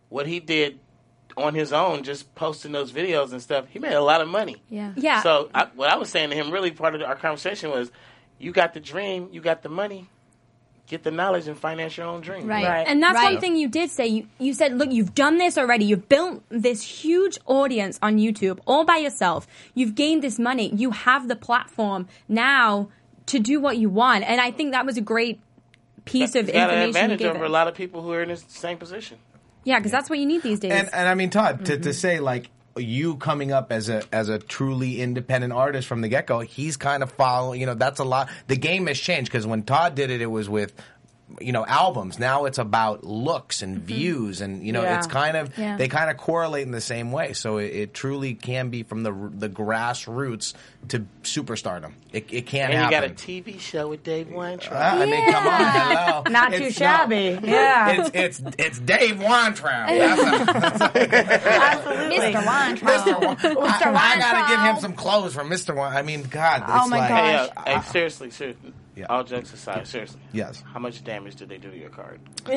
what 0.09 0.25
he 0.27 0.39
did 0.39 0.79
on 1.37 1.53
his 1.55 1.71
own, 1.73 2.03
just 2.03 2.35
posting 2.35 2.71
those 2.71 2.91
videos 2.91 3.31
and 3.31 3.41
stuff, 3.41 3.65
he 3.69 3.79
made 3.79 3.93
a 3.93 4.01
lot 4.01 4.21
of 4.21 4.27
money. 4.27 4.61
Yeah. 4.69 4.93
yeah. 4.95 5.21
So 5.23 5.49
I, 5.53 5.67
what 5.75 5.89
I 5.89 5.95
was 5.97 6.09
saying 6.09 6.29
to 6.29 6.35
him, 6.35 6.51
really 6.51 6.69
part 6.71 6.93
of 6.95 7.01
our 7.01 7.15
conversation 7.15 7.71
was, 7.71 7.91
you 8.39 8.51
got 8.51 8.73
the 8.73 8.79
dream, 8.79 9.29
you 9.31 9.41
got 9.41 9.63
the 9.63 9.69
money, 9.69 10.09
get 10.93 11.03
the 11.03 11.11
knowledge 11.11 11.47
and 11.47 11.57
finance 11.57 11.97
your 11.97 12.05
own 12.07 12.21
dream. 12.21 12.47
Right. 12.47 12.65
Right. 12.65 12.87
And 12.87 13.01
that's 13.01 13.21
one 13.21 13.39
thing 13.39 13.55
you 13.55 13.67
did 13.67 13.89
say. 13.89 14.07
You, 14.07 14.27
you 14.39 14.53
said, 14.53 14.77
look, 14.77 14.91
you've 14.91 15.13
done 15.15 15.37
this 15.37 15.57
already. 15.57 15.85
You've 15.85 16.07
built 16.07 16.43
this 16.49 16.81
huge 16.81 17.37
audience 17.45 17.99
on 18.01 18.17
YouTube 18.17 18.59
all 18.65 18.85
by 18.85 18.97
yourself. 18.97 19.47
You've 19.73 19.95
gained 19.95 20.21
this 20.21 20.37
money. 20.39 20.73
You 20.73 20.91
have 20.91 21.27
the 21.27 21.35
platform 21.35 22.07
now 22.27 22.89
to 23.25 23.39
do 23.39 23.59
what 23.59 23.77
you 23.77 23.89
want. 23.89 24.23
And 24.23 24.39
I 24.39 24.51
think 24.51 24.71
that 24.73 24.85
was 24.85 24.97
a 24.97 25.01
great 25.01 25.39
piece 26.05 26.35
of 26.35 26.45
He's 26.45 26.53
got 26.53 26.69
an 26.69 26.83
information 26.83 26.83
you 26.83 26.89
advantage 26.89 27.19
gave 27.19 27.35
over 27.35 27.45
a 27.45 27.49
lot 27.49 27.67
of 27.67 27.75
people 27.75 28.01
who 28.01 28.11
are 28.11 28.21
in 28.21 28.29
the 28.29 28.37
same 28.37 28.77
position. 28.77 29.17
Yeah, 29.63 29.79
because 29.79 29.91
that's 29.91 30.09
what 30.09 30.19
you 30.19 30.25
need 30.25 30.43
these 30.43 30.59
days. 30.59 30.71
And 30.73 30.93
and 30.93 31.07
I 31.07 31.15
mean, 31.15 31.29
Todd, 31.29 31.61
Mm-hmm. 31.63 31.81
to 31.81 31.93
say 31.93 32.19
like 32.19 32.49
you 32.75 33.17
coming 33.17 33.51
up 33.51 33.71
as 33.71 33.89
a 33.89 34.03
as 34.11 34.29
a 34.29 34.39
truly 34.39 35.01
independent 35.01 35.53
artist 35.53 35.87
from 35.87 36.01
the 36.01 36.09
get 36.09 36.27
go, 36.27 36.39
he's 36.39 36.77
kind 36.77 37.03
of 37.03 37.11
following. 37.11 37.59
You 37.59 37.67
know, 37.67 37.75
that's 37.75 37.99
a 37.99 38.03
lot. 38.03 38.29
The 38.47 38.55
game 38.55 38.87
has 38.87 38.99
changed 38.99 39.31
because 39.31 39.45
when 39.45 39.63
Todd 39.63 39.95
did 39.95 40.09
it, 40.09 40.21
it 40.21 40.27
was 40.27 40.49
with. 40.49 40.73
You 41.41 41.51
know, 41.51 41.65
albums. 41.65 42.19
Now 42.19 42.45
it's 42.45 42.57
about 42.57 43.03
looks 43.03 43.61
and 43.61 43.79
views, 43.79 44.39
and 44.41 44.65
you 44.65 44.71
know, 44.71 44.83
Yeah. 44.83 44.97
it's 44.97 45.07
kind 45.07 45.35
of 45.37 45.49
Mm-hmm. 45.49 45.61
Yeah. 45.61 45.77
they 45.77 45.87
kind 45.87 46.09
of 46.11 46.17
correlate 46.17 46.65
in 46.65 46.71
the 46.71 46.81
same 46.81 47.11
way. 47.11 47.33
So 47.33 47.57
it, 47.57 47.65
it 47.75 47.93
truly 47.93 48.33
can 48.35 48.69
be 48.69 48.83
from 48.83 49.03
the 49.03 49.11
the 49.11 49.49
grassroots 49.49 50.53
to 50.89 51.05
superstardom. 51.23 51.93
It, 52.11 52.25
it 52.31 52.45
can 52.45 52.71
And 52.71 52.83
you 52.85 52.89
got 52.91 53.03
a. 53.03 53.09
TV 53.09 53.59
show 53.59 53.87
with 53.87 54.03
Dave 54.03 54.29
Weintraub. 54.29 54.73
Uh, 54.73 55.03
I 55.03 55.05
mean, 55.05 55.31
come 55.31 55.47
on, 55.47 55.61
hello. 55.65 56.23
Not 56.29 56.51
too 56.53 56.63
It's 56.65 56.75
shabby. 56.77 57.39
Yeah. 57.43 58.01
It's 58.13 58.39
it's 58.39 58.55
it's 58.59 58.79
Dave 58.79 59.19
Weintraub. 59.21 59.87
That's 59.89 60.81
a, 60.81 61.49
Absolutely. 61.49 62.17
Mr. 62.17 62.45
Weintraub. 62.45 63.01
Mr. 63.39 63.55
Wa- 63.55 63.65
I, 63.67 64.15
I 64.15 64.19
gotta 64.19 64.55
give 64.55 64.75
him 64.75 64.81
some 64.81 64.93
clothes 64.93 65.33
from 65.33 65.49
Mr. 65.49 65.75
Wein. 65.75 65.93
I 65.93 66.01
mean, 66.01 66.23
God. 66.23 66.61
It's 66.63 66.69
Oh 66.71 66.87
my 66.87 66.99
like, 66.99 67.09
gosh. 67.09 67.49
Hey, 67.65 67.73
uh, 67.75 67.79
hey, 67.81 67.89
seriously, 67.91 68.29
seriously. 68.31 68.73
Yeah. 68.95 69.07
All 69.09 69.23
jokes 69.23 69.51
aside, 69.53 69.87
seriously. 69.87 70.19
Yes. 70.33 70.61
How 70.71 70.79
much 70.79 71.03
damage 71.03 71.35
did 71.37 71.49
they 71.49 71.57
do 71.57 71.71
to 71.71 71.77
your 71.77 71.89
card? 71.89 72.19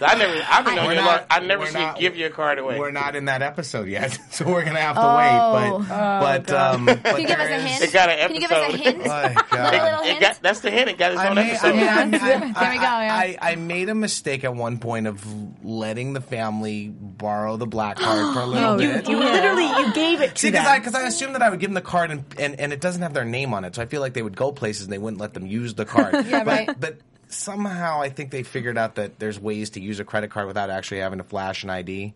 I 0.00 0.14
never, 0.16 0.42
I've 0.48 0.64
been 0.64 0.78
on 0.78 0.86
your 0.86 0.94
not, 0.96 1.06
line. 1.06 1.26
I 1.30 1.40
never 1.40 1.60
we're 1.62 1.66
seen 1.70 1.80
not- 1.82 1.96
you 2.00 2.08
give 2.08 2.16
your 2.16 2.30
card 2.30 2.58
away. 2.58 2.78
We're 2.78 2.90
not 2.90 3.14
in 3.16 3.26
that 3.26 3.42
episode 3.42 3.88
yet, 3.88 4.18
so 4.30 4.46
we're 4.48 4.64
gonna 4.64 4.80
have 4.80 4.96
to 4.96 5.02
Oh. 5.02 5.78
wait. 5.78 5.88
But, 5.88 6.46
but, 6.46 6.50
um, 6.52 6.86
but 6.86 7.02
Can 7.04 7.20
you 7.20 7.26
give 7.28 7.38
us 7.38 7.50
a 7.50 7.60
hint? 7.60 7.82
It 7.82 7.92
got 7.92 8.08
an 8.08 8.18
Can 8.18 8.34
you 8.34 8.40
give 8.40 8.50
us 8.50 8.58
a 8.58 8.64
episode. 8.74 8.80
hint? 8.84 8.98
My 9.06 9.34
God. 9.50 9.74
A 9.74 9.82
little 9.84 10.00
It 10.00 10.06
hint? 10.06 10.20
got, 10.20 10.42
that's 10.42 10.60
the 10.60 10.70
hint. 10.70 10.88
It 10.90 10.98
got 10.98 11.12
its 11.12 11.20
I 11.20 11.28
own 11.28 11.34
made, 11.36 11.50
episode. 11.50 11.68
I, 11.68 11.72
mean, 11.72 11.88
I, 11.88 12.00
I, 12.02 12.38
There 12.38 12.40
we 12.40 12.76
go, 12.76 12.82
yeah. 12.82 13.14
I, 13.14 13.38
I 13.40 13.54
made 13.56 13.88
a 13.88 13.94
mistake 13.94 14.44
at 14.44 14.54
one 14.54 14.78
point 14.78 15.06
of 15.06 15.24
letting 15.64 16.12
the 16.14 16.20
family 16.20 16.92
borrow 17.18 17.56
the 17.56 17.66
black 17.66 17.96
card 17.96 18.34
for 18.34 18.40
a 18.40 18.46
little 18.46 18.80
you- 18.80 18.92
bit. 18.92 19.08
You 19.08 19.18
literally 19.18 19.66
you 19.66 19.92
gave 19.92 20.20
it 20.20 20.34
to 20.36 20.40
See, 20.40 20.50
because 20.50 20.64
them. 20.64 20.72
I, 20.72 20.80
cause 20.80 20.94
I 20.94 21.02
assumed 21.06 21.34
that 21.34 21.42
I 21.42 21.50
would 21.50 21.60
give 21.60 21.68
them 21.70 21.74
the 21.74 21.80
card 21.82 22.10
and, 22.10 22.24
and, 22.38 22.58
and 22.58 22.72
it 22.72 22.80
doesn't 22.80 23.02
have 23.02 23.12
their 23.14 23.24
name 23.24 23.52
on 23.52 23.64
it, 23.64 23.74
so 23.74 23.82
I 23.82 23.86
feel 23.86 24.00
like 24.00 24.14
they 24.14 24.22
would 24.22 24.36
go 24.36 24.52
places 24.52 24.84
and 24.84 24.92
they 24.92 24.98
wouldn't 24.98 25.20
let 25.20 25.34
them 25.34 25.46
use 25.46 25.74
the 25.74 25.84
card. 25.84 26.14
Yeah, 26.28 26.44
but, 26.44 26.46
right. 26.46 26.80
But 26.80 26.98
somehow 27.28 28.00
I 28.00 28.08
think 28.08 28.30
they 28.30 28.42
figured 28.42 28.78
out 28.78 28.94
that 28.96 29.18
there's 29.18 29.38
ways 29.38 29.70
to 29.70 29.80
use 29.80 30.00
a 30.00 30.04
credit 30.04 30.30
card 30.30 30.46
without 30.46 30.70
actually 30.70 31.00
having 31.00 31.18
to 31.18 31.24
flash 31.24 31.64
an 31.64 31.70
ID. 31.70 32.14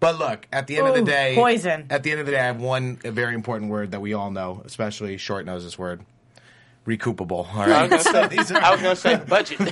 But 0.00 0.18
look, 0.18 0.48
at 0.52 0.66
the 0.66 0.78
end 0.78 0.88
of 0.88 0.94
the 0.94 1.02
day, 1.02 1.34
poison. 1.36 1.86
At 1.90 2.02
the 2.02 2.10
end 2.10 2.20
of 2.20 2.26
the 2.26 2.32
day, 2.32 2.40
I 2.40 2.46
have 2.46 2.60
one 2.60 2.96
very 2.96 3.34
important 3.34 3.70
word 3.70 3.92
that 3.92 4.00
we 4.00 4.14
all 4.14 4.30
know, 4.32 4.60
especially 4.64 5.16
short 5.16 5.46
knows 5.46 5.62
this 5.62 5.78
word. 5.78 6.02
Recoupable. 6.86 7.46
All 7.54 7.60
I 7.60 7.68
right. 7.68 7.90
was 7.90 8.02
So 8.02 8.12
gonna 8.12 8.28
these 8.28 8.50
are- 8.50 8.60
I 8.60 8.72
was 8.72 8.82
gonna 8.82 8.96
say 8.96 9.16
budget. 9.16 9.58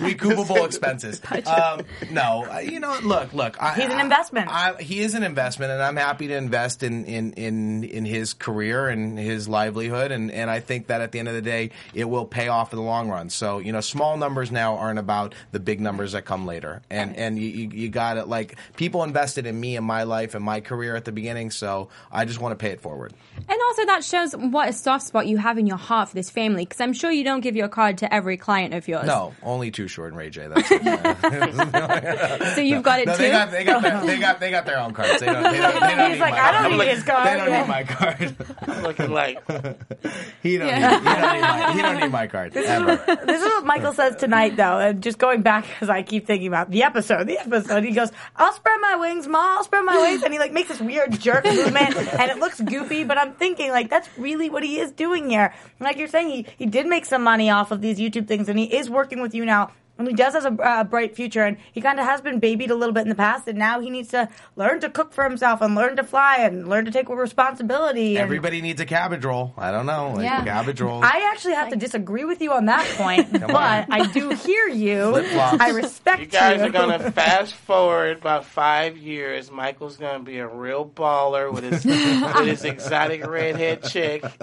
recoupable 0.00 0.64
expenses. 0.64 1.20
Um, 1.46 1.82
no, 2.10 2.46
uh, 2.50 2.58
you 2.60 2.80
know, 2.80 2.96
look, 3.02 3.32
look. 3.34 3.60
I, 3.62 3.74
He's 3.74 3.84
an 3.90 4.00
investment. 4.00 4.48
I, 4.50 4.74
he 4.80 5.00
is 5.00 5.14
an 5.14 5.22
investment, 5.22 5.72
and 5.72 5.82
I'm 5.82 5.96
happy 5.96 6.28
to 6.28 6.34
invest 6.34 6.82
in 6.82 7.04
in 7.04 7.32
in, 7.34 7.84
in 7.84 8.04
his 8.04 8.32
career 8.34 8.88
and 8.88 9.18
his 9.18 9.48
livelihood, 9.48 10.12
and 10.12 10.30
and 10.30 10.50
I 10.50 10.60
think 10.60 10.86
that 10.88 11.00
at 11.00 11.12
the 11.12 11.18
end 11.18 11.28
of 11.28 11.34
the 11.34 11.42
day, 11.42 11.70
it 11.92 12.04
will 12.04 12.24
pay 12.24 12.48
off 12.48 12.72
in 12.72 12.78
the 12.78 12.84
long 12.84 13.08
run. 13.08 13.28
So 13.30 13.58
you 13.58 13.72
know, 13.72 13.80
small 13.80 14.16
numbers 14.16 14.50
now 14.50 14.76
aren't 14.76 14.98
about 14.98 15.34
the 15.52 15.60
big 15.60 15.80
numbers 15.80 16.12
that 16.12 16.24
come 16.24 16.46
later, 16.46 16.82
and 16.90 17.16
and 17.16 17.38
you 17.38 17.48
you, 17.48 17.68
you 17.70 17.88
got 17.88 18.16
it. 18.16 18.28
Like 18.28 18.56
people 18.76 19.02
invested 19.04 19.46
in 19.46 19.58
me 19.58 19.76
and 19.76 19.84
my 19.86 20.04
life 20.04 20.34
and 20.34 20.44
my 20.44 20.60
career 20.60 20.96
at 20.96 21.04
the 21.04 21.12
beginning, 21.12 21.50
so 21.50 21.88
I 22.10 22.24
just 22.24 22.40
want 22.40 22.58
to 22.58 22.62
pay 22.62 22.70
it 22.72 22.80
forward. 22.80 23.12
And 23.36 23.58
also 23.68 23.84
that 23.86 24.04
shows 24.04 24.32
what 24.34 24.68
a 24.68 24.72
soft 24.72 25.04
spot 25.06 25.26
you 25.26 25.33
have 25.38 25.58
in 25.58 25.66
your 25.66 25.76
heart 25.76 26.08
for 26.08 26.14
this 26.14 26.30
family. 26.30 26.64
Because 26.64 26.80
I'm 26.80 26.92
sure 26.92 27.10
you 27.10 27.24
don't 27.24 27.40
give 27.40 27.56
your 27.56 27.68
card 27.68 27.98
to 27.98 28.12
every 28.12 28.36
client 28.36 28.74
of 28.74 28.86
yours. 28.88 29.06
No, 29.06 29.34
only 29.42 29.70
Too 29.70 29.88
Short 29.88 30.08
and 30.08 30.16
Ray 30.18 30.30
J. 30.30 30.48
That's 30.48 30.68
it. 30.70 32.44
So 32.54 32.60
you've 32.60 32.82
got 32.82 33.00
it 33.00 33.06
No, 33.06 33.16
too. 33.16 33.22
they 33.22 33.30
got 33.30 33.50
they 33.50 33.64
got 33.64 33.82
their, 33.82 34.00
they 34.06 34.18
got 34.18 34.40
they 34.40 34.50
got 34.50 34.66
their 34.66 34.78
own 34.78 34.92
cards. 34.92 35.20
They 35.20 35.26
don't. 35.26 35.42
They 35.42 35.58
don't, 35.58 35.74
they 35.80 35.80
don't 35.96 36.10
He's 36.10 36.18
need 36.18 36.20
like, 36.20 36.32
my 36.34 36.40
I 36.40 36.52
don't 36.52 36.60
card. 36.62 36.70
need 36.72 36.78
like- 36.78 36.88
his 36.88 37.02
card. 37.04 37.26
They 37.26 37.36
don't 37.36 37.48
Yeah. 37.48 37.60
need 37.60 37.68
my 37.68 37.84
card. 37.84 38.36
I'm 38.68 38.82
looking 38.82 39.10
like 39.10 39.46
He 40.42 40.56
don't, 40.58 40.68
Yeah. 40.68 40.90
need, 40.90 40.98
he 40.98 41.04
don't 41.04 41.32
need 41.34 41.40
my 41.40 41.72
he 41.72 41.82
don't 41.82 42.00
need 42.00 42.12
my 42.12 42.26
card 42.26 42.56
ever. 42.56 42.96
This 43.26 43.40
is 43.40 43.46
what 43.46 43.64
Michael 43.66 43.92
says 43.92 44.16
tonight, 44.16 44.56
though. 44.56 44.78
And 44.78 45.02
just 45.02 45.18
going 45.18 45.42
back, 45.42 45.66
because 45.66 45.88
I 45.88 46.02
keep 46.02 46.26
thinking 46.26 46.48
about 46.48 46.70
the 46.70 46.82
episode, 46.82 47.26
the 47.26 47.38
episode. 47.38 47.84
He 47.84 47.92
goes, 47.92 48.10
"I'll 48.36 48.52
spread 48.52 48.78
my 48.80 48.96
wings, 48.96 49.26
ma. 49.26 49.56
I'll 49.56 49.64
spread 49.64 49.84
my 49.84 49.96
wings," 49.96 50.22
and 50.22 50.32
he 50.32 50.38
like 50.38 50.52
makes 50.52 50.68
this 50.68 50.80
weird 50.80 51.18
jerk 51.20 51.44
movement, 51.44 51.96
and 51.96 52.30
it 52.30 52.38
looks 52.38 52.60
goofy. 52.60 53.04
But 53.04 53.18
I'm 53.18 53.32
thinking, 53.34 53.70
like, 53.70 53.90
that's 53.90 54.08
really 54.18 54.50
what 54.50 54.62
he 54.62 54.78
is 54.78 54.92
doing 54.92 55.23
here. 55.30 55.54
Like 55.80 55.96
you're 55.96 56.08
saying, 56.08 56.30
he 56.30 56.46
he 56.56 56.66
did 56.66 56.86
make 56.86 57.04
some 57.04 57.22
money 57.22 57.50
off 57.50 57.70
of 57.70 57.80
these 57.80 57.98
YouTube 57.98 58.26
things, 58.26 58.48
and 58.48 58.58
he 58.58 58.64
is 58.64 58.90
working 58.90 59.20
with 59.20 59.34
you 59.34 59.44
now 59.44 59.70
he 59.98 60.12
does 60.12 60.34
has 60.34 60.44
a 60.44 60.52
uh, 60.52 60.84
bright 60.84 61.14
future, 61.14 61.44
and 61.44 61.56
he 61.72 61.80
kind 61.80 61.98
of 62.00 62.06
has 62.06 62.20
been 62.20 62.40
babied 62.40 62.70
a 62.70 62.74
little 62.74 62.92
bit 62.92 63.02
in 63.02 63.08
the 63.08 63.14
past, 63.14 63.46
and 63.48 63.58
now 63.58 63.80
he 63.80 63.90
needs 63.90 64.08
to 64.08 64.28
learn 64.56 64.80
to 64.80 64.90
cook 64.90 65.12
for 65.12 65.24
himself 65.24 65.60
and 65.60 65.74
learn 65.74 65.96
to 65.96 66.02
fly 66.04 66.36
and 66.40 66.68
learn 66.68 66.84
to 66.84 66.90
take 66.90 67.08
responsibility. 67.08 68.16
And 68.16 68.22
Everybody 68.22 68.60
needs 68.60 68.80
a 68.80 68.86
cabbage 68.86 69.24
roll. 69.24 69.54
I 69.56 69.70
don't 69.70 69.86
know, 69.86 70.12
like 70.14 70.24
Yeah. 70.24 70.42
cabbage 70.44 70.80
roll. 70.80 71.02
I 71.04 71.30
actually 71.32 71.54
have 71.54 71.68
to 71.70 71.76
disagree 71.76 72.24
with 72.24 72.40
you 72.40 72.52
on 72.52 72.66
that 72.66 72.84
point, 72.96 73.30
but 73.40 73.54
on. 73.54 73.86
I 73.90 74.06
do 74.12 74.30
hear 74.30 74.68
you. 74.68 75.10
Flip-flops. 75.10 75.60
I 75.60 75.70
respect 75.70 76.18
You 76.20 76.24
You 76.26 76.30
guys 76.32 76.60
are 76.60 76.70
gonna 76.70 77.12
fast 77.12 77.54
forward 77.54 78.18
about 78.18 78.44
five 78.44 78.96
years. 78.96 79.50
Michael's 79.50 79.96
gonna 79.96 80.22
be 80.24 80.38
a 80.38 80.46
real 80.48 80.84
baller 80.84 81.52
with 81.52 81.64
his 81.64 81.84
with 81.84 82.46
his 82.46 82.64
exotic 82.64 83.24
redhead 83.26 83.82
chick. 83.84 84.24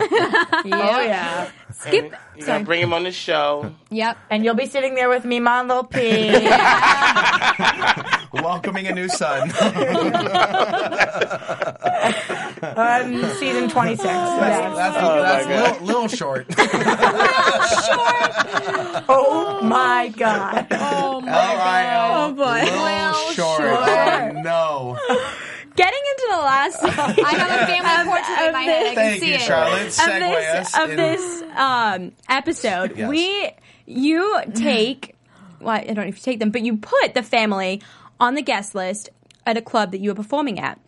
Oh 0.74 1.02
yeah. 1.02 1.50
Skip. 1.74 2.14
You 2.38 2.46
gotta 2.46 2.64
bring 2.64 2.82
him 2.82 2.94
on 2.94 3.04
the 3.04 3.12
show. 3.12 3.74
Yep. 3.90 4.18
And 4.30 4.44
you'll 4.46 4.56
be 4.56 4.66
sitting 4.68 4.96
there 4.96 5.10
with 5.10 5.26
me, 5.26 5.40
Mon 5.44 5.68
Lil 5.68 5.84
P. 5.86 6.00
Welcoming 8.34 8.88
a 8.88 8.94
new 8.96 9.10
son. 9.10 9.52
on 12.78 13.26
season 13.40 13.70
26. 13.70 14.04
That's, 14.04 14.76
that's, 14.78 14.98
Oh, 15.00 15.22
that's 15.22 15.46
my 15.46 15.52
a 15.52 15.58
God. 15.58 15.82
little, 15.82 15.86
little 15.88 16.08
short. 16.08 16.46
Oh 19.14 19.60
my 19.64 20.08
god. 20.16 20.68
Oh 20.72 21.24
L-I-L, 21.26 22.12
Oh, 22.30 22.34
boy. 22.34 22.62
Little 22.64 22.84
Little 22.84 23.14
short. 23.34 23.62
short. 23.62 23.90
Oh, 23.90 24.42
no. 24.42 24.98
Getting 25.76 26.00
into 26.12 26.28
the 26.32 26.38
last 26.38 26.84
I 26.84 26.90
have 26.90 27.18
a 27.18 27.66
family 27.68 28.12
portrait 28.12 28.48
in 28.48 28.54
my 28.54 28.62
head. 28.64 28.82
I 28.82 28.86
can 28.86 28.96
Thank 28.96 29.22
see 29.22 29.30
you, 29.30 29.36
it. 29.36 29.42
Charlotte. 29.42 29.88
of 29.88 29.94
Segue 29.94 30.20
this 30.20 30.56
us. 30.76 30.78
of 30.84 30.90
in- 30.90 30.98
this 30.98 31.44
um, 31.56 32.12
episode, 32.30 32.98
Yes. 32.98 33.10
we 33.10 33.52
you 33.86 34.42
take 34.54 35.11
well, 35.62 35.76
I 35.76 35.84
don't 35.84 35.96
know 35.98 36.04
if 36.04 36.18
you 36.18 36.22
take 36.24 36.40
them, 36.40 36.50
but 36.52 36.62
you 36.62 36.78
put 36.78 37.14
the 37.14 37.24
family 37.24 37.82
on 38.20 38.36
the 38.36 38.42
guest 38.42 38.76
list 38.76 39.10
at 39.46 39.58
a 39.58 39.62
club 39.62 39.92
that 39.92 40.00
you 40.02 40.10
were 40.10 40.16
performing 40.16 40.60
at. 40.60 40.80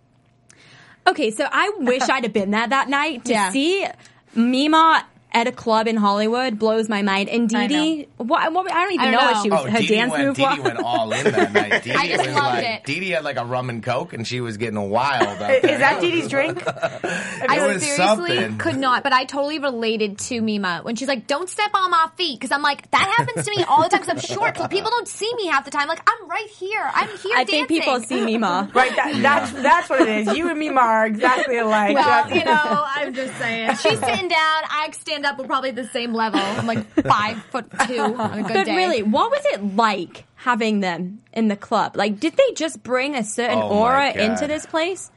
Okay, 1.07 1.31
so 1.31 1.47
I 1.51 1.71
wish 1.79 2.01
I'd 2.09 2.23
have 2.23 2.33
been 2.33 2.51
there 2.51 2.67
that 2.67 2.89
night 2.89 3.25
to 3.25 3.31
Yeah. 3.31 3.49
see 3.51 3.87
Mima 4.35 5.05
at 5.33 5.47
a 5.47 5.51
club 5.51 5.87
in 5.87 5.95
Hollywood 5.97 6.59
blows 6.59 6.87
my 6.89 7.01
mind. 7.01 7.29
And 7.29 7.49
Dee 7.49 7.55
I 7.57 7.67
Dee, 7.67 8.07
what, 8.17 8.53
what, 8.53 8.71
I 8.71 8.83
don't 8.83 8.93
even 8.93 9.07
I 9.07 9.11
know, 9.11 9.17
don't 9.17 9.25
what 9.25 9.35
know. 9.37 9.43
she 9.43 9.49
was. 9.49 9.59
Oh, 9.65 9.69
her 9.71 9.79
Dee 9.79 9.87
Dee 9.87 9.95
dance 9.95 10.11
went, 10.11 10.25
move 10.25 10.35
Dee 10.35 10.41
Dee 10.43 10.49
was. 10.49 10.59
went 10.59 10.79
all 10.79 11.11
in 11.11 11.23
that 11.31 11.53
night. 11.53 11.83
Dee 11.83 11.91
I 11.91 12.07
just 12.07 12.25
was 12.25 12.35
loved 12.35 12.55
like, 12.55 12.65
it. 12.65 12.83
Dee 12.85 12.99
Dee 12.99 13.09
had 13.11 13.23
like 13.23 13.37
a 13.37 13.45
rum 13.45 13.69
and 13.69 13.81
coke, 13.83 14.13
and 14.13 14.27
she 14.27 14.41
was 14.41 14.57
getting 14.57 14.89
wild 14.89 15.41
out 15.41 15.51
Is 15.63 15.79
that 15.79 16.01
Dee 16.01 16.11
Dee's 16.11 16.27
drink? 16.27 16.61
I 16.67 17.57
seriously 17.79 17.87
something. 17.95 18.57
could 18.57 18.77
not, 18.77 19.03
but 19.03 19.13
I 19.13 19.25
totally 19.25 19.59
related 19.59 20.17
to 20.19 20.41
Mima 20.41 20.79
when 20.83 20.95
she's 20.95 21.07
like, 21.07 21.27
"Don't 21.27 21.49
step 21.49 21.71
on 21.73 21.89
my 21.91 22.09
feet," 22.15 22.39
because 22.39 22.51
I'm 22.51 22.61
like, 22.61 22.89
that 22.91 23.13
happens 23.17 23.45
to 23.45 23.51
me 23.55 23.63
all 23.63 23.83
the 23.83 23.89
time 23.89 24.01
because 24.01 24.09
I'm 24.29 24.35
short. 24.37 24.55
'cause 24.55 24.67
people 24.67 24.89
don't 24.91 25.07
see 25.07 25.33
me 25.35 25.47
half 25.47 25.65
the 25.65 25.71
time. 25.71 25.87
Like 25.87 26.07
I'm 26.09 26.29
right 26.29 26.47
here. 26.49 26.89
I'm 26.93 27.09
here. 27.17 27.35
I 27.35 27.43
think 27.43 27.67
people 27.67 27.99
see 28.01 28.23
Mima. 28.23 28.69
Right, 28.73 28.95
that, 28.95 29.21
that's 29.21 29.51
that's 29.51 29.89
what 29.89 30.01
it 30.01 30.27
is. 30.27 30.37
You 30.37 30.49
and 30.49 30.59
Mima 30.59 30.81
are 30.81 31.05
exactly 31.05 31.57
alike. 31.57 31.95
Well, 31.95 32.29
you 32.29 32.43
know, 32.43 32.85
I'm 32.85 33.13
just 33.13 33.35
saying. 33.37 33.69
She's 33.77 33.99
sitting 33.99 34.27
down. 34.27 34.61
I 34.69 34.89
stand 34.91 35.22
up. 35.25 35.37
We're 35.37 35.45
probably 35.45 35.71
the 35.71 35.87
same 35.87 36.13
level. 36.13 36.39
I'm 36.39 36.67
like 36.67 36.85
five 37.05 37.41
foot 37.45 37.65
two 37.87 37.99
on 37.99 38.39
a 38.39 38.43
good 38.43 38.53
But 38.53 38.65
day. 38.65 38.75
really, 38.75 39.03
what 39.03 39.31
was 39.31 39.41
it 39.53 39.75
like 39.75 40.25
having 40.35 40.79
them 40.81 41.19
in 41.33 41.47
the 41.47 41.55
club? 41.55 41.95
Like, 41.95 42.19
did 42.19 42.33
they 42.35 42.51
just 42.55 42.83
bring 42.83 43.15
a 43.15 43.23
certain 43.23 43.57
Oh 43.59 43.69
my 43.69 43.75
aura 43.75 44.13
God. 44.13 44.19
into 44.23 44.47
this 44.47 44.65
place? 44.65 45.09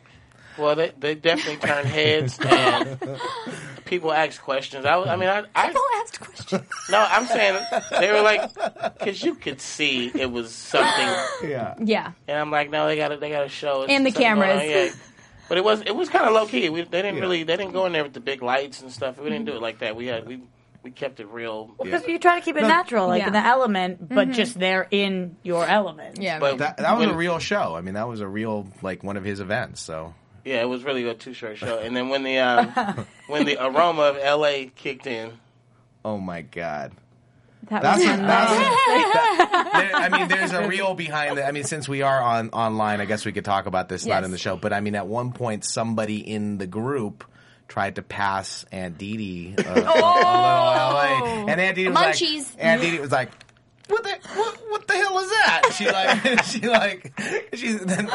Well, 0.59 0.75
they, 0.75 0.91
they 0.99 1.15
definitely 1.15 1.57
turn 1.69 1.85
heads 1.85 2.39
and 2.41 2.99
people 3.85 4.11
ask 4.11 4.41
questions. 4.41 4.87
I, 4.87 4.97
was- 4.97 5.07
I 5.09 5.17
mean, 5.17 5.29
I, 5.29 5.45
I 5.55 5.67
People 5.67 5.83
asked 6.03 6.19
questions. 6.21 6.63
no, 6.91 7.07
I'm 7.11 7.27
saying 7.27 7.63
they 7.91 8.11
were 8.11 8.23
like, 8.23 8.55
because 8.99 9.23
you 9.23 9.35
could 9.35 9.61
see 9.61 10.11
it 10.15 10.31
was 10.33 10.55
something, 10.55 11.51
Yeah. 11.51 11.75
Yeah. 11.79 12.13
and 12.27 12.39
I'm 12.39 12.51
like, 12.51 12.71
no, 12.71 12.87
they 12.87 12.97
got 12.97 13.09
to 13.09 13.19
they 13.19 13.29
got 13.29 13.43
to 13.43 13.51
show 13.51 13.83
us 13.83 13.91
And 13.91 14.07
the 14.07 14.11
something 14.13 14.35
going 14.35 14.49
cameras. 14.61 14.97
Yeah. 15.47 15.49
But 15.49 15.59
it 15.59 15.65
was 15.65 15.81
it 15.83 15.95
was 15.95 16.09
kind 16.09 16.27
of 16.27 16.33
low 16.33 16.47
key. 16.47 16.69
We, 16.69 16.83
they 16.83 17.03
didn't 17.03 17.21
really 17.21 17.43
they 17.45 17.57
didn't 17.57 17.73
go 17.73 17.87
in 17.87 17.93
there 17.93 18.03
with 18.03 18.13
the 18.15 18.21
big 18.21 18.43
lights 18.43 18.81
and 18.83 18.93
stuff. 18.93 19.19
We 19.19 19.31
didn't 19.31 19.45
do 19.47 19.53
it 19.55 19.63
like 19.63 19.79
that. 19.81 19.97
We 19.97 20.07
had 20.07 20.27
we 20.27 20.41
we 20.83 20.91
kept 20.93 21.19
it 21.21 21.27
real. 21.29 21.75
Because 21.83 22.07
you 22.07 22.19
try 22.21 22.39
to 22.39 22.45
keep 22.45 22.57
it 22.57 22.63
natural, 22.63 23.09
like 23.09 23.21
Yeah. 23.23 23.27
in 23.29 23.33
the 23.33 23.45
element, 23.45 24.09
but 24.09 24.31
just 24.31 24.57
they're 24.59 24.87
in 24.91 25.37
your 25.43 25.67
element. 25.67 26.19
Yeah. 26.21 26.39
But 26.39 26.59
That, 26.59 26.77
that 26.77 26.97
was 26.97 27.07
when- 27.07 27.15
a 27.15 27.19
real 27.19 27.39
show. 27.41 27.75
I 27.75 27.81
mean, 27.81 27.95
that 27.95 28.07
was 28.07 28.21
a 28.21 28.29
real, 28.29 28.69
like, 28.83 29.03
one 29.03 29.17
of 29.17 29.25
his 29.25 29.41
events, 29.41 29.81
so. 29.81 30.15
Yeah, 30.45 30.61
it 30.63 30.69
was 30.69 30.85
really 30.85 31.09
a 31.09 31.15
two 31.15 31.33
short 31.35 31.59
show. 31.59 31.79
And 31.81 31.97
then 31.97 32.09
when 32.09 32.23
the 32.23 32.39
um, 32.39 33.05
when 33.27 33.47
the 33.47 33.57
aroma 33.61 34.03
of 34.03 34.19
L.A. 34.23 34.67
kicked 34.77 35.09
in, 35.09 35.33
Oh, 36.05 36.19
my 36.19 36.43
God. 36.43 36.93
That 37.69 37.83
That's, 37.83 37.99
was 37.99 38.07
what, 38.09 38.27
that's 38.27 38.53
that- 38.53 39.71
there- 39.73 39.95
I 39.95 40.09
mean, 40.09 40.29
there's 40.29 40.53
a 40.53 40.69
real 40.69 40.95
behind. 40.95 41.37
The, 41.39 41.47
I 41.47 41.51
mean, 41.53 41.65
since 41.65 41.89
we 41.89 42.03
are 42.03 42.21
on 42.21 42.51
online, 42.51 43.01
I 43.01 43.05
guess 43.07 43.25
we 43.25 43.33
could 43.33 43.45
talk 43.45 43.67
about 43.67 43.89
this 43.89 44.07
not 44.07 44.25
in 44.25 44.31
the 44.31 44.39
show. 44.39 44.57
But 44.57 44.73
I 44.73 44.81
mean, 44.81 44.95
at 44.95 45.07
one 45.07 45.33
point, 45.33 45.65
somebody 45.65 46.19
in 46.19 46.59
the 46.59 46.67
group 46.67 47.25
tried 47.69 47.97
to 47.97 48.03
pass 48.03 48.65
Aunt 48.71 48.97
Dee 48.99 49.17
Dee 49.17 49.55
uh, 49.59 49.75
little 49.75 49.91
LA, 49.93 51.47
and 51.49 51.61
Aunt 51.61 51.75
Dee 51.77 51.89
was 51.89 51.97
Munchies. 51.99 52.55
like, 52.55 52.65
Aunt 52.65 52.81
Dee 52.83 53.01
was 53.01 53.11
like. 53.13 53.31
What 53.89 54.03
the 54.03 54.16
what, 54.35 54.57
what 54.69 54.87
the 54.87 54.95
hell 54.95 55.19
is 55.19 55.31
that? 55.31 55.71
She 55.77 55.87
like 55.91 56.43
she 56.45 56.61
like 56.69 57.13
she's 57.55 57.81
then, 57.85 58.09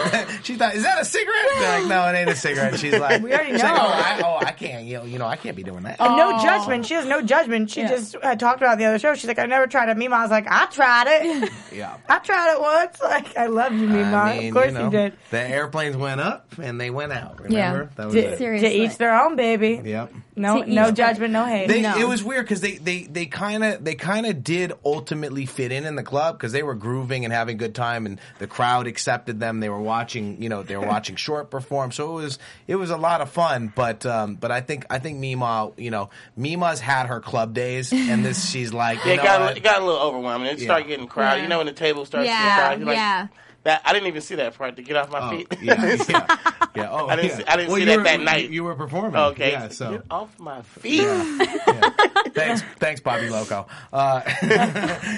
she 0.43 0.55
thought 0.55 0.75
is 0.75 0.83
that 0.83 1.01
a 1.01 1.05
cigarette? 1.05 1.35
They're 1.59 1.79
like 1.81 1.89
no, 1.89 2.07
it 2.07 2.15
ain't 2.17 2.29
a 2.29 2.35
cigarette. 2.35 2.79
She's 2.79 2.97
like 2.97 3.21
We 3.21 3.31
already 3.33 3.51
she's 3.53 3.63
like, 3.63 3.73
know. 3.75 3.81
oh, 3.81 3.91
I, 3.91 4.21
oh 4.23 4.37
I 4.45 4.51
can't 4.51 4.85
you 4.85 4.97
know, 4.97 5.03
you 5.05 5.19
know 5.19 5.27
I 5.27 5.35
can't 5.35 5.55
be 5.55 5.63
doing 5.63 5.83
that. 5.83 5.99
And 5.99 6.15
no 6.17 6.41
judgment. 6.41 6.85
She 6.85 6.93
has 6.95 7.05
no 7.05 7.21
judgment. 7.21 7.69
She 7.71 7.81
just 7.81 8.15
uh, 8.21 8.35
talked 8.35 8.61
about 8.61 8.73
it 8.75 8.77
the 8.79 8.85
other 8.85 8.99
show. 8.99 9.13
She's 9.15 9.27
like, 9.27 9.39
I 9.39 9.45
never 9.45 9.67
tried 9.67 9.89
it. 9.89 9.97
Mima, 9.97 10.15
I 10.15 10.21
was 10.21 10.31
like, 10.31 10.47
I 10.49 10.65
tried 10.67 11.05
it. 11.07 11.51
Yeah. 11.71 11.95
I 12.09 12.19
tried 12.19 12.53
it 12.55 12.59
once. 12.61 13.01
Like, 13.01 13.37
I 13.37 13.45
love 13.47 13.71
you, 13.71 13.87
Mima. 13.87 14.17
I 14.17 14.37
mean, 14.39 14.47
of 14.49 14.53
course 14.53 14.67
you, 14.67 14.71
know, 14.73 14.83
you 14.85 14.89
did. 14.91 15.13
The 15.29 15.39
airplanes 15.39 15.95
went 15.95 16.19
up 16.19 16.53
and 16.61 16.81
they 16.81 16.89
went 16.89 17.13
out. 17.13 17.39
Yeah. 17.49 17.71
Remember? 17.71 17.91
That 17.95 18.05
was 18.07 18.15
To, 18.15 18.19
it. 18.33 18.37
Seriously. 18.37 18.69
to 18.69 18.75
each 18.75 18.97
their 18.97 19.17
own, 19.23 19.37
baby. 19.37 19.81
Yep. 19.83 20.13
No, 20.35 20.63
To 20.63 20.69
no 20.69 20.83
their- 20.85 20.91
judgment, 20.91 21.31
no 21.31 21.45
hate. 21.45 21.67
They, 21.69 21.81
No. 21.81 21.97
It 21.97 22.07
was 22.07 22.23
weird 22.23 22.43
because 22.45 22.59
they 22.61 22.73
they 22.75 23.03
they 23.03 23.25
kind 23.25 23.63
of 23.63 23.83
they 23.85 23.95
kind 23.95 24.25
of 24.25 24.43
did 24.43 24.73
ultimately 24.83 25.45
fit 25.45 25.71
in 25.71 25.85
in 25.85 25.95
the 25.95 26.00
club 26.03 26.37
because 26.37 26.51
they 26.51 26.63
were 26.63 26.75
grooving 26.75 27.23
and 27.25 27.33
having 27.33 27.55
a 27.55 27.57
good 27.57 27.75
time 27.75 28.05
and 28.05 28.19
the 28.39 28.47
crowd 28.47 28.87
accepted 28.87 29.39
them. 29.39 29.59
They 29.59 29.69
were 29.69 29.81
watching, 29.81 30.41
you 30.41 30.49
know, 30.49 30.63
they 30.63 30.77
were 30.77 30.85
watching 30.95 31.15
Short 31.15 31.49
perform, 31.49 31.91
so 31.91 32.11
it 32.17 32.21
was 32.23 32.39
it 32.67 32.75
was 32.75 32.89
a 32.89 32.97
lot 32.97 33.21
of 33.21 33.29
fun. 33.29 33.71
But 33.75 34.05
um, 34.05 34.35
but 34.35 34.51
I 34.51 34.61
think 34.61 34.85
I 34.89 34.99
think 34.99 35.19
Mima, 35.19 35.71
you 35.77 35.91
know, 35.91 36.09
Mima's 36.35 36.79
had 36.79 37.07
her 37.07 37.19
club 37.19 37.53
days, 37.53 37.91
and 37.93 38.23
this 38.25 38.49
she's 38.51 38.73
like, 38.73 39.03
you 39.05 39.11
yeah, 39.11 39.13
it 39.19 39.23
got, 39.23 39.39
what? 39.41 39.53
a- 39.53 39.57
it 39.57 39.63
got 39.63 39.81
a 39.81 39.85
little 39.85 40.01
overwhelming. 40.01 40.47
It 40.47 40.59
started 40.59 40.87
getting 40.87 41.07
crowded. 41.07 41.37
Yeah. 41.37 41.43
You 41.43 41.49
know 41.49 41.57
when 41.57 41.67
the 41.67 41.73
table 41.73 42.05
starts 42.05 42.27
Yeah, 42.27 42.39
getting 42.43 42.55
crowded, 42.57 42.79
you're 42.79 42.87
like, 42.87 42.95
yeah. 42.97 43.27
That 43.63 43.81
I 43.85 43.93
didn't 43.93 44.07
even 44.07 44.21
see 44.21 44.33
that 44.35 44.57
part 44.57 44.75
to 44.77 44.81
get 44.81 44.95
off 44.95 45.11
my 45.11 45.19
Oh, 45.19 45.29
feet. 45.37 45.47
yeah, 45.61 45.85
yeah, 46.09 46.37
yeah. 46.75 46.89
Oh, 46.91 47.07
I 47.07 47.15
didn't 47.15 47.31
yeah. 47.31 47.37
see- 47.37 47.45
I 47.45 47.55
didn't 47.57 47.69
Well, 47.69 47.77
see 47.77 47.85
that 47.85 47.97
were- 47.97 48.03
that 48.03 48.19
night. 48.21 48.49
You 48.49 48.63
were 48.63 48.75
performing. 48.75 49.15
okay, 49.15 49.51
Yeah, 49.51 49.67
so 49.69 49.91
get 49.91 50.01
off 50.09 50.39
my 50.39 50.61
feet. 50.61 51.01
Yeah. 51.01 51.45
thanks, 52.33 52.61
thanks, 52.79 53.01
Bobby 53.01 53.29
Loco. 53.29 53.67
Uh, 53.91 54.21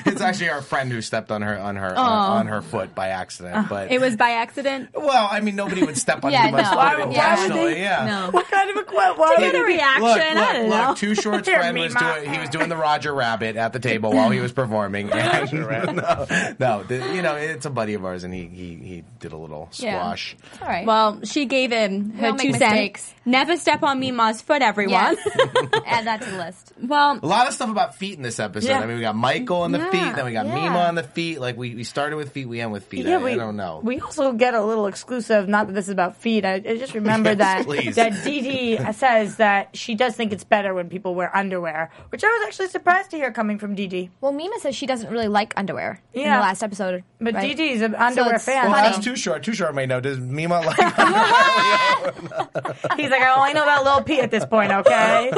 it's 0.06 0.22
actually 0.22 0.50
our 0.50 0.62
friend 0.62 0.92
who 0.92 1.02
stepped 1.02 1.32
on 1.32 1.42
her 1.42 1.58
on 1.60 1.76
her 1.76 1.96
on, 1.98 1.98
on 2.40 2.48
her 2.48 2.62
foot 2.62 2.96
by 2.96 3.10
accident. 3.10 3.70
But 3.70 3.92
It 3.92 4.02
was 4.02 4.16
by 4.16 4.32
accident. 4.32 4.90
well, 4.94 5.28
I 5.32 5.40
mean, 5.42 5.56
nobody 5.56 5.84
would 5.84 5.98
step 5.98 6.24
on 6.24 6.32
Yeah, 6.32 6.44
anyone's 6.44 6.64
no. 6.64 6.70
foot 6.72 6.78
Why 6.78 6.96
would- 6.96 7.00
why 7.00 7.06
would 7.08 7.16
intentionally. 7.16 7.74
they? 7.76 7.82
Yeah. 7.82 8.06
No. 8.06 8.32
what 8.32 8.48
kind 8.50 8.70
of 8.70 8.78
a 8.78 8.84
quote? 8.84 9.18
Why 9.18 9.36
get 9.38 9.56
a 9.56 9.64
reaction. 9.64 10.04
Look, 10.04 10.20
I 10.20 10.34
look, 10.34 10.50
don't 10.54 10.70
look. 10.70 10.88
know. 10.90 10.96
Too 10.96 11.16
Short's 11.16 11.50
friend 11.50 11.78
was 11.78 11.94
Mima. 11.94 12.16
doing. 12.16 12.34
He 12.34 12.40
was 12.40 12.50
doing 12.50 12.70
the 12.70 12.76
Roger 12.78 13.14
Rabbit 13.14 13.56
at 13.56 13.74
the 13.74 13.80
table 13.80 14.12
while 14.14 14.30
he 14.30 14.40
was 14.40 14.52
performing. 14.52 15.12
And, 15.12 15.54
no, 15.54 16.26
no, 16.60 16.84
the, 16.84 17.14
you 17.14 17.22
know, 17.22 17.36
it's 17.36 17.66
a 17.66 17.70
buddy 17.70 17.94
of 17.94 18.06
ours, 18.06 18.24
and 18.24 18.34
he 18.34 18.48
he, 18.48 18.76
he 18.76 19.04
did 19.20 19.32
a 19.34 19.38
little 19.38 19.70
Yeah. 19.74 20.00
squash. 20.00 20.36
All 20.62 20.68
right. 20.68 20.86
Well, 20.86 21.20
she 21.24 21.43
gave 21.46 21.72
him 21.72 22.12
her 22.14 22.28
all 22.28 22.34
make 22.34 22.42
two 22.48 22.52
cents. 22.54 22.62
mistakes. 22.62 23.14
Never 23.26 23.56
step 23.56 23.84
on 23.84 24.00
Mima's 24.02 24.42
foot, 24.42 24.62
everyone. 24.62 24.94
yes. 24.94 25.28
Add 25.86 26.08
that 26.08 26.22
to 26.24 26.30
the 26.32 26.38
list. 26.38 26.74
well, 26.82 27.18
A 27.24 27.26
lot 27.26 27.48
of 27.48 27.54
stuff 27.54 27.70
about 27.70 27.96
feet 27.96 28.18
in 28.18 28.22
this 28.22 28.38
episode. 28.38 28.68
Yeah. 28.68 28.82
I 28.82 28.86
mean, 28.86 28.98
we 28.98 29.02
got 29.02 29.16
Michael 29.16 29.62
on 29.62 29.72
the 29.72 29.78
Yeah, 29.80 29.90
feet, 29.92 30.16
then 30.16 30.26
we 30.26 30.34
got 30.34 30.46
yeah. 30.46 30.56
Mima 30.56 30.80
on 30.80 30.96
the 30.96 31.04
feet. 31.04 31.40
Like 31.40 31.56
we, 31.56 31.74
we 31.74 31.86
started 31.86 32.18
with 32.18 32.34
feet, 32.34 32.48
we 32.50 32.60
end 32.60 32.74
with 32.74 32.84
feet. 32.86 33.08
I, 33.08 33.16
I 33.16 33.36
don't 33.36 33.56
know. 33.56 33.80
We 33.82 34.02
also 34.02 34.34
get 34.34 34.54
a 34.56 34.62
little 34.62 34.88
exclusive. 34.88 35.48
Not 35.48 35.68
that 35.68 35.74
this 35.74 35.86
is 35.86 35.92
about 35.92 36.18
feet. 36.18 36.44
I, 36.44 36.56
I 36.56 36.78
just 36.78 36.94
remember 36.94 37.30
Yes, 37.34 37.38
that 37.38 37.66
please. 37.66 37.96
that 37.96 38.24
Dee 38.26 38.42
Dee 38.42 38.92
says 38.92 39.38
that 39.38 39.78
she 39.78 39.96
does 39.96 40.16
think 40.18 40.34
it's 40.34 40.44
better 40.44 40.74
when 40.74 40.90
people 40.90 41.16
wear 41.16 41.34
underwear, 41.36 41.92
which 42.10 42.26
I 42.26 42.28
was 42.28 42.48
actually 42.48 42.68
surprised 42.68 43.12
to 43.12 43.18
hear 43.18 43.32
coming 43.32 43.58
from 43.58 43.74
Dee 43.76 43.88
Dee. 43.88 44.10
Well, 44.20 44.34
Mima 44.34 44.60
says 44.60 44.76
she 44.76 44.86
doesn't 44.86 45.10
really 45.10 45.30
like 45.30 45.54
underwear 45.56 46.02
in 46.14 46.24
the 46.24 46.30
last 46.30 46.62
episode. 46.62 47.06
But 47.22 47.36
right? 47.36 47.48
Dee 47.48 47.54
Dee's 47.54 47.82
an 47.82 47.96
underwear 47.96 48.36
it's 48.36 48.44
fan. 48.44 48.66
well, 48.66 48.74
funny. 48.74 48.90
that's 48.90 49.06
too 49.06 49.16
short. 49.16 49.44
Too 49.44 49.54
short 49.54 49.74
may 49.76 49.86
know. 49.86 50.02
Does 50.02 50.20
Mima 50.20 50.60
like? 50.60 50.78
He's 52.98 53.10
like, 53.10 53.22
I 53.22 53.34
only 53.38 53.54
know 53.54 53.64
about 53.64 53.84
Lil 53.84 54.04
P 54.04 54.20
at 54.22 54.32
this 54.32 54.46
point. 54.46 54.72
Okay, 54.72 55.32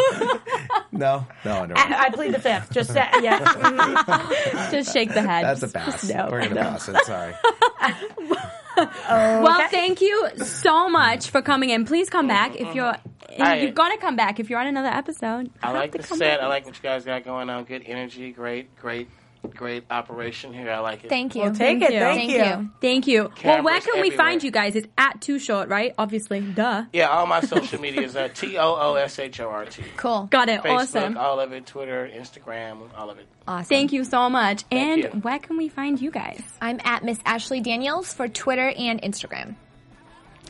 no, 0.92 1.26
no, 1.44 1.62
underwear. 1.64 1.84
I, 1.86 2.06
I 2.06 2.10
plead 2.10 2.34
the 2.34 2.40
fifth. 2.40 2.72
Just 2.72 2.92
say, 2.94 3.08
yeah. 3.22 3.40
Just 4.72 4.94
shake 4.94 5.14
the 5.14 5.22
head. 5.22 5.46
That's 5.46 5.64
a 5.64 5.68
pass. 5.68 6.04
No, 6.10 6.28
We're 6.32 6.42
gonna 6.44 6.56
no. 6.56 6.62
pass 6.62 6.90
it. 6.90 6.98
Sorry. 7.06 7.34
Well, 8.78 9.70
thank 9.70 10.02
you 10.02 10.30
so 10.44 10.90
much 10.90 11.30
for 11.30 11.42
coming 11.42 11.70
in. 11.70 11.86
Please 11.86 12.10
come 12.10 12.28
back 12.28 12.56
if 12.60 12.76
you're. 12.76 12.96
I- 13.40 13.56
You've 13.60 13.76
got 13.76 13.90
to 13.90 13.98
come 13.98 14.16
back 14.16 14.40
if 14.40 14.50
you're 14.50 14.60
on 14.60 14.68
another 14.68 14.88
episode. 14.88 15.50
I 15.62 15.72
like 15.74 15.92
the 15.92 16.02
set. 16.04 16.20
back. 16.20 16.40
I 16.40 16.48
like 16.48 16.66
what 16.66 16.76
you 16.78 16.82
guys 16.82 17.04
got 17.04 17.26
going 17.26 17.50
on. 17.50 17.66
Good 17.66 17.84
energy. 17.86 18.32
Great, 18.32 18.74
great 18.78 19.10
great 19.48 19.84
operation 19.90 20.54
here. 20.54 20.70
I 20.72 20.80
like 20.80 21.04
it. 21.04 21.10
Thank 21.10 21.36
you. 21.36 21.42
We'll 21.44 21.52
take 21.52 21.80
Thank 21.80 21.84
it. 21.84 21.94
you. 21.94 22.00
Thank, 22.00 22.20
Thank 22.20 22.32
you. 22.32 22.38
you. 22.64 22.70
Thank 22.82 23.08
you. 23.08 23.22
well, 23.24 23.30
Cameras 23.30 23.66
where 23.66 23.82
can 23.82 23.94
we 23.94 24.00
everywhere. 24.08 24.18
find 24.18 24.44
you 24.44 24.52
guys? 24.52 24.76
It's 24.76 24.88
at 24.98 25.22
Too 25.22 25.40
Short, 25.40 25.70
right? 25.70 25.94
Obviously, 25.98 26.42
duh. 26.42 26.86
Yeah, 26.94 27.10
all 27.10 27.28
my 27.28 27.42
social 27.56 27.80
media 27.82 28.02
is 28.02 28.16
uh, 28.16 28.30
T 28.34 28.58
O 28.58 28.76
O 28.76 28.96
S 28.96 29.20
H 29.20 29.40
O 29.40 29.50
R 29.50 29.66
T. 29.66 29.84
Cool. 29.98 30.28
Got 30.32 30.50
it. 30.50 30.62
Facebook, 30.62 30.76
awesome. 30.80 31.18
all 31.18 31.40
of 31.40 31.52
it. 31.54 31.66
Twitter, 31.66 32.10
Instagram, 32.14 32.80
all 32.98 33.10
of 33.10 33.20
it. 33.20 33.28
Awesome. 33.48 33.66
Thank 33.66 33.94
you 33.94 34.04
so 34.04 34.30
much. 34.30 34.64
and 34.72 35.04
you. 35.04 35.10
where 35.10 35.40
can 35.40 35.58
we 35.58 35.70
find 35.70 36.02
you 36.02 36.12
guys? 36.12 36.41
I'm 36.62 36.80
at 36.84 37.04
Miss 37.04 37.20
Ashley 37.26 37.62
Daniels 37.62 38.14
for 38.14 38.28
Twitter 38.28 38.70
and 38.70 39.02
Instagram. 39.02 39.56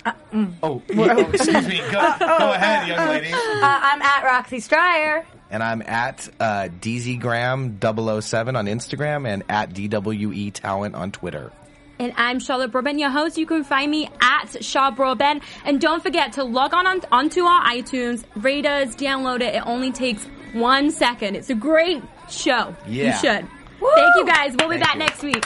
Oh, 0.06 0.14
oh, 0.62 0.82
excuse 1.34 1.68
me. 1.68 1.78
Go, 1.80 2.16
go 2.20 2.52
ahead, 2.52 2.88
young 2.88 3.08
lady. 3.10 3.34
Uh, 3.34 3.40
I'm 3.64 4.02
at 4.02 4.24
Roxy 4.24 4.60
Striar. 4.60 5.26
And 5.56 5.64
I'm 5.64 5.82
at 5.84 6.28
uh, 6.38 6.68
DZgram007 6.82 8.58
on 8.58 8.66
Instagram 8.66 9.26
and 9.26 9.42
at 9.48 9.70
DWE 9.74 10.52
Talent 10.52 10.96
on 10.96 11.14
Twitter. 11.14 11.54
And 11.98 12.12
I'm 12.18 12.40
Charlotte 12.40 12.74
Broadbent, 12.74 13.00
your 13.00 13.10
host. 13.10 13.38
You 13.38 13.46
can 13.46 13.64
find 13.64 13.90
me 13.90 14.10
at 14.20 14.62
Shaw 14.66 14.92
Broadbent. 14.92 15.44
And 15.64 15.80
don't 15.80 16.04
forget 16.04 16.34
to 16.34 16.44
log 16.44 16.74
on, 16.74 16.86
on 16.86 17.00
onto 17.10 17.46
our 17.46 17.64
iTunes, 17.68 18.26
rate 18.36 18.66
us, 18.66 18.98
download 18.98 19.40
it. 19.40 19.56
It 19.56 19.64
only 19.66 19.94
takes 19.94 20.26
one 20.52 20.92
second. 20.92 21.38
It's 21.38 21.50
a 21.50 21.56
great 21.56 22.04
show. 22.30 22.76
You 22.86 23.04
Yeah. 23.06 23.18
should. 23.20 23.48
Thank 23.96 24.16
you 24.18 24.26
guys. 24.26 24.56
We'll 24.60 24.68
be 24.68 24.76
Thank 24.78 24.84
back 24.84 24.94
you. 24.96 25.00
next 25.00 25.24
week. 25.24 25.46